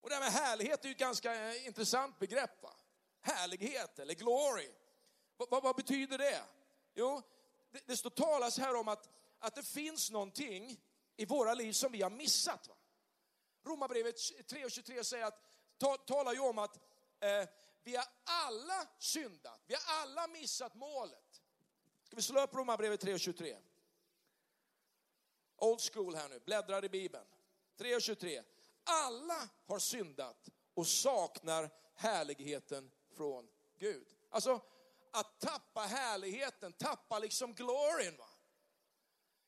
Och 0.00 0.08
det 0.08 0.14
här 0.14 0.22
med 0.22 0.32
härlighet 0.32 0.84
är 0.84 0.88
ju 0.88 0.92
ett 0.92 0.98
ganska 0.98 1.34
eh, 1.34 1.66
intressant 1.66 2.18
begrepp. 2.18 2.62
Va? 2.62 2.79
Härlighet 3.20 3.98
eller 3.98 4.14
glory. 4.14 4.68
Vad, 5.36 5.62
vad 5.62 5.76
betyder 5.76 6.18
det? 6.18 6.42
Jo, 6.94 7.22
det, 7.70 7.86
det 7.86 7.96
står 7.96 8.10
talas 8.10 8.58
här 8.58 8.74
om 8.74 8.88
att, 8.88 9.08
att 9.38 9.54
det 9.54 9.62
finns 9.62 10.10
någonting 10.10 10.80
i 11.16 11.24
våra 11.24 11.54
liv 11.54 11.72
som 11.72 11.92
vi 11.92 12.02
har 12.02 12.10
missat. 12.10 12.68
Va? 12.68 12.74
Romarbrevet 13.64 14.16
3.23 14.16 15.02
säger 15.02 15.24
att, 15.24 15.42
ta, 15.78 15.96
talar 15.96 16.32
ju 16.32 16.40
om 16.40 16.58
att 16.58 16.76
eh, 17.20 17.48
vi 17.82 17.96
har 17.96 18.06
alla 18.24 18.88
syndat, 18.98 19.60
vi 19.66 19.74
har 19.74 20.02
alla 20.02 20.26
missat 20.26 20.74
målet. 20.74 21.42
Ska 22.04 22.16
vi 22.16 22.22
slå 22.22 22.42
upp 22.42 22.54
Romarbrevet 22.54 23.04
3.23? 23.04 23.56
Old 25.56 25.80
school 25.80 26.14
här 26.14 26.28
nu, 26.28 26.40
bläddrar 26.40 26.84
i 26.84 26.88
Bibeln. 26.88 27.26
3.23. 27.78 28.42
Alla 28.84 29.48
har 29.66 29.78
syndat 29.78 30.48
och 30.74 30.86
saknar 30.86 31.70
härligheten 31.94 32.90
från 33.20 33.48
Gud. 33.78 34.06
Alltså, 34.30 34.60
att 35.10 35.40
tappa 35.40 35.80
härligheten, 35.80 36.72
tappa 36.72 37.18
liksom 37.18 37.54
glorien, 37.54 38.16
va? 38.16 38.28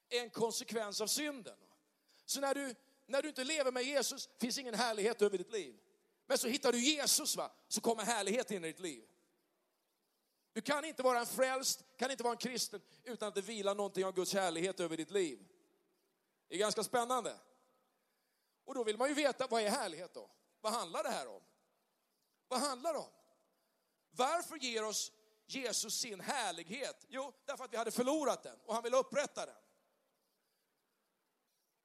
är 0.09 0.21
en 0.21 0.31
konsekvens 0.31 1.01
av 1.01 1.07
synden. 1.07 1.57
Va? 1.61 1.77
Så 2.25 2.41
när 2.41 2.55
du, 2.55 2.75
när 3.07 3.23
du 3.23 3.29
inte 3.29 3.45
lever 3.45 3.73
med 3.73 3.83
Jesus 3.83 4.29
finns 4.41 4.59
ingen 4.59 4.75
härlighet 4.75 5.23
över 5.23 5.39
ditt 5.39 5.53
liv. 5.53 5.81
Men 6.27 6.39
så 6.39 6.49
hittar 6.49 6.73
du 6.73 6.79
Jesus, 6.79 7.37
va? 7.37 7.53
så 7.69 7.81
kommer 7.81 8.03
härlighet 8.03 8.51
in 8.51 8.65
i 8.65 8.67
ditt 8.67 8.81
liv. 8.81 9.05
Du 10.53 10.61
kan 10.61 10.85
inte 10.85 11.03
vara 11.03 11.21
en 11.21 11.27
frälst, 11.27 11.85
kan 11.97 12.11
inte 12.11 12.23
vara 12.23 12.33
en 12.33 12.39
kristen 12.39 12.81
utan 13.05 13.29
att 13.29 13.35
det 13.35 13.41
vilar 13.43 13.75
någonting 13.75 14.05
av 14.05 14.15
Guds 14.15 14.35
härlighet 14.35 14.81
över 14.81 14.97
ditt 14.97 15.11
liv. 15.11 15.49
Det 16.49 16.55
är 16.55 16.59
ganska 16.59 16.85
spännande. 16.85 17.39
Och 18.65 18.75
då 18.75 18.85
vill 18.85 18.99
man 18.99 19.09
ju 19.09 19.15
veta, 19.15 19.47
vad 19.47 19.63
är 19.63 19.71
härlighet 19.71 20.15
då? 20.15 20.31
Vad 20.61 20.73
handlar 20.73 21.03
det 21.03 21.11
här 21.11 21.27
om? 21.29 21.43
Vad 22.49 22.61
handlar 22.61 22.93
det 22.93 22.99
om? 22.99 23.22
Varför 24.12 24.57
ger 24.57 24.85
oss 24.85 25.12
Jesus 25.46 25.94
sin 25.94 26.20
härlighet? 26.20 27.07
Jo, 27.09 27.33
därför 27.44 27.64
att 27.64 27.72
vi 27.72 27.77
hade 27.77 27.90
förlorat 27.90 28.42
den 28.42 28.59
och 28.64 28.75
han 28.75 28.83
ville 28.83 28.96
upprätta 28.96 29.46
den. 29.46 29.57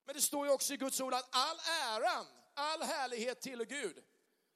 Men 0.06 0.16
det 0.16 0.22
står 0.22 0.46
ju 0.46 0.54
också 0.54 0.74
i 0.74 0.78
Guds 0.78 1.02
ord 1.02 1.14
att 1.14 1.30
all 1.32 1.58
äran, 1.60 2.26
all 2.54 2.82
härlighet 2.82 3.42
till 3.42 3.66
Gud. 3.66 4.04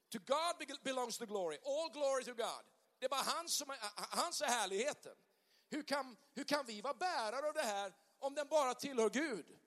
To 0.09 0.19
God 0.19 0.81
belongs 0.83 1.17
the 1.17 1.25
glory, 1.25 1.57
all 1.65 1.91
glory 1.91 2.23
to 2.23 2.33
God. 2.33 2.65
Det 2.99 3.05
är 3.05 3.09
bara 3.09 3.21
han 3.21 3.49
som 3.49 3.69
är, 3.69 3.77
hans 3.95 4.41
är 4.41 4.45
härligheten. 4.45 5.15
Hur 5.69 5.83
kan, 5.83 6.17
hur 6.33 6.43
kan 6.43 6.65
vi 6.65 6.81
vara 6.81 6.93
bärare 6.93 7.47
av 7.47 7.53
det 7.53 7.61
här 7.61 7.93
om 8.19 8.35
den 8.35 8.47
bara 8.47 8.73
tillhör 8.73 9.09
Gud? 9.09 9.59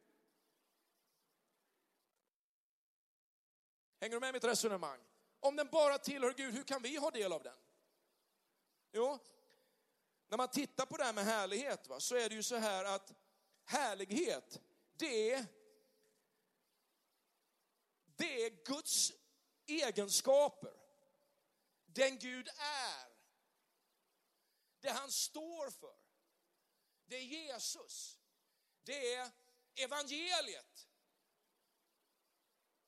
Hänger 4.00 4.14
du 4.14 4.20
med 4.20 4.34
mitt 4.34 4.44
resonemang? 4.44 5.00
Om 5.40 5.56
den 5.56 5.68
bara 5.70 5.98
tillhör 5.98 6.32
Gud, 6.32 6.54
hur 6.54 6.62
kan 6.62 6.82
vi 6.82 6.96
ha 6.96 7.10
del 7.10 7.32
av 7.32 7.42
den? 7.42 7.56
Jo, 8.96 9.18
när 10.28 10.36
man 10.36 10.48
tittar 10.48 10.86
på 10.86 10.96
det 10.96 11.04
här 11.04 11.12
med 11.12 11.24
härlighet 11.24 11.88
va, 11.88 12.00
så 12.00 12.16
är 12.16 12.28
det 12.28 12.34
ju 12.34 12.42
så 12.42 12.56
här 12.56 12.84
att 12.84 13.12
härlighet, 13.64 14.60
det 14.96 15.32
är, 15.32 15.46
det 18.16 18.46
är 18.46 18.50
Guds 18.64 19.12
egenskaper. 19.66 20.72
Den 21.86 22.18
Gud 22.18 22.48
är. 22.58 23.08
Det 24.80 24.90
han 24.90 25.10
står 25.10 25.70
för. 25.70 25.96
Det 27.06 27.16
är 27.16 27.22
Jesus. 27.22 28.18
Det 28.82 29.14
är 29.14 29.30
evangeliet. 29.74 30.88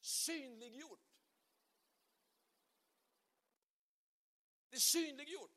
Synliggjort. 0.01 1.01
Det 4.69 4.77
är 4.77 4.81
synliggjort. 4.81 5.56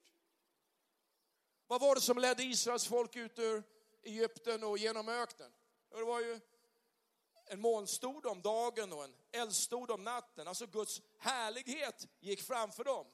Vad 1.69 1.81
var 1.81 1.95
det 1.95 2.01
som 2.01 2.17
ledde 2.17 2.43
Israels 2.43 2.87
folk 2.87 3.15
ut 3.15 3.39
ur 3.39 3.63
Egypten 4.03 4.63
och 4.63 4.77
genom 4.77 5.09
öknen? 5.09 5.51
Det 5.89 6.03
var 6.03 6.19
ju 6.19 6.39
en 7.45 7.61
molnstod 7.61 8.25
om 8.25 8.41
dagen 8.41 8.93
och 8.93 9.03
en 9.03 9.15
eldstod 9.31 9.91
om 9.91 10.03
natten. 10.03 10.47
Alltså 10.47 10.67
Guds 10.67 11.01
härlighet 11.17 12.07
gick 12.19 12.41
framför 12.41 12.83
dem. 12.83 13.07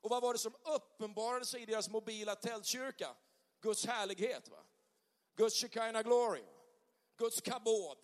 Och 0.00 0.10
vad 0.10 0.22
var 0.22 0.32
det 0.32 0.38
som 0.38 0.56
uppenbarade 0.62 1.46
sig 1.46 1.62
i 1.62 1.66
deras 1.66 1.88
mobila 1.88 2.34
tältkyrka? 2.34 3.16
Guds 3.60 3.86
härlighet. 3.86 4.48
Va? 4.48 4.64
Guds 5.36 5.60
Shekinah 5.60 6.02
glory. 6.02 6.44
Guds 7.16 7.40
kabod. 7.40 7.98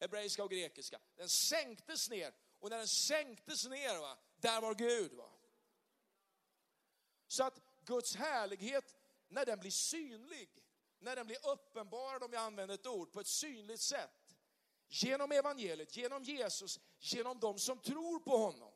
Hebreiska 0.00 0.44
och 0.44 0.50
grekiska. 0.50 0.98
Den 1.16 1.28
sänktes 1.28 2.10
ner 2.10 2.34
och 2.60 2.70
när 2.70 2.78
den 2.78 2.88
sänktes 2.88 3.66
ner, 3.66 3.98
va, 3.98 4.18
där 4.36 4.60
var 4.60 4.74
Gud. 4.74 5.12
Va? 5.12 5.30
Så 7.28 7.44
att 7.44 7.65
Guds 7.86 8.14
härlighet, 8.14 8.94
när 9.28 9.46
den 9.46 9.58
blir 9.58 9.70
synlig, 9.70 10.62
när 10.98 11.16
den 11.16 11.26
blir 11.26 11.48
uppenbarad, 11.48 12.22
om 12.22 12.32
jag 12.32 12.42
använder 12.42 12.74
ett 12.74 12.86
ord, 12.86 13.12
på 13.12 13.20
ett 13.20 13.26
synligt 13.26 13.80
sätt, 13.80 14.36
genom 14.88 15.32
evangeliet, 15.32 15.96
genom 15.96 16.22
Jesus, 16.22 16.80
genom 16.98 17.40
de 17.40 17.58
som 17.58 17.78
tror 17.78 18.20
på 18.20 18.36
honom, 18.36 18.72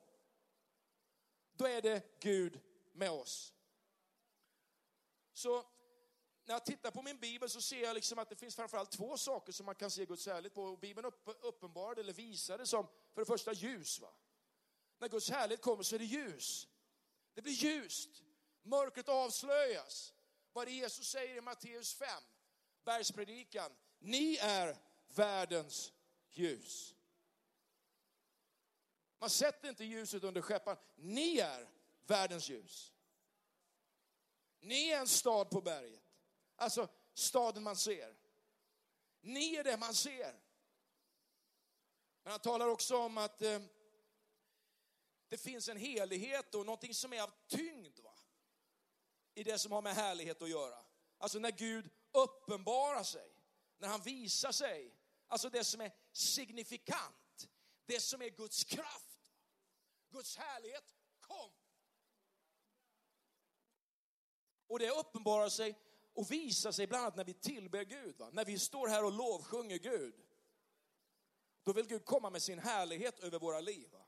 då 1.52 1.66
är 1.66 1.82
det 1.82 2.20
Gud 2.20 2.60
med 2.92 3.10
oss. 3.10 3.54
Så 5.32 5.66
när 6.44 6.54
jag 6.54 6.64
tittar 6.64 6.90
på 6.90 7.02
min 7.02 7.18
bibel 7.18 7.50
så 7.50 7.60
ser 7.60 7.82
jag 7.82 7.94
liksom 7.94 8.18
att 8.18 8.28
det 8.28 8.36
finns 8.36 8.56
framförallt 8.56 8.90
två 8.90 9.16
saker 9.16 9.52
som 9.52 9.66
man 9.66 9.74
kan 9.74 9.90
se 9.90 10.06
Guds 10.06 10.26
härlighet 10.26 10.54
på. 10.54 10.76
Bibeln 10.76 11.06
upp, 11.06 11.28
uppenbarade 11.40 12.00
eller 12.00 12.12
visade 12.12 12.66
som 12.66 12.86
för 13.14 13.20
det 13.20 13.26
första 13.26 13.52
ljus. 13.52 14.00
Va? 14.00 14.12
När 14.98 15.08
Guds 15.08 15.30
härlighet 15.30 15.62
kommer 15.62 15.82
så 15.82 15.94
är 15.94 15.98
det 15.98 16.04
ljus. 16.04 16.68
Det 17.34 17.42
blir 17.42 17.52
ljust. 17.52 18.22
Mörkret 18.62 19.08
avslöjas. 19.08 20.14
Vad 20.52 20.66
det 20.66 20.72
Jesus 20.72 21.08
säger 21.08 21.36
i 21.36 21.40
Matteus 21.40 21.94
5, 21.94 22.08
bergspredikan. 22.84 23.76
Ni 23.98 24.36
är 24.36 24.76
världens 25.14 25.92
ljus. 26.30 26.94
Man 29.18 29.30
sätter 29.30 29.68
inte 29.68 29.84
ljuset 29.84 30.24
under 30.24 30.42
skeppan. 30.42 30.76
Ni 30.96 31.38
är 31.38 31.68
världens 32.06 32.48
ljus. 32.48 32.92
Ni 34.60 34.88
är 34.88 35.00
en 35.00 35.08
stad 35.08 35.50
på 35.50 35.60
berget. 35.60 36.02
Alltså 36.56 36.88
staden 37.14 37.62
man 37.62 37.76
ser. 37.76 38.16
Ni 39.20 39.54
är 39.54 39.64
det 39.64 39.76
man 39.76 39.94
ser. 39.94 40.40
Men 42.22 42.30
han 42.30 42.40
talar 42.40 42.68
också 42.68 42.96
om 42.96 43.18
att 43.18 43.42
eh, 43.42 43.60
det 45.28 45.38
finns 45.38 45.68
en 45.68 45.76
helighet 45.76 46.54
och 46.54 46.66
någonting 46.66 46.94
som 46.94 47.12
är 47.12 47.22
av 47.22 47.30
tyngd. 47.46 47.98
Va? 47.98 48.09
I 49.34 49.44
det 49.44 49.58
som 49.58 49.72
har 49.72 49.82
med 49.82 49.94
härlighet 49.94 50.42
att 50.42 50.50
göra. 50.50 50.84
Alltså 51.18 51.38
när 51.38 51.50
Gud 51.50 51.90
uppenbarar 52.12 53.02
sig, 53.02 53.30
när 53.78 53.88
han 53.88 54.02
visar 54.02 54.52
sig. 54.52 54.96
Alltså 55.26 55.50
det 55.50 55.64
som 55.64 55.80
är 55.80 55.92
signifikant, 56.12 57.48
det 57.86 58.00
som 58.00 58.22
är 58.22 58.28
Guds 58.28 58.64
kraft. 58.64 59.32
Guds 60.10 60.36
härlighet 60.36 60.94
kom. 61.20 61.50
Och 64.66 64.78
det 64.78 64.90
uppenbarar 64.90 65.48
sig 65.48 65.78
och 66.12 66.30
visar 66.30 66.72
sig 66.72 66.86
bland 66.86 67.02
annat 67.02 67.16
när 67.16 67.24
vi 67.24 67.34
tillber 67.34 67.84
Gud. 67.84 68.16
Va? 68.18 68.30
När 68.32 68.44
vi 68.44 68.58
står 68.58 68.88
här 68.88 69.04
och 69.04 69.12
lovsjunger 69.12 69.78
Gud. 69.78 70.14
Då 71.62 71.72
vill 71.72 71.86
Gud 71.86 72.04
komma 72.04 72.30
med 72.30 72.42
sin 72.42 72.58
härlighet 72.58 73.20
över 73.20 73.38
våra 73.38 73.60
liv. 73.60 73.90
Va? 73.90 74.06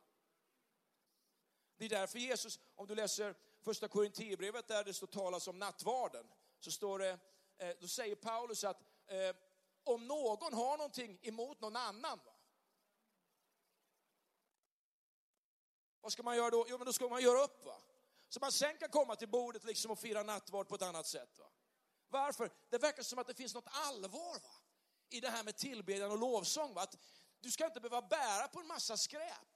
Det 1.76 1.85
är 1.85 1.88
därför 1.88 2.18
Jesus, 2.18 2.61
om 2.74 2.87
du 2.87 2.94
läser 2.94 3.35
första 3.62 3.88
Korinthierbrevet 3.88 4.68
där 4.68 4.85
det 4.85 4.94
står 4.94 5.07
talas 5.07 5.48
om 5.48 5.59
nattvarden, 5.59 6.27
så 6.61 6.70
står 6.70 6.98
det, 6.98 7.18
eh, 7.59 7.77
då 7.81 7.88
säger 7.88 8.14
Paulus 8.14 8.64
att 8.64 8.81
eh, 9.07 9.37
om 9.85 10.07
någon 10.07 10.55
har 10.55 10.77
någonting 10.77 11.18
emot 11.22 11.61
någon 11.61 11.77
annan, 11.77 12.20
va? 12.25 12.33
vad 16.01 16.12
ska 16.12 16.22
man 16.22 16.37
göra 16.37 16.51
då? 16.51 16.66
Jo, 16.68 16.79
men 16.79 16.87
då 16.87 16.92
ska 16.92 17.09
man 17.09 17.22
göra 17.22 17.44
upp. 17.44 17.64
va? 17.64 17.77
Så 18.29 18.40
man 18.40 18.53
sen 18.53 18.79
kan 18.79 18.88
komma 18.88 19.16
till 19.16 19.29
bordet 19.29 19.64
liksom 19.64 19.90
och 19.90 19.98
fira 19.98 20.22
nattvard 20.22 20.68
på 20.68 20.75
ett 20.75 20.83
annat 20.83 21.07
sätt. 21.07 21.38
Va? 21.38 21.46
Varför? 22.09 22.51
Det 22.70 22.79
verkar 22.79 23.03
som 23.03 23.18
att 23.18 23.27
det 23.27 23.35
finns 23.35 23.55
något 23.55 23.68
allvar 23.70 24.35
va? 24.42 24.55
i 25.11 25.20
det 25.20 25.29
här 25.29 25.44
med 25.44 25.57
tillbedjan 25.57 26.11
och 26.11 26.18
lovsång. 26.18 26.75
Va? 26.75 26.83
Att 26.83 26.96
du 27.40 27.51
ska 27.51 27.66
inte 27.66 27.81
behöva 27.81 28.03
bära 28.03 28.48
på 28.48 28.61
en 28.61 28.66
massa 28.66 28.96
skräp. 28.96 29.48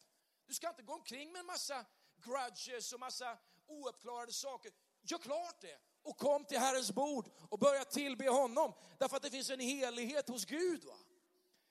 Du 0.46 0.54
ska 0.54 0.68
inte 0.68 0.82
gå 0.82 0.92
omkring 0.92 1.32
med 1.32 1.40
en 1.40 1.46
massa 1.46 1.84
grudges 2.16 2.92
och 2.92 3.00
massa 3.00 3.38
ouppklarade 3.66 4.32
saker. 4.32 4.72
Gör 5.02 5.18
klart 5.18 5.60
det 5.60 5.78
och 6.02 6.18
kom 6.18 6.44
till 6.44 6.58
Herrens 6.58 6.92
bord 6.92 7.30
och 7.50 7.58
börja 7.58 7.84
tillbe 7.84 8.28
honom. 8.28 8.74
Därför 8.98 9.16
att 9.16 9.22
det 9.22 9.30
finns 9.30 9.50
en 9.50 9.60
helighet 9.60 10.28
hos 10.28 10.44
Gud. 10.44 10.84
Va? 10.84 10.98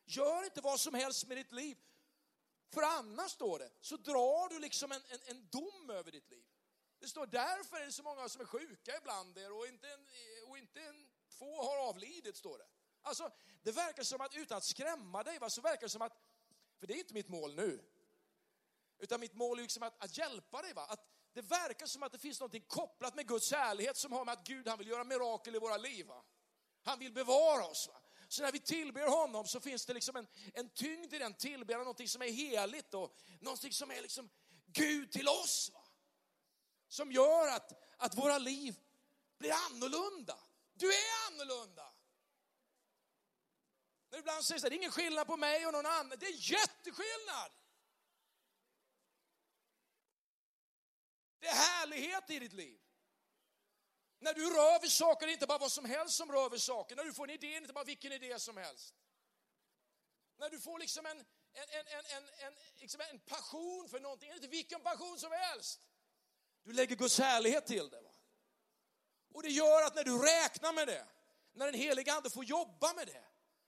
Gör 0.05 0.43
inte 0.43 0.61
vad 0.61 0.79
som 0.79 0.93
helst 0.93 1.27
med 1.27 1.37
ditt 1.37 1.51
liv. 1.51 1.77
För 2.73 2.81
annars, 2.81 3.31
står 3.31 3.59
det, 3.59 3.71
så 3.81 3.97
drar 3.97 4.49
du 4.49 4.59
liksom 4.59 4.91
en, 4.91 5.01
en, 5.09 5.19
en 5.25 5.47
dom 5.49 5.89
över 5.89 6.11
ditt 6.11 6.29
liv. 6.29 6.45
Det 6.99 7.07
står 7.07 7.25
därför 7.25 7.77
är 7.77 7.85
det 7.85 7.91
så 7.91 8.03
många 8.03 8.29
som 8.29 8.41
är 8.41 8.45
sjuka 8.45 8.97
ibland 8.97 9.37
er 9.37 9.51
och 9.51 9.67
inte, 9.67 9.89
en, 9.89 10.07
och 10.47 10.57
inte 10.57 10.81
en, 10.81 11.07
två 11.37 11.61
har 11.63 11.77
avlidit, 11.77 12.37
står 12.37 12.57
det. 12.57 12.67
Alltså, 13.01 13.31
det 13.63 13.71
verkar 13.71 14.03
som 14.03 14.21
att, 14.21 14.35
utan 14.35 14.57
att 14.57 14.63
skrämma 14.63 15.23
dig, 15.23 15.39
va, 15.39 15.49
så 15.49 15.61
verkar 15.61 15.81
det 15.81 15.89
som 15.89 16.01
att, 16.01 16.17
för 16.79 16.87
det 16.87 16.93
är 16.93 16.97
inte 16.97 17.13
mitt 17.13 17.27
mål 17.27 17.55
nu, 17.55 17.83
utan 18.99 19.19
mitt 19.19 19.33
mål 19.33 19.59
är 19.59 19.61
liksom 19.61 19.83
att, 19.83 20.03
att 20.03 20.17
hjälpa 20.17 20.61
dig. 20.61 20.73
Va? 20.73 20.85
Att 20.85 21.14
det 21.35 21.41
verkar 21.41 21.85
som 21.85 22.03
att 22.03 22.11
det 22.11 22.19
finns 22.19 22.39
något 22.39 22.67
kopplat 22.67 23.15
med 23.15 23.27
Guds 23.27 23.51
härlighet 23.51 23.97
som 23.97 24.11
har 24.11 24.25
med 24.25 24.33
att 24.33 24.47
Gud 24.47 24.67
han 24.67 24.77
vill 24.77 24.87
göra 24.87 25.03
mirakel 25.03 25.55
i 25.55 25.59
våra 25.59 25.77
liv. 25.77 26.05
Va? 26.05 26.23
Han 26.83 26.99
vill 26.99 27.13
bevara 27.13 27.65
oss. 27.65 27.87
Va? 27.87 28.01
Så 28.27 28.43
när 28.43 28.51
vi 28.51 28.59
tillber 28.59 29.07
honom 29.07 29.47
så 29.47 29.59
finns 29.59 29.85
det 29.85 29.93
liksom 29.93 30.15
en, 30.15 30.27
en 30.53 30.69
tyngd 30.69 31.13
i 31.13 31.17
den 31.17 31.33
tillbedjan, 31.33 31.79
någonting 31.79 32.07
som 32.07 32.21
är 32.21 32.31
heligt 32.31 32.93
och 32.93 33.17
någonting 33.39 33.73
som 33.73 33.91
är 33.91 34.01
liksom 34.01 34.29
Gud 34.65 35.11
till 35.11 35.27
oss. 35.27 35.71
Va? 35.73 35.87
Som 36.87 37.11
gör 37.11 37.47
att, 37.47 37.71
att 37.97 38.17
våra 38.17 38.37
liv 38.37 38.79
blir 39.37 39.53
annorlunda. 39.71 40.37
Du 40.73 40.87
är 40.87 41.27
annorlunda. 41.27 41.93
När 44.09 44.19
ibland 44.19 44.45
säger 44.45 44.61
det 44.61 44.75
är 44.75 44.77
ingen 44.77 44.91
skillnad 44.91 45.27
på 45.27 45.37
mig 45.37 45.65
och 45.65 45.73
någon 45.73 45.85
annan. 45.85 46.17
Det 46.19 46.25
är 46.25 46.51
jätteskillnad. 46.51 47.51
Det 51.45 51.49
är 51.49 51.55
härlighet 51.85 52.29
i 52.29 52.39
ditt 52.39 52.53
liv. 52.53 52.79
När 54.19 54.33
du 54.33 54.49
rör 54.49 54.81
vid 54.81 54.91
saker, 54.91 55.27
inte 55.27 55.47
bara 55.47 55.57
vad 55.57 55.71
som 55.71 55.85
helst 55.85 56.15
som 56.15 56.31
rör 56.31 56.49
vid 56.49 56.61
saker. 56.61 56.95
När 56.95 57.03
du 57.03 57.13
får 57.13 57.23
en 57.23 57.35
idé, 57.35 57.57
inte 57.57 57.73
bara 57.73 57.83
vilken 57.83 58.11
idé 58.11 58.39
som 58.39 58.57
helst. 58.57 58.95
När 60.37 60.49
du 60.49 60.59
får 60.59 60.79
liksom 60.79 61.05
en, 61.05 61.19
en, 61.19 61.25
en, 61.53 62.05
en, 62.17 62.23
en, 62.47 62.53
liksom 62.75 63.01
en 63.01 63.19
passion 63.19 63.89
för 63.89 63.99
någonting, 63.99 64.31
inte 64.31 64.47
vilken 64.47 64.81
passion 64.81 65.19
som 65.19 65.31
helst. 65.31 65.87
Du 66.63 66.73
lägger 66.73 66.95
Guds 66.95 67.19
härlighet 67.19 67.65
till 67.65 67.89
det. 67.89 68.01
Va? 68.01 68.11
Och 69.33 69.43
det 69.43 69.49
gör 69.49 69.83
att 69.83 69.95
när 69.95 70.03
du 70.03 70.17
räknar 70.17 70.73
med 70.73 70.87
det, 70.87 71.05
när 71.53 71.65
den 71.65 71.75
heliga 71.75 72.13
ande 72.13 72.29
får 72.29 72.45
jobba 72.45 72.93
med 72.93 73.07
det, 73.07 73.23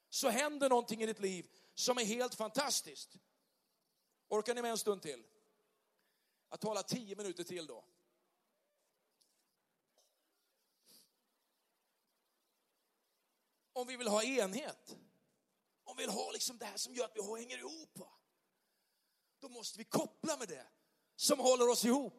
så 0.09 0.29
händer 0.29 0.69
någonting 0.69 1.03
i 1.03 1.05
ditt 1.05 1.19
liv 1.19 1.49
som 1.73 1.97
är 1.97 2.05
helt 2.05 2.35
fantastiskt. 2.35 3.17
Orkar 4.29 4.55
ni 4.55 4.61
med 4.61 4.71
en 4.71 4.77
stund 4.77 5.01
till? 5.01 5.23
att 6.49 6.61
tala 6.61 6.83
tio 6.83 7.15
minuter 7.15 7.43
till 7.43 7.67
då. 7.67 7.85
Om 13.77 13.87
vi 13.87 13.97
vill 13.97 14.07
ha 14.07 14.23
enhet, 14.23 14.97
om 15.83 15.97
vi 15.97 16.03
vill 16.03 16.09
ha 16.09 16.31
liksom 16.31 16.57
det 16.57 16.65
här 16.65 16.77
som 16.77 16.93
gör 16.95 17.05
att 17.05 17.15
vi 17.15 17.39
hänger 17.39 17.57
ihop, 17.57 17.99
då 19.39 19.49
måste 19.49 19.77
vi 19.77 19.83
koppla 19.83 20.37
med 20.37 20.47
det 20.47 20.67
som 21.15 21.39
håller 21.39 21.69
oss 21.69 21.85
ihop. 21.85 22.13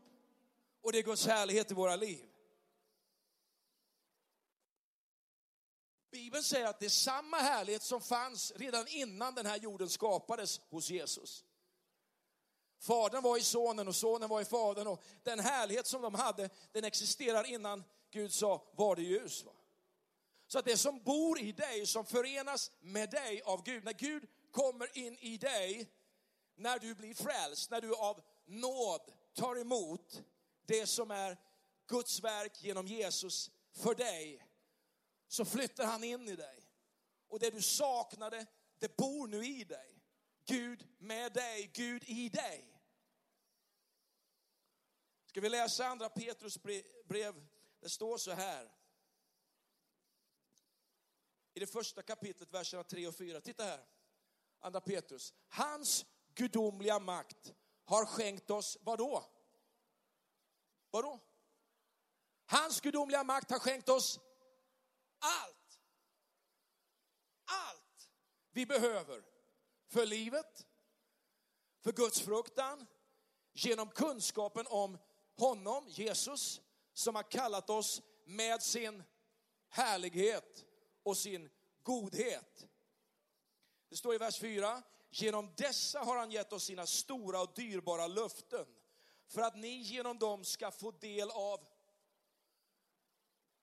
Och 0.81 0.93
det 0.93 0.99
är 0.99 1.03
Guds 1.03 1.27
härlighet 1.27 1.71
i 1.71 1.75
våra 1.75 1.97
liv. 1.97 2.29
Bibeln 6.11 6.45
säger 6.45 6.67
att 6.67 6.81
det 6.81 6.87
är 6.87 6.91
samma 6.91 7.37
härlighet 7.37 7.83
som 7.83 8.01
fanns 8.01 8.53
redan 8.57 8.89
innan 8.89 9.35
den 9.35 9.47
här 9.47 9.57
jorden 9.57 9.89
skapades 9.89 10.61
hos 10.71 10.91
Jesus. 10.91 11.45
Fadern 12.79 13.23
var 13.23 13.37
i 13.37 13.43
sonen 13.43 13.89
och 13.89 13.97
sonen 13.97 14.29
var 14.29 14.41
i 14.41 14.45
fadern 14.45 14.87
och 14.87 15.03
den 15.23 15.41
härlighet 15.41 15.87
som 15.87 16.03
de 16.03 16.15
hade, 16.15 16.51
den 16.73 16.85
existerar 16.85 17.45
innan 17.45 17.85
Gud 18.11 18.33
sa, 18.33 18.73
var 18.77 18.97
det 18.97 19.03
ljus. 19.03 19.45
Va? 19.45 19.53
Så 20.49 20.59
att 20.59 20.65
det 20.65 20.77
som 20.77 21.03
bor 21.03 21.41
i 21.41 21.53
dig, 21.53 21.87
som 21.87 22.07
förenas 22.07 22.71
med 22.81 23.11
dig 23.11 23.43
av 23.43 23.63
Gud, 23.63 23.85
när 23.85 23.93
Gud 23.93 24.29
kommer 24.51 24.99
in 24.99 25.19
i 25.19 25.37
dig, 25.37 25.93
när 26.57 26.79
du 26.79 26.95
blir 26.95 27.15
frälst, 27.15 27.71
när 27.71 27.81
du 27.81 27.95
av 27.95 28.21
nåd 28.47 29.13
tar 29.35 29.57
emot 29.61 30.23
det 30.67 30.87
som 30.87 31.11
är 31.11 31.37
Guds 31.87 32.21
verk 32.21 32.63
genom 32.63 32.87
Jesus 32.87 33.51
för 33.73 33.95
dig, 33.95 34.47
så 35.29 35.45
flyttar 35.45 35.85
han 35.85 36.05
in 36.05 36.29
i 36.29 36.37
dig. 36.37 36.71
Och 37.29 37.39
det 37.39 37.51
du 37.51 37.63
saknade, 37.63 38.47
det 38.79 38.97
bor 38.97 39.27
nu 39.27 39.47
i 39.47 39.65
dig. 39.65 40.03
Gud 40.47 40.87
med 40.99 41.33
dig, 41.33 41.71
Gud 41.75 42.05
i 42.07 42.29
dig. 42.29 42.81
Ska 45.27 45.41
vi 45.41 45.49
läsa 45.49 45.87
andra 45.87 46.09
Petrus 46.09 46.59
brev? 47.05 47.47
Det 47.81 47.89
står 47.89 48.19
så 48.19 48.33
här. 48.33 48.78
I 51.59 51.61
det 51.61 51.67
första 51.67 52.03
kapitlet, 52.03 52.53
verserna 52.53 52.85
3 52.85 53.07
och 53.07 53.15
4. 53.15 53.41
Titta 53.41 53.65
här. 53.65 53.85
Andra 54.61 54.81
Petrus. 54.81 55.35
Hans 55.49 56.07
gudomliga 56.35 56.99
makt 56.99 57.55
har 57.85 58.07
skänkt 58.07 58.51
oss, 58.51 58.79
vad 58.81 58.99
då? 58.99 59.25
Vad 60.91 61.05
då? 61.05 61.21
Hans 62.47 62.81
gudomliga 62.81 63.25
makt 63.25 63.51
har 63.51 63.59
skänkt 63.59 63.89
oss 63.89 64.21
allt. 65.19 65.81
Allt 67.45 68.11
vi 68.51 68.67
behöver 68.67 69.25
för 69.89 70.07
livet, 70.07 70.67
för 71.81 71.93
Guds 71.93 72.21
fruktan, 72.21 72.87
genom 73.53 73.91
kunskapen 73.91 74.67
om 74.67 74.99
honom, 75.37 75.89
Jesus, 75.89 76.61
som 76.93 77.15
har 77.15 77.31
kallat 77.31 77.71
oss 77.71 78.03
med 78.25 78.63
sin 78.63 79.03
härlighet 79.69 80.68
och 81.09 81.17
sin 81.17 81.51
godhet. 81.83 82.67
Det 83.89 83.97
står 83.97 84.15
i 84.15 84.19
vers 84.19 84.39
4, 84.39 84.83
genom 85.11 85.55
dessa 85.57 85.99
har 85.99 86.17
han 86.17 86.31
gett 86.31 86.53
oss 86.53 86.65
sina 86.65 86.87
stora 86.87 87.43
och 87.43 87.53
dyrbara 87.55 88.07
löften 88.07 88.67
för 89.27 89.43
att 89.43 89.57
ni 89.57 89.69
genom 89.69 90.19
dem 90.19 90.45
ska 90.45 90.71
få 90.71 90.91
del 90.91 91.31
av 91.31 91.69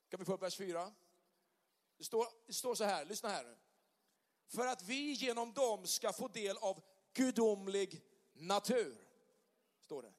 kan 0.10 0.20
vi 0.20 0.26
få 0.26 0.34
upp 0.34 0.42
vers 0.42 0.58
4? 0.58 0.94
Det 1.98 2.04
står, 2.04 2.28
det 2.48 2.54
står 2.54 2.76
så 2.76 2.84
här, 2.84 3.06
lyssna 3.06 3.30
här. 3.30 3.44
nu. 3.44 3.58
För 4.48 4.68
att 4.68 4.84
vi 4.84 5.12
genom 5.12 5.54
dem 5.54 5.88
ska 5.88 6.14
få 6.14 6.28
del 6.28 6.58
av 6.58 6.84
gudomlig 7.14 8.02
natur. 8.34 9.08
Står 9.80 10.02
det. 10.02 10.14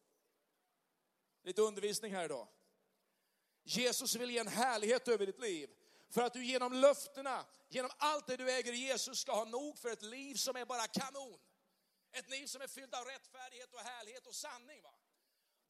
Lite 1.42 1.62
undervisning 1.62 2.14
här 2.14 2.24
idag. 2.24 2.48
Jesus 3.62 4.16
vill 4.16 4.30
ge 4.30 4.38
en 4.38 4.48
härlighet 4.48 5.08
över 5.08 5.26
ditt 5.26 5.40
liv. 5.40 5.70
För 6.10 6.22
att 6.22 6.32
du 6.32 6.44
genom 6.44 6.72
löftena, 6.72 7.46
genom 7.68 7.90
allt 7.98 8.26
det 8.26 8.36
du 8.36 8.50
äger 8.50 8.72
i 8.72 8.76
Jesus 8.76 9.18
ska 9.18 9.32
ha 9.32 9.44
nog 9.44 9.78
för 9.78 9.88
ett 9.88 10.02
liv 10.02 10.34
som 10.34 10.56
är 10.56 10.64
bara 10.64 10.86
kanon. 10.86 11.38
Ett 12.12 12.30
liv 12.30 12.46
som 12.46 12.62
är 12.62 12.66
fyllt 12.66 12.94
av 12.94 13.04
rättfärdighet 13.04 13.74
och 13.74 13.80
härlighet 13.80 14.26
och 14.26 14.34
sanning. 14.34 14.82
Va? 14.82 14.94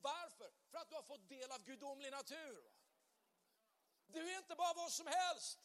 Varför? 0.00 0.50
För 0.70 0.78
att 0.78 0.88
du 0.88 0.94
har 0.94 1.02
fått 1.02 1.28
del 1.28 1.50
av 1.50 1.64
gudomlig 1.64 2.10
natur. 2.10 2.62
Va? 2.62 2.70
Du 4.06 4.30
är 4.30 4.38
inte 4.38 4.54
bara 4.54 4.72
vad 4.74 4.92
som 4.92 5.06
helst. 5.06 5.58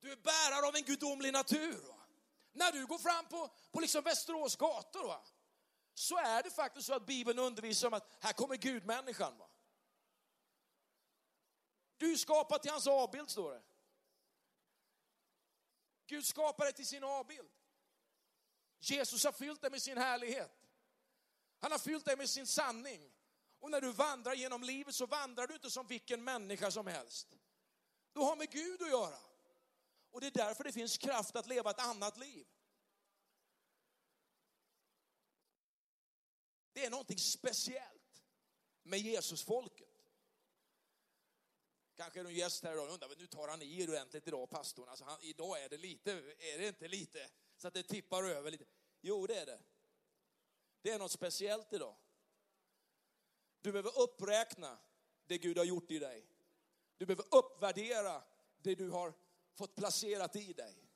Du 0.00 0.12
är 0.12 0.16
bärare 0.16 0.68
av 0.68 0.76
en 0.76 0.82
gudomlig 0.82 1.32
natur. 1.32 1.80
Va? 1.88 1.98
När 2.52 2.72
du 2.72 2.86
går 2.86 2.98
fram 2.98 3.26
på, 3.28 3.50
på 3.72 3.80
liksom 3.80 4.04
Västerås 4.04 4.56
gator 4.56 5.06
va? 5.06 5.24
så 5.94 6.16
är 6.18 6.42
det 6.42 6.50
faktiskt 6.50 6.86
så 6.86 6.94
att 6.94 7.06
Bibeln 7.06 7.38
undervisar 7.38 7.88
om 7.88 7.94
att 7.94 8.16
här 8.20 8.32
kommer 8.32 8.56
Gudmänniskan. 8.56 9.38
Va? 9.38 9.48
Du 12.02 12.12
är 12.12 12.16
skapad 12.16 12.62
till 12.62 12.70
hans 12.70 12.86
avbild, 12.86 13.30
står 13.30 13.52
det. 13.52 13.62
Gud 16.06 16.26
skapade 16.26 16.72
till 16.72 16.86
sin 16.86 17.04
avbild. 17.04 17.50
Jesus 18.80 19.24
har 19.24 19.32
fyllt 19.32 19.60
dig 19.60 19.70
med 19.70 19.82
sin 19.82 19.98
härlighet. 19.98 20.68
Han 21.60 21.72
har 21.72 21.78
fyllt 21.78 22.04
dig 22.04 22.16
med 22.16 22.30
sin 22.30 22.46
sanning. 22.46 23.12
Och 23.58 23.70
när 23.70 23.80
du 23.80 23.92
vandrar 23.92 24.34
genom 24.34 24.62
livet 24.62 24.94
så 24.94 25.06
vandrar 25.06 25.46
du 25.46 25.54
inte 25.54 25.70
som 25.70 25.86
vilken 25.86 26.24
människa 26.24 26.70
som 26.70 26.86
helst. 26.86 27.28
Du 28.12 28.20
har 28.20 28.36
med 28.36 28.50
Gud 28.50 28.82
att 28.82 28.90
göra. 28.90 29.18
Och 30.10 30.20
det 30.20 30.26
är 30.26 30.30
därför 30.30 30.64
det 30.64 30.72
finns 30.72 30.98
kraft 30.98 31.36
att 31.36 31.46
leva 31.46 31.70
ett 31.70 31.80
annat 31.80 32.16
liv. 32.16 32.46
Det 36.72 36.84
är 36.84 36.90
någonting 36.90 37.18
speciellt 37.18 38.22
med 38.82 38.98
Jesusfolket. 38.98 39.91
Kanske 42.02 42.20
är 42.20 42.24
du 42.24 42.30
en 42.30 42.36
gäst 42.36 42.64
här 42.64 42.72
idag 42.72 42.86
och 42.86 42.92
undrar, 42.92 43.08
nu 43.18 43.26
tar 43.26 43.48
han 43.48 43.62
i 43.62 43.88
ordentligt 43.88 44.28
idag, 44.28 44.50
pastorn. 44.50 44.88
Alltså 44.88 45.04
han, 45.04 45.18
idag 45.20 45.62
är 45.62 45.68
det 45.68 45.76
lite, 45.76 46.12
är 46.38 46.58
det 46.58 46.68
inte 46.68 46.88
lite? 46.88 47.30
Så 47.56 47.68
att 47.68 47.74
det 47.74 47.82
tippar 47.82 48.24
över 48.24 48.50
lite. 48.50 48.64
Jo, 49.00 49.26
det 49.26 49.34
är 49.34 49.46
det. 49.46 49.60
Det 50.82 50.90
är 50.90 50.98
något 50.98 51.12
speciellt 51.12 51.72
idag. 51.72 51.96
Du 53.60 53.72
behöver 53.72 53.98
uppräkna 53.98 54.78
det 55.26 55.38
Gud 55.38 55.58
har 55.58 55.64
gjort 55.64 55.90
i 55.90 55.98
dig. 55.98 56.26
Du 56.96 57.06
behöver 57.06 57.24
uppvärdera 57.34 58.22
det 58.58 58.74
du 58.74 58.90
har 58.90 59.14
fått 59.54 59.74
placerat 59.74 60.36
i 60.36 60.52
dig. 60.52 60.88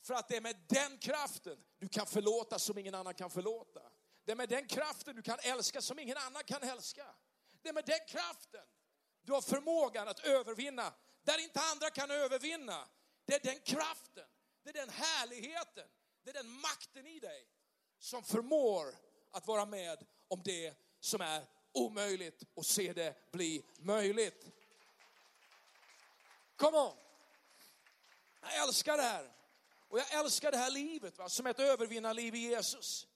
För 0.00 0.14
att 0.14 0.28
det 0.28 0.36
är 0.36 0.40
med 0.40 0.56
den 0.68 0.98
kraften 0.98 1.64
du 1.78 1.88
kan 1.88 2.06
förlåta 2.06 2.58
som 2.58 2.78
ingen 2.78 2.94
annan 2.94 3.14
kan 3.14 3.30
förlåta. 3.30 3.82
Det 4.24 4.32
är 4.32 4.36
med 4.36 4.48
den 4.48 4.66
kraften 4.66 5.16
du 5.16 5.22
kan 5.22 5.38
älska 5.42 5.82
som 5.82 5.98
ingen 5.98 6.16
annan 6.16 6.44
kan 6.44 6.62
älska. 6.62 7.14
Det 7.62 7.68
är 7.68 7.72
med 7.72 7.84
den 7.86 8.00
kraften 8.08 8.66
du 9.24 9.32
har 9.32 9.40
förmågan 9.40 10.08
att 10.08 10.20
övervinna 10.20 10.92
där 11.22 11.38
inte 11.38 11.60
andra 11.60 11.90
kan 11.90 12.10
övervinna. 12.10 12.88
Det 13.24 13.34
är 13.34 13.40
den 13.40 13.60
kraften, 13.60 14.26
det 14.62 14.70
är 14.70 14.74
den 14.74 14.90
härligheten, 14.90 15.88
det 16.22 16.30
är 16.30 16.34
den 16.34 16.50
makten 16.50 17.06
i 17.06 17.20
dig 17.20 17.48
som 17.98 18.22
förmår 18.22 18.94
att 19.30 19.46
vara 19.46 19.66
med 19.66 20.06
om 20.28 20.42
det 20.44 20.74
som 21.00 21.20
är 21.20 21.44
omöjligt 21.72 22.42
och 22.54 22.66
se 22.66 22.92
det 22.92 23.32
bli 23.32 23.64
möjligt. 23.78 24.46
Come 26.56 26.78
on! 26.78 26.96
Jag 28.40 28.62
älskar 28.68 28.96
det 28.96 29.02
här. 29.02 29.32
Och 29.88 29.98
jag 29.98 30.12
älskar 30.12 30.50
det 30.50 30.56
här 30.56 30.70
livet 30.70 31.18
va, 31.18 31.28
som 31.28 31.46
ett 31.46 31.60
övervinnarliv 31.60 32.34
i 32.34 32.38
Jesus. 32.38 33.06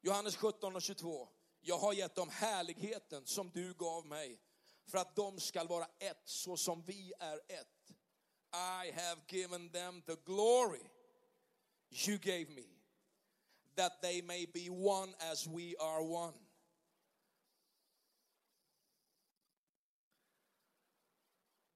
Johannes 0.00 0.36
17 0.36 0.76
och 0.76 0.82
22. 0.82 1.28
Jag 1.60 1.78
har 1.78 1.92
gett 1.92 2.14
dem 2.14 2.28
härligheten 2.28 3.26
som 3.26 3.50
du 3.50 3.74
gav 3.74 4.06
mig 4.06 4.40
för 4.84 4.98
att 4.98 5.16
de 5.16 5.40
ska 5.40 5.64
vara 5.64 5.88
ett 5.98 6.22
så 6.24 6.56
som 6.56 6.82
vi 6.82 7.12
är 7.18 7.40
ett. 7.48 7.92
I 8.52 8.92
have 8.92 9.20
given 9.28 9.70
them 9.70 10.02
the 10.02 10.16
glory 10.24 10.90
you 11.90 12.18
gave 12.18 12.48
me 12.50 12.66
that 13.74 14.02
they 14.02 14.22
may 14.22 14.46
be 14.46 14.70
one 14.70 15.14
as 15.18 15.46
we 15.46 15.74
are 15.78 16.02
one. 16.02 16.38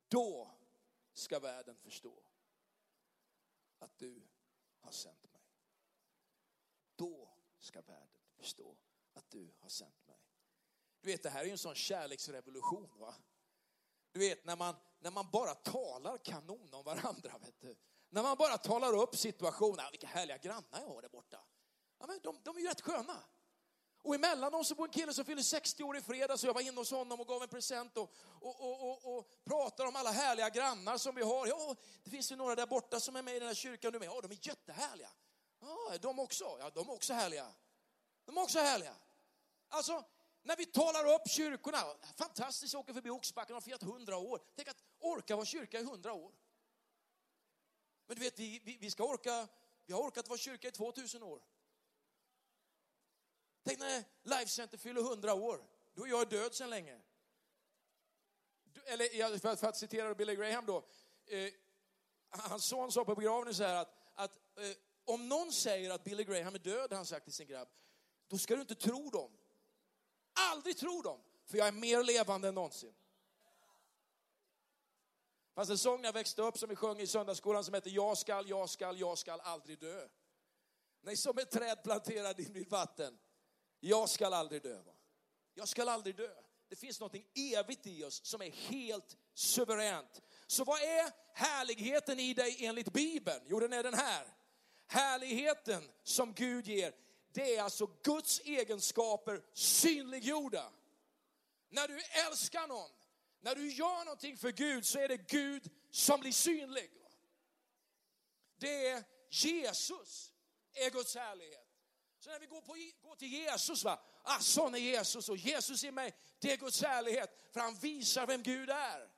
Då 0.09 0.51
ska 1.13 1.39
världen 1.39 1.77
förstå 1.77 2.23
att 3.79 3.99
du 3.99 4.23
har 4.81 4.93
sänt 4.93 5.33
mig. 5.33 5.43
Då 6.97 7.29
ska 7.59 7.81
världen 7.81 8.21
förstå 8.37 8.77
att 9.15 9.31
du 9.31 9.55
har 9.61 9.69
sänt 9.69 10.07
mig. 10.07 10.19
Du 11.01 11.11
vet, 11.11 11.23
det 11.23 11.31
här 11.31 11.41
är 11.41 11.45
ju 11.45 11.51
en 11.51 11.59
sån 11.59 11.75
kärleksrevolution. 11.75 12.91
va? 12.99 13.15
Du 14.13 14.21
vet, 14.21 14.45
när 14.45 14.57
man, 14.57 14.75
när 14.99 15.11
man 15.11 15.31
bara 15.33 15.55
talar 15.55 16.19
kanon 16.19 16.75
om 16.75 16.85
varandra. 16.85 17.39
Vet 17.39 17.61
du. 17.61 17.77
När 18.09 18.23
man 18.23 18.37
bara 18.37 18.59
talar 18.59 19.03
upp 19.03 19.17
situationen. 19.17 19.85
Vilka 19.91 20.07
härliga 20.07 20.39
grannar 20.39 20.81
jag 20.81 20.89
har 20.89 21.03
där 21.03 21.09
borta. 21.09 21.45
Ja, 21.99 22.07
men 22.07 22.21
de, 22.23 22.39
de 22.43 22.57
är 22.57 22.61
ju 22.61 22.69
rätt 22.69 22.81
sköna. 22.81 23.25
Och 24.03 24.15
emellan 24.15 24.53
dem 24.53 24.65
så 24.65 24.75
bor 24.75 24.85
en 24.85 24.93
kille 24.93 25.15
som 25.15 25.25
fyller 25.25 25.43
60 25.43 25.83
år 25.83 25.97
i 25.97 26.01
fredags. 26.01 26.41
så 26.41 26.47
jag 26.47 26.55
var 26.55 26.61
inne 26.61 26.81
hos 26.81 26.91
honom 26.91 27.21
och 27.21 27.29
gav 27.29 27.43
en 27.43 27.49
present 27.49 27.97
och, 27.97 28.15
och, 28.41 28.61
och, 28.61 28.91
och, 28.91 29.19
och 29.19 29.31
pratar 29.45 29.87
om 29.87 29.97
alla 29.97 30.11
härliga 30.11 30.49
grannar 30.49 30.99
som 30.99 31.15
vi 31.15 31.23
har. 31.23 31.47
Ja, 31.47 31.77
det 32.05 32.11
finns 32.11 32.33
ju 32.33 32.37
några 32.37 32.55
där 32.55 32.67
borta 32.67 33.01
som 33.01 33.17
är 33.17 33.23
med 33.23 33.37
i 33.37 33.39
den 33.39 33.49
här 33.49 33.55
kyrkan 33.55 33.93
nu 33.93 33.99
med. 33.99 34.07
Ja, 34.07 34.21
de 34.21 34.31
är 34.31 34.49
jättehärliga. 34.49 35.11
Ja, 35.61 35.99
de 36.01 36.19
också. 36.19 36.57
Ja, 36.59 36.71
de 36.71 36.89
är 36.89 36.93
också 36.93 37.13
härliga. 37.13 37.47
De 38.25 38.37
är 38.37 38.43
också 38.43 38.59
härliga. 38.59 38.97
Alltså, 39.69 40.05
när 40.43 40.57
vi 40.57 40.67
talar 40.67 41.15
upp 41.15 41.29
kyrkorna, 41.29 41.79
fantastiskt, 42.17 42.73
jag 42.73 42.81
åker 42.81 42.93
förbi 42.93 43.11
Oxbacken 43.11 43.57
och 43.57 43.63
har 43.63 43.71
firat 43.71 43.83
100 43.83 44.17
år. 44.17 44.43
Tänk 44.57 44.69
att 44.69 44.83
orka 44.99 45.37
vara 45.37 45.47
kyrka 45.47 45.81
i 45.81 45.83
100 45.83 46.13
år. 46.13 46.33
Men 48.07 48.17
du 48.17 48.23
vet, 48.23 48.39
vi, 48.39 48.61
vi, 48.65 48.79
vi 48.81 48.91
ska 48.91 49.05
orka, 49.05 49.49
vi 49.87 49.93
har 49.93 50.01
orkat 50.01 50.29
vara 50.29 50.39
kyrka 50.39 50.69
i 50.69 50.71
2000 50.71 51.23
år. 51.23 51.43
Tänk 53.63 53.79
när 53.79 54.05
Life 54.23 54.47
Center 54.47 54.79
fyller 54.79 55.01
100 55.01 55.35
år, 55.35 55.65
då 55.95 56.05
är 56.05 56.09
jag 56.09 56.29
död 56.29 56.55
sedan 56.55 56.71
länge. 56.71 57.01
Eller 58.85 59.39
för 59.39 59.49
att, 59.49 59.61
för 59.61 59.69
att 59.69 59.77
citera 59.77 60.15
Billy 60.15 60.37
Graham 60.37 60.67
då, 60.67 60.89
eh, 61.27 61.53
hans 62.29 62.65
son 62.65 62.93
sa 62.93 63.05
på 63.05 63.15
begravningen 63.15 63.55
så 63.55 63.63
här 63.63 63.75
att, 63.75 63.95
att 64.15 64.37
eh, 64.37 64.77
om 65.05 65.29
någon 65.29 65.53
säger 65.53 65.91
att 65.91 66.05
Billy 66.05 66.25
Graham 66.25 66.55
är 66.55 66.59
död, 66.59 66.91
har 66.91 66.97
han 66.97 67.07
sagt 67.07 67.25
till 67.25 67.33
sin 67.33 67.47
grabb, 67.47 67.69
då 68.33 68.39
ska 68.39 68.55
du 68.55 68.61
inte 68.61 68.75
tro 68.75 69.11
dem. 69.11 69.31
Aldrig 70.33 70.77
tro 70.77 71.03
dem, 71.03 71.21
för 71.45 71.59
jag 71.59 71.69
är 71.69 71.73
mer 71.73 72.03
levande 72.03 72.49
än 72.49 72.55
någonsin. 72.55 72.95
Det 75.49 75.55
fanns 75.55 75.71
en 75.71 75.79
sång 75.79 76.01
när 76.01 76.09
jag 76.09 76.13
växte 76.13 76.43
upp 76.43 76.59
som 76.59 76.69
vi 76.69 76.77
sjöng 76.77 77.01
i 77.01 77.07
söndagsskolan 77.07 77.65
som 77.65 77.75
heter 77.75 77.91
Jag 77.91 78.19
skall, 78.19 78.49
jag 78.49 78.71
skall, 78.71 79.01
jag 79.01 79.19
skall 79.19 79.41
aldrig 79.41 79.79
dö. 79.79 80.09
Nej, 81.03 81.17
som 81.17 81.39
ett 81.39 81.51
träd 81.51 81.83
planterad 81.83 82.41
i 82.41 82.49
mitt 82.49 82.71
vatten. 82.71 83.19
Jag 83.81 84.09
skall 84.09 84.33
aldrig 84.33 84.63
dö. 84.63 84.83
Va? 84.83 84.93
Jag 85.55 85.69
skall 85.69 85.89
aldrig 85.89 86.17
dö. 86.17 86.35
Det 86.69 86.77
finns 86.77 87.01
något 87.01 87.15
evigt 87.35 87.87
i 87.87 88.05
oss 88.05 88.25
som 88.25 88.43
är 88.43 88.51
helt 88.51 89.17
suveränt. 89.35 90.23
Så 90.47 90.65
vad 90.65 90.81
är 90.81 91.13
härligheten 91.35 92.21
i 92.21 92.35
dig 92.35 92.57
enligt 92.67 92.93
Bibeln? 92.93 93.41
Jo, 93.47 93.61
den 93.61 93.73
är 93.73 93.83
den 93.83 93.95
här. 93.95 94.27
Härligheten 94.87 95.91
som 96.03 96.33
Gud 96.35 96.67
ger, 96.67 96.95
det 97.33 97.57
är 97.57 97.63
alltså 97.63 97.87
Guds 98.03 98.41
egenskaper 98.41 99.43
synliggjorda. 99.53 100.73
När 101.69 101.89
du 101.89 102.01
älskar 102.01 102.67
någon, 102.67 102.91
när 103.41 103.55
du 103.55 103.73
gör 103.73 104.05
någonting 104.05 104.37
för 104.37 104.53
Gud 104.53 104.87
så 104.87 104.99
är 104.99 105.09
det 105.09 105.17
Gud 105.17 105.71
som 105.91 106.21
blir 106.21 106.33
synlig. 106.33 106.91
Det 108.59 108.89
är 108.89 109.05
Jesus, 109.31 110.33
är 110.73 110.91
Guds 110.91 111.15
härlighet. 111.15 111.69
Så 112.19 112.31
när 112.31 112.39
vi 112.39 112.47
går, 112.47 112.61
på, 112.61 112.77
går 113.03 113.17
till 113.17 113.33
Jesus, 113.33 113.85
va? 113.85 114.01
ah, 114.23 114.39
sån 114.39 114.75
är 114.75 114.79
Jesus 114.79 115.29
och 115.29 115.37
Jesus 115.37 115.85
i 115.85 115.91
mig, 115.91 116.15
det 116.39 116.53
är 116.53 116.57
Guds 116.57 116.83
härlighet. 116.83 117.31
För 117.53 117.61
han 117.61 117.75
visar 117.75 118.27
vem 118.27 118.43
Gud 118.43 118.71
är. 118.71 119.11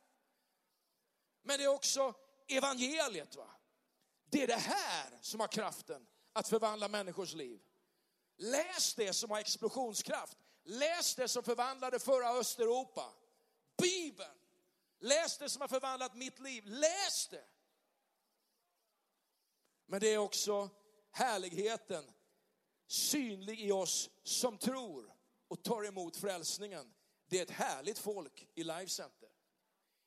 Men 1.43 1.59
det 1.59 1.65
är 1.65 1.69
också 1.69 2.15
evangeliet. 2.49 3.37
va? 3.37 3.51
Det 4.31 4.43
är 4.43 4.47
det 4.47 4.55
här 4.55 5.19
som 5.21 5.41
har 5.41 5.49
kraften 5.49 6.07
att 6.33 6.49
förvandla 6.49 6.89
människors 6.89 7.35
liv. 7.35 7.61
Läs 8.37 8.95
det 8.95 9.13
som 9.13 9.31
har 9.31 9.39
explosionskraft. 9.39 10.39
Läs 10.65 11.15
det 11.15 11.29
som 11.29 11.43
förvandlade 11.43 11.99
förra 11.99 12.29
Östeuropa. 12.29 13.15
Bibeln. 13.83 14.39
Läs 15.01 15.39
det 15.39 15.49
som 15.49 15.61
har 15.61 15.69
förvandlat 15.69 16.15
mitt 16.15 16.39
liv. 16.39 16.65
Läs 16.67 17.29
det. 17.29 17.45
Men 19.87 20.01
det 20.01 20.09
är 20.09 20.19
också 20.19 20.71
härligheten 21.11 22.05
synlig 22.87 23.61
i 23.61 23.73
oss 23.73 24.11
som 24.23 24.59
tror 24.59 25.15
och 25.49 25.63
tar 25.63 25.85
emot 25.85 26.17
frälsningen. 26.17 26.95
Det 27.27 27.39
är 27.39 27.43
ett 27.43 27.51
härligt 27.51 27.99
folk 27.99 28.49
i 28.55 28.65
Life 28.65 28.89
Center. 28.89 29.29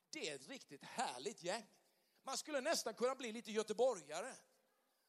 Det 0.09 0.29
är 0.29 0.35
ett 0.35 0.47
riktigt 0.47 0.83
härligt 0.83 1.43
gäng. 1.43 1.67
Man 2.23 2.37
skulle 2.37 2.61
nästan 2.61 2.93
kunna 2.93 3.15
bli 3.15 3.31
lite 3.31 3.51
göteborgare 3.51 4.33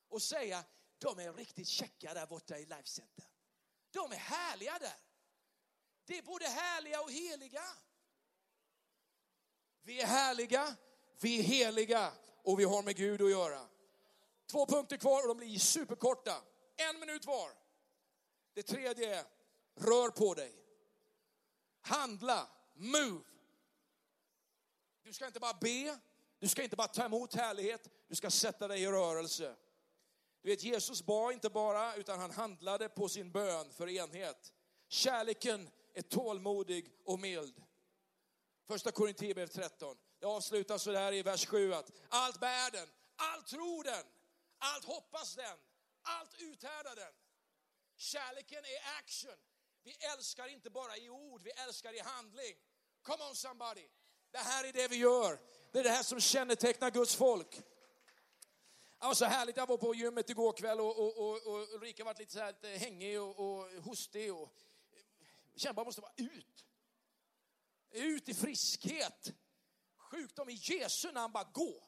och 0.09 0.23
säga, 0.23 0.65
de 0.99 1.19
är 1.19 1.33
riktigt 1.33 1.69
checka 1.69 2.15
där 2.15 2.27
borta 2.27 2.59
i 2.59 2.67
Life 2.67 2.89
Center. 2.89 3.25
De 3.91 4.13
är 4.13 4.17
härliga 4.17 4.79
där. 4.79 4.97
Det 6.05 6.19
är 6.19 6.23
både 6.23 6.45
härliga 6.45 7.01
och 7.01 7.13
heliga. 7.13 7.65
Vi 9.83 10.01
är 10.01 10.07
härliga, 10.07 10.77
vi 11.21 11.39
är 11.39 11.43
heliga 11.43 12.13
och 12.43 12.61
vi 12.61 12.65
har 12.65 12.83
med 12.83 12.97
Gud 12.97 13.23
att 13.23 13.31
göra. 13.31 13.69
Två 14.47 14.67
punkter 14.67 14.97
kvar 14.97 15.23
och 15.23 15.29
de 15.29 15.37
blir 15.37 15.59
superkorta. 15.59 16.43
En 16.77 17.01
minut 17.01 17.27
var. 17.27 17.53
Det 18.55 18.63
tredje 18.63 19.19
är, 19.19 19.25
rör 19.75 20.11
på 20.11 20.35
dig. 20.35 20.55
Handla, 21.81 22.49
move. 22.75 23.25
Du 25.03 25.13
ska 25.13 25.27
inte 25.27 25.41
bara 25.41 25.59
be, 25.61 25.99
du 26.39 26.49
ska 26.49 26.63
inte 26.63 26.77
bara 26.77 26.89
ta 26.89 27.05
emot 27.05 27.35
härlighet, 27.35 27.89
du 28.09 28.15
ska 28.15 28.31
sätta 28.31 28.69
dig 28.69 28.83
i 28.83 28.87
rörelse. 28.87 29.57
Du 30.43 30.51
vet, 30.51 30.63
Jesus 30.63 31.03
bad 31.03 31.33
inte 31.33 31.51
bara, 31.51 31.95
utan 31.95 32.21
han 32.21 32.31
handlade 32.31 32.89
på 32.89 33.09
sin 33.09 33.33
bön 33.33 33.73
för 33.73 33.89
enhet. 33.89 34.53
Kärleken 34.89 35.71
är 35.95 36.03
tålmodig 36.03 36.93
och 37.05 37.21
mild. 37.21 37.63
Första 38.67 38.91
Korinthierbrevet 38.91 39.53
13. 39.53 39.97
Det 40.21 40.27
avslutas 40.27 40.83
så 40.83 40.93
där 40.93 41.13
i 41.13 41.23
vers 41.23 41.47
7 41.47 41.75
att 41.75 41.93
allt 42.09 42.41
bär 42.41 42.71
den, 42.71 42.89
allt 43.17 43.47
tror 43.47 43.85
den, 43.85 44.05
allt 44.59 44.85
hoppas 44.85 45.35
den, 45.35 45.59
allt 46.03 46.43
uthärdar 46.43 46.97
den. 46.97 47.13
Kärleken 47.97 48.65
är 48.65 48.99
action. 48.99 49.37
Vi 49.83 49.97
älskar 50.15 50.49
inte 50.49 50.71
bara 50.71 50.97
i 50.97 51.11
ord, 51.11 51.43
vi 51.43 51.51
älskar 51.51 51.93
i 51.93 52.01
handling. 52.01 52.57
Come 53.03 53.25
on 53.25 53.35
somebody. 53.35 53.89
Det 54.31 54.39
här 54.39 54.65
är 54.65 54.73
det 54.73 54.89
vi 54.89 54.97
gör. 54.97 55.39
Det 55.73 55.79
är 55.79 55.85
det 55.85 55.91
här 55.91 56.03
som 56.03 56.21
kännetecknar 56.21 56.91
Guds 56.91 57.17
folk. 57.17 57.63
Det 59.01 59.07
var 59.07 59.15
så 59.15 59.25
härligt, 59.25 59.57
jag 59.57 59.67
var 59.67 59.77
på 59.77 59.95
gymmet 59.95 60.31
igår 60.31 60.53
kväll 60.53 60.81
och, 60.81 60.99
och, 60.99 61.19
och, 61.19 61.47
och 61.47 61.75
Ulrika 61.75 62.05
varit 62.05 62.19
lite 62.19 62.33
så 62.33 62.39
här 62.39 62.53
lite 62.53 62.69
hängig 62.69 63.21
och, 63.21 63.39
och 63.39 63.67
hostig. 63.85 64.35
Och, 64.35 64.49
jag 65.53 65.61
kände 65.61 65.75
bara, 65.75 65.85
måste 65.85 66.01
vara 66.01 66.13
ut. 66.17 66.65
Ut 67.91 68.29
i 68.29 68.35
friskhet. 68.35 69.33
Sjukdom 69.97 70.49
i 70.49 70.53
Jesu 70.53 71.13
namn, 71.13 71.33
bara 71.33 71.45
gå. 71.53 71.85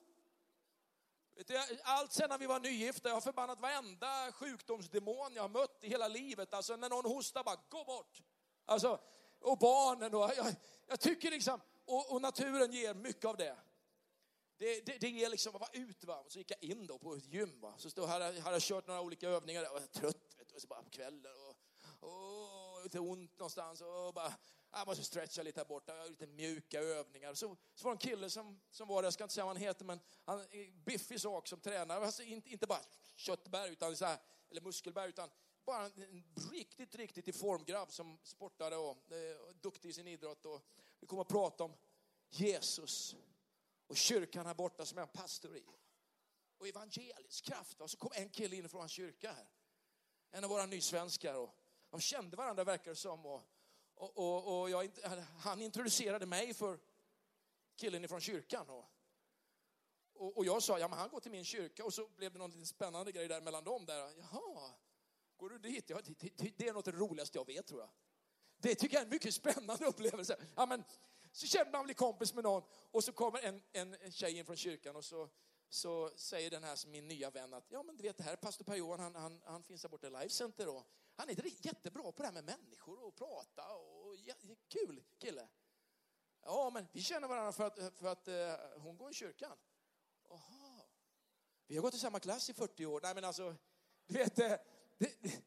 Allt 1.82 2.12
sen 2.12 2.28
när 2.28 2.38
vi 2.38 2.46
var 2.46 2.60
nygifta, 2.60 3.08
jag 3.08 3.16
har 3.16 3.20
förbannat 3.20 3.60
varenda 3.60 4.32
sjukdomsdemon 4.32 5.34
jag 5.34 5.42
har 5.42 5.48
mött 5.48 5.84
i 5.84 5.88
hela 5.88 6.08
livet. 6.08 6.54
Alltså 6.54 6.76
när 6.76 6.88
någon 6.88 7.04
hostar, 7.04 7.44
bara 7.44 7.60
gå 7.68 7.84
bort. 7.84 8.22
Alltså, 8.64 9.00
och 9.40 9.58
barnen 9.58 10.14
och 10.14 10.32
jag, 10.36 10.54
jag 10.86 11.00
tycker 11.00 11.30
liksom, 11.30 11.60
och, 11.84 12.12
och, 12.12 12.22
naturen 12.22 12.72
ger 12.72 12.94
mycket 12.94 13.24
av 13.24 13.36
det. 13.36 13.56
Det, 14.60 14.86
det, 14.86 14.98
det 14.98 15.24
är 15.24 15.28
liksom 15.28 15.54
att 15.54 15.60
vara 15.60 15.70
ut. 15.72 16.04
Va? 16.04 16.24
Så 16.28 16.38
gick 16.38 16.50
jag 16.50 16.62
in 16.62 16.86
då 16.86 16.98
på 16.98 17.14
ett 17.14 17.26
gym. 17.26 17.60
Va? 17.60 17.74
Så 17.78 17.90
stod, 17.90 18.08
hade, 18.08 18.24
hade 18.24 18.54
jag 18.54 18.62
kört 18.62 18.86
några 18.86 19.00
olika 19.00 19.28
övningar. 19.28 19.62
Jag 19.62 19.72
var 19.72 19.80
trött 19.80 20.34
vet 20.38 20.48
du, 20.54 20.60
så 20.60 20.66
bara 20.66 20.82
på 20.82 20.90
kvällen. 20.90 21.32
Och, 22.00 22.08
och 22.08 22.82
lite 22.82 22.98
ont 23.00 23.38
någonstans. 23.38 23.80
Och 23.80 24.14
bara, 24.14 24.32
jag 24.72 24.86
måste 24.86 25.04
stretcha 25.04 25.42
lite 25.42 25.60
här 25.60 25.64
borta. 25.64 26.04
Lite 26.04 26.26
mjuka 26.26 26.80
övningar. 26.80 27.34
Så, 27.34 27.56
så 27.74 27.84
var 27.84 27.90
det 27.90 27.94
en 27.94 27.98
kille 27.98 28.30
som, 28.30 28.60
som 28.70 28.88
var 28.88 29.02
där, 29.02 29.06
jag 29.06 29.12
ska 29.12 29.24
inte 29.24 29.34
säga 29.34 29.44
vad 29.44 29.56
han 29.56 29.62
heter, 29.62 29.84
men 29.84 30.00
han 30.24 30.46
biffig 30.84 31.20
sak 31.20 31.48
som 31.48 31.60
tränare. 31.60 32.04
Alltså 32.04 32.22
inte, 32.22 32.50
inte 32.50 32.66
bara 32.66 32.80
köttberg, 33.16 33.70
utan 33.72 33.96
så 33.96 34.04
här, 34.04 34.18
eller 34.50 34.60
muskelberg, 34.60 35.08
utan 35.08 35.30
bara 35.64 35.84
en, 35.84 36.02
en 36.02 36.24
riktigt, 36.52 36.94
riktigt 36.94 37.28
i 37.28 37.32
formgrabb 37.32 37.92
som 37.92 38.18
sportade 38.22 38.76
och 38.76 39.12
eh, 39.12 39.36
och 39.36 39.54
duktig 39.54 39.88
i 39.88 39.92
sin 39.92 40.06
idrott. 40.06 40.46
Och 40.46 40.62
vi 41.00 41.06
kommer 41.06 41.22
att 41.22 41.28
prata 41.28 41.64
om 41.64 41.72
Jesus 42.28 43.16
och 43.90 43.96
kyrkan 43.96 44.46
här 44.46 44.54
borta 44.54 44.86
som 44.86 44.98
jag 44.98 45.02
är 45.02 45.08
en 45.08 45.22
pastor 45.22 45.56
i. 45.56 45.64
Och 46.58 46.68
evangelisk 46.68 47.44
kraft. 47.44 47.80
Och 47.80 47.90
så 47.90 47.96
kom 47.96 48.10
en 48.14 48.28
kille 48.28 48.56
in 48.56 48.68
från 48.68 48.82
en 48.82 48.88
kyrka 48.88 49.32
här. 49.32 49.48
En 50.30 50.44
av 50.44 50.50
våra 50.50 50.66
nysvenskar. 50.66 51.34
Och 51.34 51.54
de 51.90 52.00
kände 52.00 52.36
varandra 52.36 52.64
verkar 52.64 52.90
det 52.90 52.96
som. 52.96 53.26
Och, 53.26 53.42
och, 53.94 54.16
och, 54.16 54.60
och 54.60 54.70
jag, 54.70 54.90
han 55.38 55.62
introducerade 55.62 56.26
mig 56.26 56.54
för 56.54 56.78
killen 57.76 58.04
ifrån 58.04 58.20
kyrkan. 58.20 58.70
Och, 58.70 58.84
och, 60.14 60.36
och, 60.36 60.44
jag 60.44 60.62
sa, 60.62 60.78
ja 60.78 60.88
men 60.88 60.98
han 60.98 61.08
går 61.08 61.20
till 61.20 61.30
min 61.30 61.44
kyrka. 61.44 61.84
Och 61.84 61.94
så 61.94 62.08
blev 62.08 62.32
det 62.32 62.38
någon 62.38 62.66
spännande 62.66 63.12
grej 63.12 63.28
där 63.28 63.40
mellan 63.40 63.64
dem. 63.64 63.86
Där. 63.86 64.12
Jaha, 64.18 64.70
går 65.36 65.50
du 65.50 65.58
dit? 65.58 65.90
Ja, 65.90 66.00
det, 66.04 66.36
det, 66.36 66.58
det 66.58 66.68
är 66.68 66.72
något 66.72 66.88
av 66.88 66.92
det 66.92 66.98
roligaste 67.00 67.38
jag 67.38 67.46
vet 67.46 67.66
tror 67.66 67.80
jag. 67.80 67.90
Det 68.56 68.74
tycker 68.74 68.94
jag 68.94 69.00
är 69.00 69.06
en 69.06 69.10
mycket 69.10 69.34
spännande 69.34 69.86
upplevelse. 69.86 70.36
Ja, 70.56 70.66
men, 70.66 70.84
så 71.32 71.46
känner 71.46 71.72
man 71.72 71.84
bli 71.84 71.94
kompis 71.94 72.34
med 72.34 72.44
någon 72.44 72.62
och 72.90 73.04
så 73.04 73.12
kommer 73.12 73.38
en, 73.42 73.62
en, 73.72 73.94
en 73.94 74.12
tjej 74.12 74.38
in 74.38 74.44
från 74.44 74.56
kyrkan 74.56 74.96
och 74.96 75.04
så, 75.04 75.28
så 75.68 76.10
säger 76.16 76.50
den 76.50 76.64
här 76.64 76.76
som 76.76 76.90
min 76.90 77.08
nya 77.08 77.30
vän 77.30 77.54
att 77.54 77.66
ja 77.68 77.82
men 77.82 77.96
du 77.96 78.02
vet 78.02 78.16
det 78.16 78.22
här 78.22 78.32
är 78.32 78.36
pastor 78.36 78.64
Per-Johan, 78.64 79.00
han, 79.00 79.14
han, 79.14 79.42
han 79.44 79.62
finns 79.62 79.82
där 79.82 79.88
borta 79.88 80.06
i 80.06 80.10
Life 80.10 80.30
Center 80.30 80.68
och 80.68 80.86
han 81.14 81.28
är 81.28 81.66
jättebra 81.66 82.12
på 82.12 82.22
det 82.22 82.26
här 82.26 82.32
med 82.32 82.44
människor 82.44 83.04
och 83.04 83.16
prata 83.16 83.74
och 83.74 84.16
ja, 84.16 84.34
kul 84.68 85.02
kille. 85.18 85.48
Ja 86.42 86.70
men 86.70 86.88
vi 86.92 87.02
känner 87.02 87.28
varandra 87.28 87.52
för 87.52 87.66
att, 87.66 87.98
för 87.98 88.06
att 88.06 88.28
uh, 88.28 88.80
hon 88.82 88.96
går 88.96 89.10
i 89.10 89.14
kyrkan. 89.14 89.58
Aha. 90.30 90.86
Vi 91.66 91.76
har 91.76 91.82
gått 91.82 91.94
i 91.94 91.98
samma 91.98 92.20
klass 92.20 92.50
i 92.50 92.54
40 92.54 92.86
år. 92.86 93.00
Nej 93.02 93.14
men 93.14 93.24
alltså, 93.24 93.56
du 94.06 94.14
vet, 94.14 94.36
det, 94.36 94.60
det, 94.98 95.22
det 95.22 95.42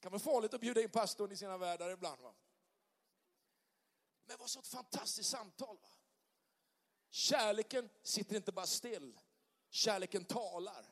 kan 0.00 0.12
vara 0.12 0.20
farligt 0.20 0.54
att 0.54 0.60
bjuda 0.60 0.82
in 0.82 0.90
pastorn 0.90 1.32
i 1.32 1.36
sina 1.36 1.58
världar 1.58 1.90
ibland. 1.90 2.20
Va? 2.20 2.34
Men 4.28 4.36
det 4.36 4.40
var 4.40 4.46
så 4.48 4.58
ett 4.58 4.66
fantastiskt 4.66 5.30
samtal. 5.30 5.78
Va? 5.82 5.88
Kärleken 7.10 7.90
sitter 8.02 8.36
inte 8.36 8.52
bara 8.52 8.66
still. 8.66 9.20
Kärleken 9.70 10.24
talar. 10.24 10.86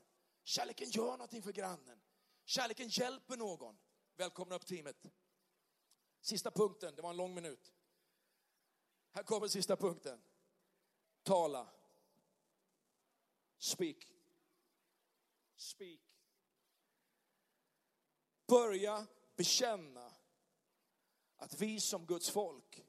Kärleken 0.45 0.91
gör 0.91 1.11
någonting 1.11 1.43
för 1.43 1.53
grannen. 1.53 2.01
Kärleken 2.45 2.89
hjälper 2.89 3.37
någon. 3.37 3.79
Välkomna 4.15 4.55
upp 4.55 4.67
teamet. 4.67 5.07
Sista 6.21 6.51
punkten, 6.51 6.95
det 6.95 7.03
var 7.03 7.11
en 7.11 7.17
lång 7.17 7.35
minut. 7.35 7.73
Här 9.11 9.23
kommer 9.23 9.49
sista 9.49 9.77
punkten. 9.77 10.23
Tala. 11.23 11.69
Speak. 13.59 14.09
Speak. 15.57 16.01
Börja 18.47 19.07
bekänna 19.37 20.13
att 21.37 21.61
vi 21.61 21.81
som 21.81 22.07
Guds 22.07 22.31
folk 22.31 22.86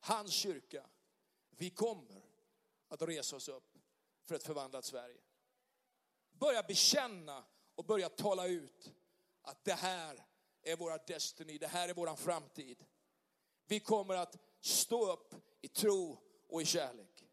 hans 0.00 0.32
kyrka, 0.32 0.86
vi 1.50 1.70
kommer 1.70 2.22
att 2.88 3.02
resa 3.02 3.36
oss 3.36 3.48
upp 3.48 3.78
för 4.24 4.34
ett 4.34 4.42
förvandlat 4.42 4.84
Sverige. 4.84 5.20
börja 6.32 6.62
bekänna 6.62 7.44
och 7.74 7.84
börja 7.84 8.08
tala 8.08 8.46
ut 8.46 8.92
att 9.42 9.64
det 9.64 9.72
här 9.74 10.26
är 10.62 10.76
våra 10.76 10.98
destiny, 10.98 11.58
det 11.58 11.66
här 11.66 11.88
är 11.88 11.94
våran 11.94 12.16
framtid. 12.16 12.84
Vi 13.66 13.80
kommer 13.80 14.14
att 14.14 14.36
stå 14.60 15.12
upp 15.12 15.34
i 15.60 15.68
tro 15.68 16.18
och 16.48 16.62
i 16.62 16.64
kärlek. 16.64 17.24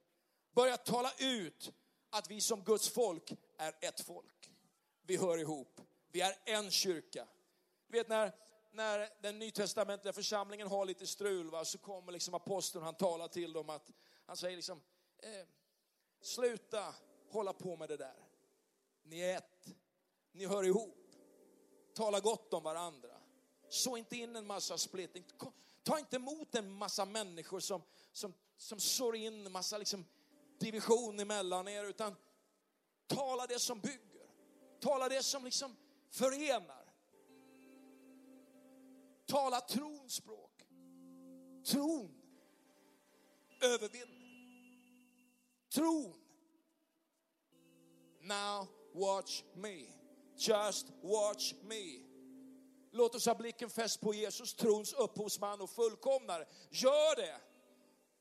Börja 0.51 0.77
tala 0.77 1.13
ut 1.19 1.73
att 2.09 2.31
vi 2.31 2.41
som 2.41 2.63
Guds 2.63 2.89
folk 2.89 3.33
är 3.57 3.75
ett 3.81 4.01
folk. 4.01 4.51
Vi 5.01 5.17
hör 5.17 5.37
ihop. 5.37 5.81
Vi 6.11 6.21
är 6.21 6.35
en 6.45 6.71
kyrka. 6.71 7.27
Du 7.87 7.97
vet 7.97 8.07
när, 8.07 8.35
när 8.77 9.09
den 9.21 9.39
nytestamentliga 9.39 10.13
församlingen 10.13 10.67
har 10.67 10.85
lite 10.85 11.07
strul 11.07 11.49
va, 11.49 11.65
så 11.65 11.77
kommer 11.77 12.11
liksom 12.11 12.33
aposteln, 12.33 12.83
han 12.83 12.95
talar 12.95 13.27
till 13.27 13.53
dem 13.53 13.69
att, 13.69 13.91
han 14.25 14.37
säger 14.37 14.55
liksom, 14.55 14.81
eh, 15.17 15.47
sluta 16.21 16.95
hålla 17.29 17.53
på 17.53 17.77
med 17.77 17.89
det 17.89 17.97
där. 17.97 18.15
Ni 19.03 19.19
är 19.19 19.37
ett. 19.37 19.67
Ni 20.31 20.45
hör 20.45 20.63
ihop. 20.63 21.11
Tala 21.93 22.19
gott 22.19 22.53
om 22.53 22.63
varandra. 22.63 23.17
Så 23.69 23.97
inte 23.97 24.17
in 24.17 24.35
en 24.35 24.47
massa 24.47 24.77
splittring. 24.77 25.25
Ta 25.83 25.99
inte 25.99 26.15
emot 26.15 26.55
en 26.55 26.71
massa 26.71 27.05
människor 27.05 27.59
som, 27.59 27.81
som, 28.11 28.33
som 28.57 28.79
sår 28.79 29.15
in 29.15 29.45
en 29.45 29.51
massa 29.51 29.77
liksom 29.77 30.05
division 30.59 31.19
emellan 31.19 31.67
er, 31.67 31.85
utan 31.85 32.15
tala 33.07 33.47
det 33.47 33.59
som 33.59 33.79
bygger. 33.79 34.27
Tala 34.79 35.09
det 35.09 35.23
som 35.23 35.45
liksom 35.45 35.75
förenar. 36.09 36.76
Tala 39.27 39.61
trons 39.61 40.13
språk. 40.13 40.63
Tron 41.71 42.17
övervinner. 43.61 44.17
Tron. 45.73 46.13
Now 48.21 48.67
watch 48.93 49.43
me. 49.55 49.85
Just 50.37 50.87
watch 51.01 51.53
me. 51.63 51.99
Låt 52.91 53.15
oss 53.15 53.25
ha 53.25 53.35
blicken 53.35 53.69
fäst 53.69 54.01
på 54.01 54.13
Jesus, 54.13 54.53
trons 54.53 54.93
upphovsman 54.93 55.61
och 55.61 55.69
fullkomnare. 55.69 56.45
Gör 56.69 57.15
det. 57.15 57.37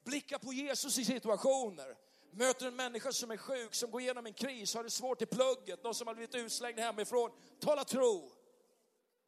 Blicka 0.04 0.38
på 0.38 0.52
Jesus 0.52 0.98
i 0.98 1.04
situationer. 1.04 1.96
Möter 2.30 2.66
en 2.66 2.76
människa 2.76 3.12
som 3.12 3.30
är 3.30 3.36
sjuk, 3.36 3.74
som 3.74 3.90
går 3.90 4.00
igenom 4.00 4.26
en 4.26 4.34
kris, 4.34 4.74
har 4.74 4.84
det 4.84 4.90
svårt 4.90 5.22
i 5.22 5.26
plugget, 5.26 5.84
någon 5.84 5.94
som 5.94 6.06
har 6.06 6.14
blivit 6.14 6.34
utslängd 6.34 6.78
hemifrån. 6.78 7.30
Tala 7.60 7.84
tro. 7.84 8.30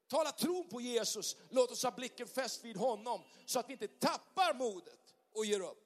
Tala 0.08 0.32
tron 0.32 0.68
på 0.68 0.80
Jesus. 0.80 1.36
Låt 1.50 1.70
oss 1.70 1.82
ha 1.82 1.90
blicken 1.90 2.28
fäst 2.28 2.64
vid 2.64 2.76
honom 2.76 3.20
så 3.46 3.58
att 3.58 3.68
vi 3.68 3.72
inte 3.72 3.88
tappar 3.88 4.54
modet 4.54 5.14
och 5.34 5.44
ger 5.44 5.60
upp. 5.60 5.84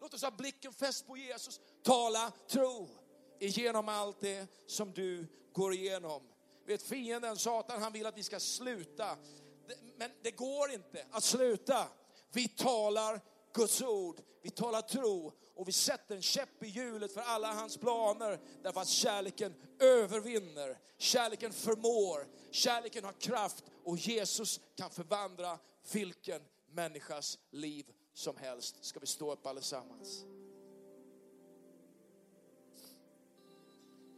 Låt 0.00 0.14
oss 0.14 0.22
ha 0.22 0.30
blicken 0.30 0.72
fäst 0.72 1.06
på 1.06 1.16
Jesus. 1.16 1.60
Tala 1.82 2.32
tro 2.48 2.88
igenom 3.38 3.88
allt 3.88 4.20
det 4.20 4.46
som 4.66 4.92
du 4.92 5.26
går 5.52 5.74
igenom. 5.74 6.22
Vet 6.66 6.82
fienden, 6.82 7.36
Satan, 7.36 7.82
han 7.82 7.92
vill 7.92 8.06
att 8.06 8.18
vi 8.18 8.22
ska 8.22 8.40
sluta. 8.40 9.16
Men 9.96 10.10
det 10.22 10.30
går 10.30 10.70
inte 10.70 11.06
att 11.10 11.24
sluta. 11.24 11.88
Vi 12.32 12.48
talar 12.48 13.20
Guds 13.54 13.82
ord, 13.82 14.20
vi 14.42 14.50
talar 14.50 14.82
tro 14.82 15.32
och 15.58 15.68
vi 15.68 15.72
sätter 15.72 16.16
en 16.16 16.22
käpp 16.22 16.62
i 16.62 16.66
hjulet 16.66 17.12
för 17.12 17.20
alla 17.20 17.52
hans 17.52 17.76
planer 17.76 18.40
därför 18.62 18.80
att 18.80 18.88
kärleken 18.88 19.54
övervinner. 19.78 20.78
Kärleken 20.98 21.52
förmår, 21.52 22.26
kärleken 22.50 23.04
har 23.04 23.12
kraft 23.12 23.64
och 23.84 23.96
Jesus 23.96 24.60
kan 24.74 24.90
förvandla 24.90 25.58
vilken 25.92 26.42
människas 26.70 27.38
liv 27.50 27.86
som 28.14 28.36
helst. 28.36 28.84
Ska 28.84 29.00
vi 29.00 29.06
stå 29.06 29.32
upp 29.32 29.46
allesammans? 29.46 30.24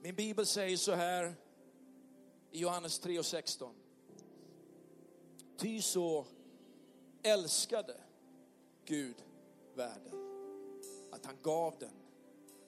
Min 0.03 0.15
bibel 0.15 0.47
säger 0.47 0.77
så 0.77 0.93
här 0.93 1.35
i 2.51 2.59
Johannes 2.59 2.99
3 2.99 3.19
och 3.19 3.27
16. 3.27 3.75
Ty 5.59 5.83
så 5.83 6.27
älskade 7.23 8.01
Gud 8.85 9.17
världen 9.75 10.30
att 11.11 11.27
han 11.27 11.37
gav 11.43 11.75
den 11.79 11.95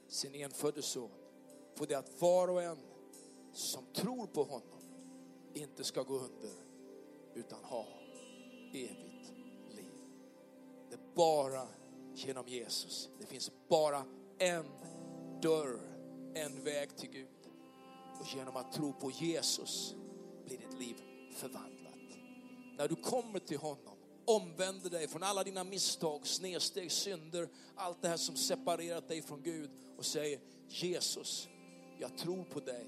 sin 0.08 0.34
enfödde 0.34 0.82
son 0.82 1.10
för 1.74 1.86
det 1.86 1.94
att 1.94 2.20
var 2.20 2.48
och 2.48 2.62
en 2.62 2.78
som 3.52 3.86
tror 3.92 4.26
på 4.26 4.42
honom 4.42 4.82
inte 5.54 5.84
ska 5.84 6.02
gå 6.02 6.14
under 6.14 6.50
utan 7.34 7.64
ha 7.64 7.86
evigt 8.74 9.32
liv. 9.70 9.92
Det 10.88 10.94
är 10.94 11.14
bara 11.14 11.68
genom 12.14 12.48
Jesus. 12.48 13.10
Det 13.18 13.26
finns 13.26 13.50
bara 13.68 14.04
en 14.38 14.66
dörr, 15.42 15.80
en 16.34 16.64
väg 16.64 16.96
till 16.96 17.10
Gud. 17.10 17.28
Och 18.20 18.26
genom 18.36 18.56
att 18.56 18.72
tro 18.72 18.92
på 18.92 19.10
Jesus 19.10 19.94
blir 20.44 20.58
ditt 20.58 20.78
liv 20.78 20.96
förvandlat. 21.34 21.92
När 22.78 22.88
du 22.88 22.96
kommer 22.96 23.38
till 23.38 23.58
honom, 23.58 23.91
omvänder 24.24 24.90
dig 24.90 25.08
från 25.08 25.22
alla 25.22 25.44
dina 25.44 25.64
misstag, 25.64 26.26
snedsteg, 26.26 26.92
synder, 26.92 27.48
allt 27.74 28.02
det 28.02 28.08
här 28.08 28.16
som 28.16 28.36
separerat 28.36 29.08
dig 29.08 29.22
från 29.22 29.42
Gud 29.42 29.70
och 29.96 30.04
säger 30.04 30.40
Jesus, 30.68 31.48
jag 31.98 32.18
tror 32.18 32.44
på 32.44 32.60
dig. 32.60 32.86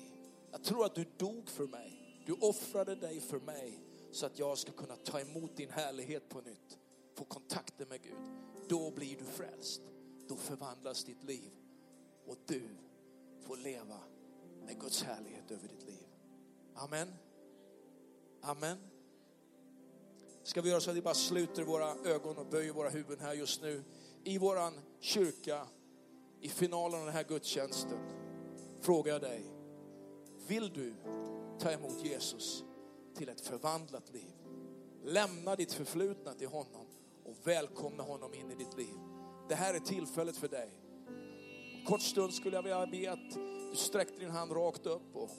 Jag 0.51 0.65
tror 0.65 0.85
att 0.85 0.95
du 0.95 1.05
dog 1.17 1.49
för 1.49 1.67
mig. 1.67 2.23
Du 2.27 2.33
offrade 2.33 2.95
dig 2.95 3.21
för 3.21 3.41
mig 3.41 3.81
så 4.13 4.27
att 4.27 4.39
jag 4.39 4.59
ska 4.59 4.73
kunna 4.73 4.97
ta 4.97 5.21
emot 5.21 5.57
din 5.57 5.71
härlighet 5.71 6.29
på 6.29 6.41
nytt. 6.41 6.79
Få 7.15 7.25
kontakten 7.25 7.89
med 7.89 8.03
Gud. 8.03 8.29
Då 8.69 8.91
blir 8.91 9.17
du 9.17 9.25
frälst. 9.25 9.83
Då 10.29 10.37
förvandlas 10.37 11.05
ditt 11.05 11.25
liv 11.25 11.51
och 12.27 12.37
du 12.47 12.69
får 13.41 13.57
leva 13.57 14.01
med 14.67 14.81
Guds 14.81 15.03
härlighet 15.03 15.51
över 15.51 15.69
ditt 15.69 15.87
liv. 15.87 16.07
Amen. 16.75 17.15
Amen. 18.43 18.94
Ska 20.45 20.61
vi 20.61 20.71
göra 20.71 20.81
så 20.81 20.91
att 20.91 20.97
vi 20.97 21.03
bara 21.03 21.15
sluter 21.15 21.63
våra 21.63 21.95
ögon 22.05 22.37
och 22.37 22.47
böjer 22.47 22.73
våra 22.73 22.89
huvuden 22.89 23.25
här 23.25 23.35
just 23.35 23.63
nu 23.63 23.85
i 24.25 24.39
våran 24.39 24.73
kyrka 25.01 25.67
i 26.41 26.49
finalen 26.49 27.01
av 27.01 27.07
den 27.07 27.15
här 27.15 27.25
gudstjänsten. 27.25 27.99
Frågar 28.81 29.13
jag 29.13 29.23
dig, 29.23 29.45
vill 30.47 30.73
du 30.73 30.95
ta 31.59 31.71
emot 31.71 32.05
Jesus 32.05 32.65
till 33.17 33.29
ett 33.29 33.41
förvandlat 33.41 34.13
liv? 34.13 34.33
Lämna 35.05 35.57
ditt 35.57 35.73
förflutna 35.73 36.35
till 36.35 36.49
honom 36.49 36.87
och 37.25 37.37
välkomna 37.45 38.03
honom 38.03 38.35
in 38.35 38.51
i 38.51 38.55
ditt 38.55 38.77
liv. 38.77 38.95
Det 39.49 39.55
här 39.55 39.75
är 39.75 39.81
tillfället 39.81 40.37
för 40.37 40.49
dig. 40.49 40.71
En 41.79 41.87
kort 41.87 42.03
stund 42.03 42.35
skulle 42.35 42.57
jag 42.57 42.63
vilja 42.63 42.87
be 42.87 43.13
att 43.13 43.35
du 43.71 43.77
sträckte 43.77 44.19
din 44.19 44.31
hand 44.31 44.53
rakt 44.53 44.87
upp 44.87 45.17
och, 45.17 45.31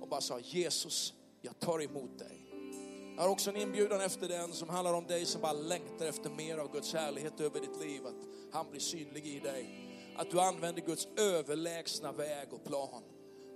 och 0.00 0.08
bara 0.08 0.20
sa 0.20 0.40
Jesus, 0.40 1.14
jag 1.40 1.58
tar 1.58 1.82
emot 1.82 2.18
dig. 2.18 2.39
Jag 3.20 3.24
har 3.24 3.32
också 3.32 3.50
en 3.50 3.56
inbjudan 3.56 4.00
efter 4.00 4.28
den 4.28 4.52
som 4.52 4.68
handlar 4.68 4.94
om 4.94 5.06
dig 5.06 5.26
som 5.26 5.40
bara 5.40 5.52
längtar 5.52 6.06
efter 6.06 6.30
mer 6.30 6.58
av 6.58 6.72
Guds 6.72 6.94
härlighet 6.94 7.40
över 7.40 7.60
ditt 7.60 7.80
liv. 7.80 8.06
Att 8.06 8.14
han 8.52 8.70
blir 8.70 8.80
synlig 8.80 9.26
i 9.26 9.40
dig. 9.40 9.90
Att 10.16 10.30
du 10.30 10.40
använder 10.40 10.82
Guds 10.82 11.08
överlägsna 11.16 12.12
väg 12.12 12.52
och 12.52 12.64
plan 12.64 13.02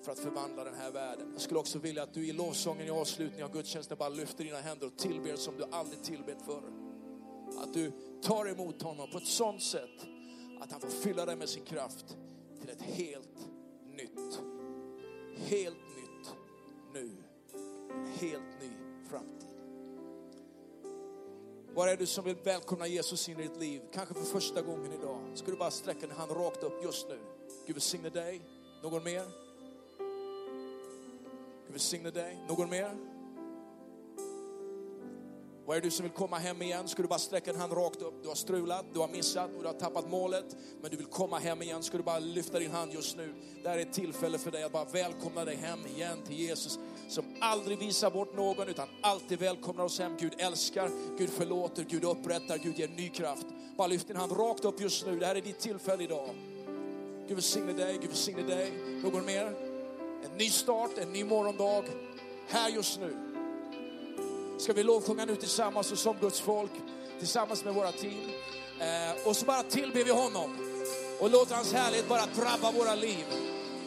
för 0.04 0.12
att 0.12 0.18
förvandla 0.18 0.64
den 0.64 0.74
här 0.74 0.90
världen. 0.90 1.28
Jag 1.32 1.40
skulle 1.40 1.60
också 1.60 1.78
vilja 1.78 2.02
att 2.02 2.14
du 2.14 2.26
i 2.26 2.32
lovsången 2.32 2.86
i 2.86 2.90
avslutningen 2.90 3.46
av 3.46 3.52
gudstjänsten 3.52 3.98
bara 3.98 4.08
lyfter 4.08 4.44
dina 4.44 4.60
händer 4.60 4.86
och 4.86 4.98
tillber 4.98 5.36
som 5.36 5.56
du 5.56 5.64
aldrig 5.72 6.02
tillbett 6.02 6.42
förr. 6.46 6.62
Att 7.58 7.74
du 7.74 7.92
tar 8.22 8.48
emot 8.48 8.82
honom 8.82 9.10
på 9.10 9.18
ett 9.18 9.26
sånt 9.26 9.62
sätt 9.62 10.06
att 10.60 10.72
han 10.72 10.80
får 10.80 10.88
fylla 10.88 11.26
dig 11.26 11.36
med 11.36 11.48
sin 11.48 11.64
kraft 11.64 12.16
till 12.60 12.70
ett 12.70 12.82
helt 12.82 13.48
nytt, 13.96 14.40
helt 15.36 15.76
nytt 15.96 16.34
nu. 16.94 17.10
En 17.90 18.06
helt 18.06 18.60
ny 18.60 18.73
var 21.74 21.88
är 21.88 21.96
du 21.96 22.06
som 22.06 22.24
vill 22.24 22.36
välkomna 22.44 22.86
Jesus 22.86 23.28
in 23.28 23.40
i 23.40 23.42
ditt 23.42 23.56
liv? 23.56 23.82
Kanske 23.92 24.14
för 24.14 24.22
första 24.22 24.62
gången 24.62 24.92
idag. 24.92 25.20
Ska 25.34 25.50
du 25.50 25.56
bara 25.56 25.70
sträcka 25.70 26.00
din 26.00 26.16
hand 26.16 26.32
rakt 26.32 26.62
upp 26.62 26.82
just 26.82 27.08
nu. 27.08 27.18
Gud 27.66 27.76
välsigne 27.76 28.10
dig. 28.10 28.40
Någon 28.82 29.04
mer? 29.04 29.24
Gud 31.66 31.72
välsigne 31.72 32.10
dig. 32.10 32.38
Någon 32.48 32.70
mer? 32.70 32.96
Vad 35.66 35.76
är 35.76 35.80
du 35.80 35.90
som 35.90 36.02
vill 36.02 36.12
komma 36.12 36.38
hem 36.38 36.62
igen? 36.62 36.88
Ska 36.88 37.02
du 37.02 37.08
bara 37.08 37.18
sträcka 37.18 37.50
en 37.50 37.56
hand 37.56 37.72
rakt 37.72 38.02
upp? 38.02 38.22
Du 38.22 38.28
har 38.28 38.34
strulat, 38.34 38.84
du 38.92 38.98
har 39.00 39.08
missat 39.08 39.50
och 39.56 39.62
du 39.62 39.66
har 39.66 39.74
tappat 39.74 40.10
målet. 40.10 40.56
Men 40.80 40.90
du 40.90 40.96
vill 40.96 41.06
komma 41.06 41.38
hem 41.38 41.62
igen. 41.62 41.82
Ska 41.82 41.96
du 41.96 42.02
bara 42.02 42.18
lyfta 42.18 42.58
din 42.58 42.70
hand 42.70 42.92
just 42.92 43.16
nu? 43.16 43.34
Det 43.62 43.68
här 43.68 43.78
är 43.78 43.82
ett 43.82 43.92
tillfälle 43.92 44.38
för 44.38 44.50
dig 44.50 44.62
att 44.62 44.72
bara 44.72 44.84
välkomna 44.84 45.44
dig 45.44 45.56
hem 45.56 45.86
igen 45.86 46.18
till 46.26 46.36
Jesus. 46.36 46.78
Som 47.08 47.24
aldrig 47.40 47.78
visar 47.78 48.10
bort 48.10 48.36
någon 48.36 48.68
utan 48.68 48.88
alltid 49.00 49.38
välkomnar 49.38 49.84
oss 49.84 49.98
hem. 49.98 50.16
Gud 50.20 50.32
älskar, 50.38 50.90
Gud 51.18 51.30
förlåter, 51.30 51.84
Gud 51.84 52.04
upprättar, 52.04 52.58
Gud 52.58 52.78
ger 52.78 52.88
ny 52.88 53.08
kraft. 53.08 53.46
Bara 53.76 53.86
lyft 53.86 54.08
din 54.08 54.16
hand 54.16 54.32
rakt 54.32 54.64
upp 54.64 54.80
just 54.80 55.06
nu. 55.06 55.18
Det 55.18 55.26
här 55.26 55.34
är 55.34 55.40
ditt 55.40 55.58
tillfälle 55.58 56.04
idag. 56.04 56.30
Gud 57.28 57.36
välsigne 57.36 57.72
dig, 57.72 57.98
Gud 58.00 58.10
välsigne 58.10 58.42
dig. 58.42 58.72
Någon 59.02 59.24
mer? 59.24 59.46
En 60.24 60.38
ny 60.38 60.50
start, 60.50 60.90
en 60.98 61.12
ny 61.12 61.24
morgondag. 61.24 61.84
Här 62.48 62.68
just 62.68 63.00
nu 63.00 63.34
ska 64.58 64.72
vi 64.72 64.82
lovsjunga 64.82 65.24
nu 65.24 65.36
tillsammans 65.36 65.92
och 65.92 65.98
som 65.98 66.16
Guds 66.20 66.40
folk, 66.40 66.70
tillsammans 67.18 67.64
med 67.64 67.74
våra 67.74 67.92
team. 67.92 68.30
Eh, 68.80 69.28
och 69.28 69.36
så 69.36 69.46
bara 69.46 69.62
tillber 69.62 70.04
vi 70.04 70.10
honom 70.10 70.56
och 71.20 71.30
låter 71.30 71.54
hans 71.54 71.72
härlighet 71.72 72.08
bara 72.08 72.26
drabba 72.26 72.72
våra 72.72 72.94
liv. 72.94 73.24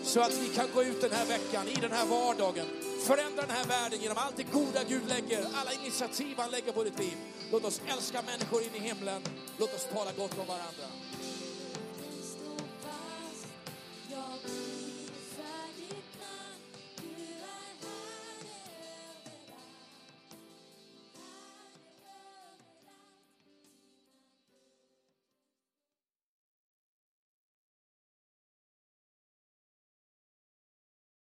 Så 0.04 0.22
att 0.22 0.38
vi 0.38 0.48
kan 0.50 0.68
gå 0.74 0.84
ut 0.84 1.02
den 1.02 1.12
här 1.12 1.26
veckan, 1.26 1.68
i 1.68 1.82
den 1.82 1.92
här 1.92 2.06
vardagen, 2.06 2.66
förändra 3.08 3.42
den 3.42 3.56
här 3.56 3.66
världen 3.66 4.00
genom 4.02 4.18
allt 4.18 4.38
det 4.38 4.44
goda 4.44 4.84
Gud 4.90 5.08
lägger, 5.08 5.40
alla 5.56 5.72
initiativ 5.82 6.36
han 6.38 6.52
lägger 6.52 6.72
på 6.72 6.84
ditt 6.84 7.00
liv. 7.00 7.18
Låt 7.52 7.66
oss 7.66 7.82
älska 7.88 8.22
människor 8.22 8.62
in 8.64 8.76
i 8.76 8.80
himlen. 8.80 9.22
Låt 9.58 9.76
oss 9.76 9.88
tala 9.94 10.12
gott 10.12 10.40
om 10.40 10.48
varandra. 10.48 10.88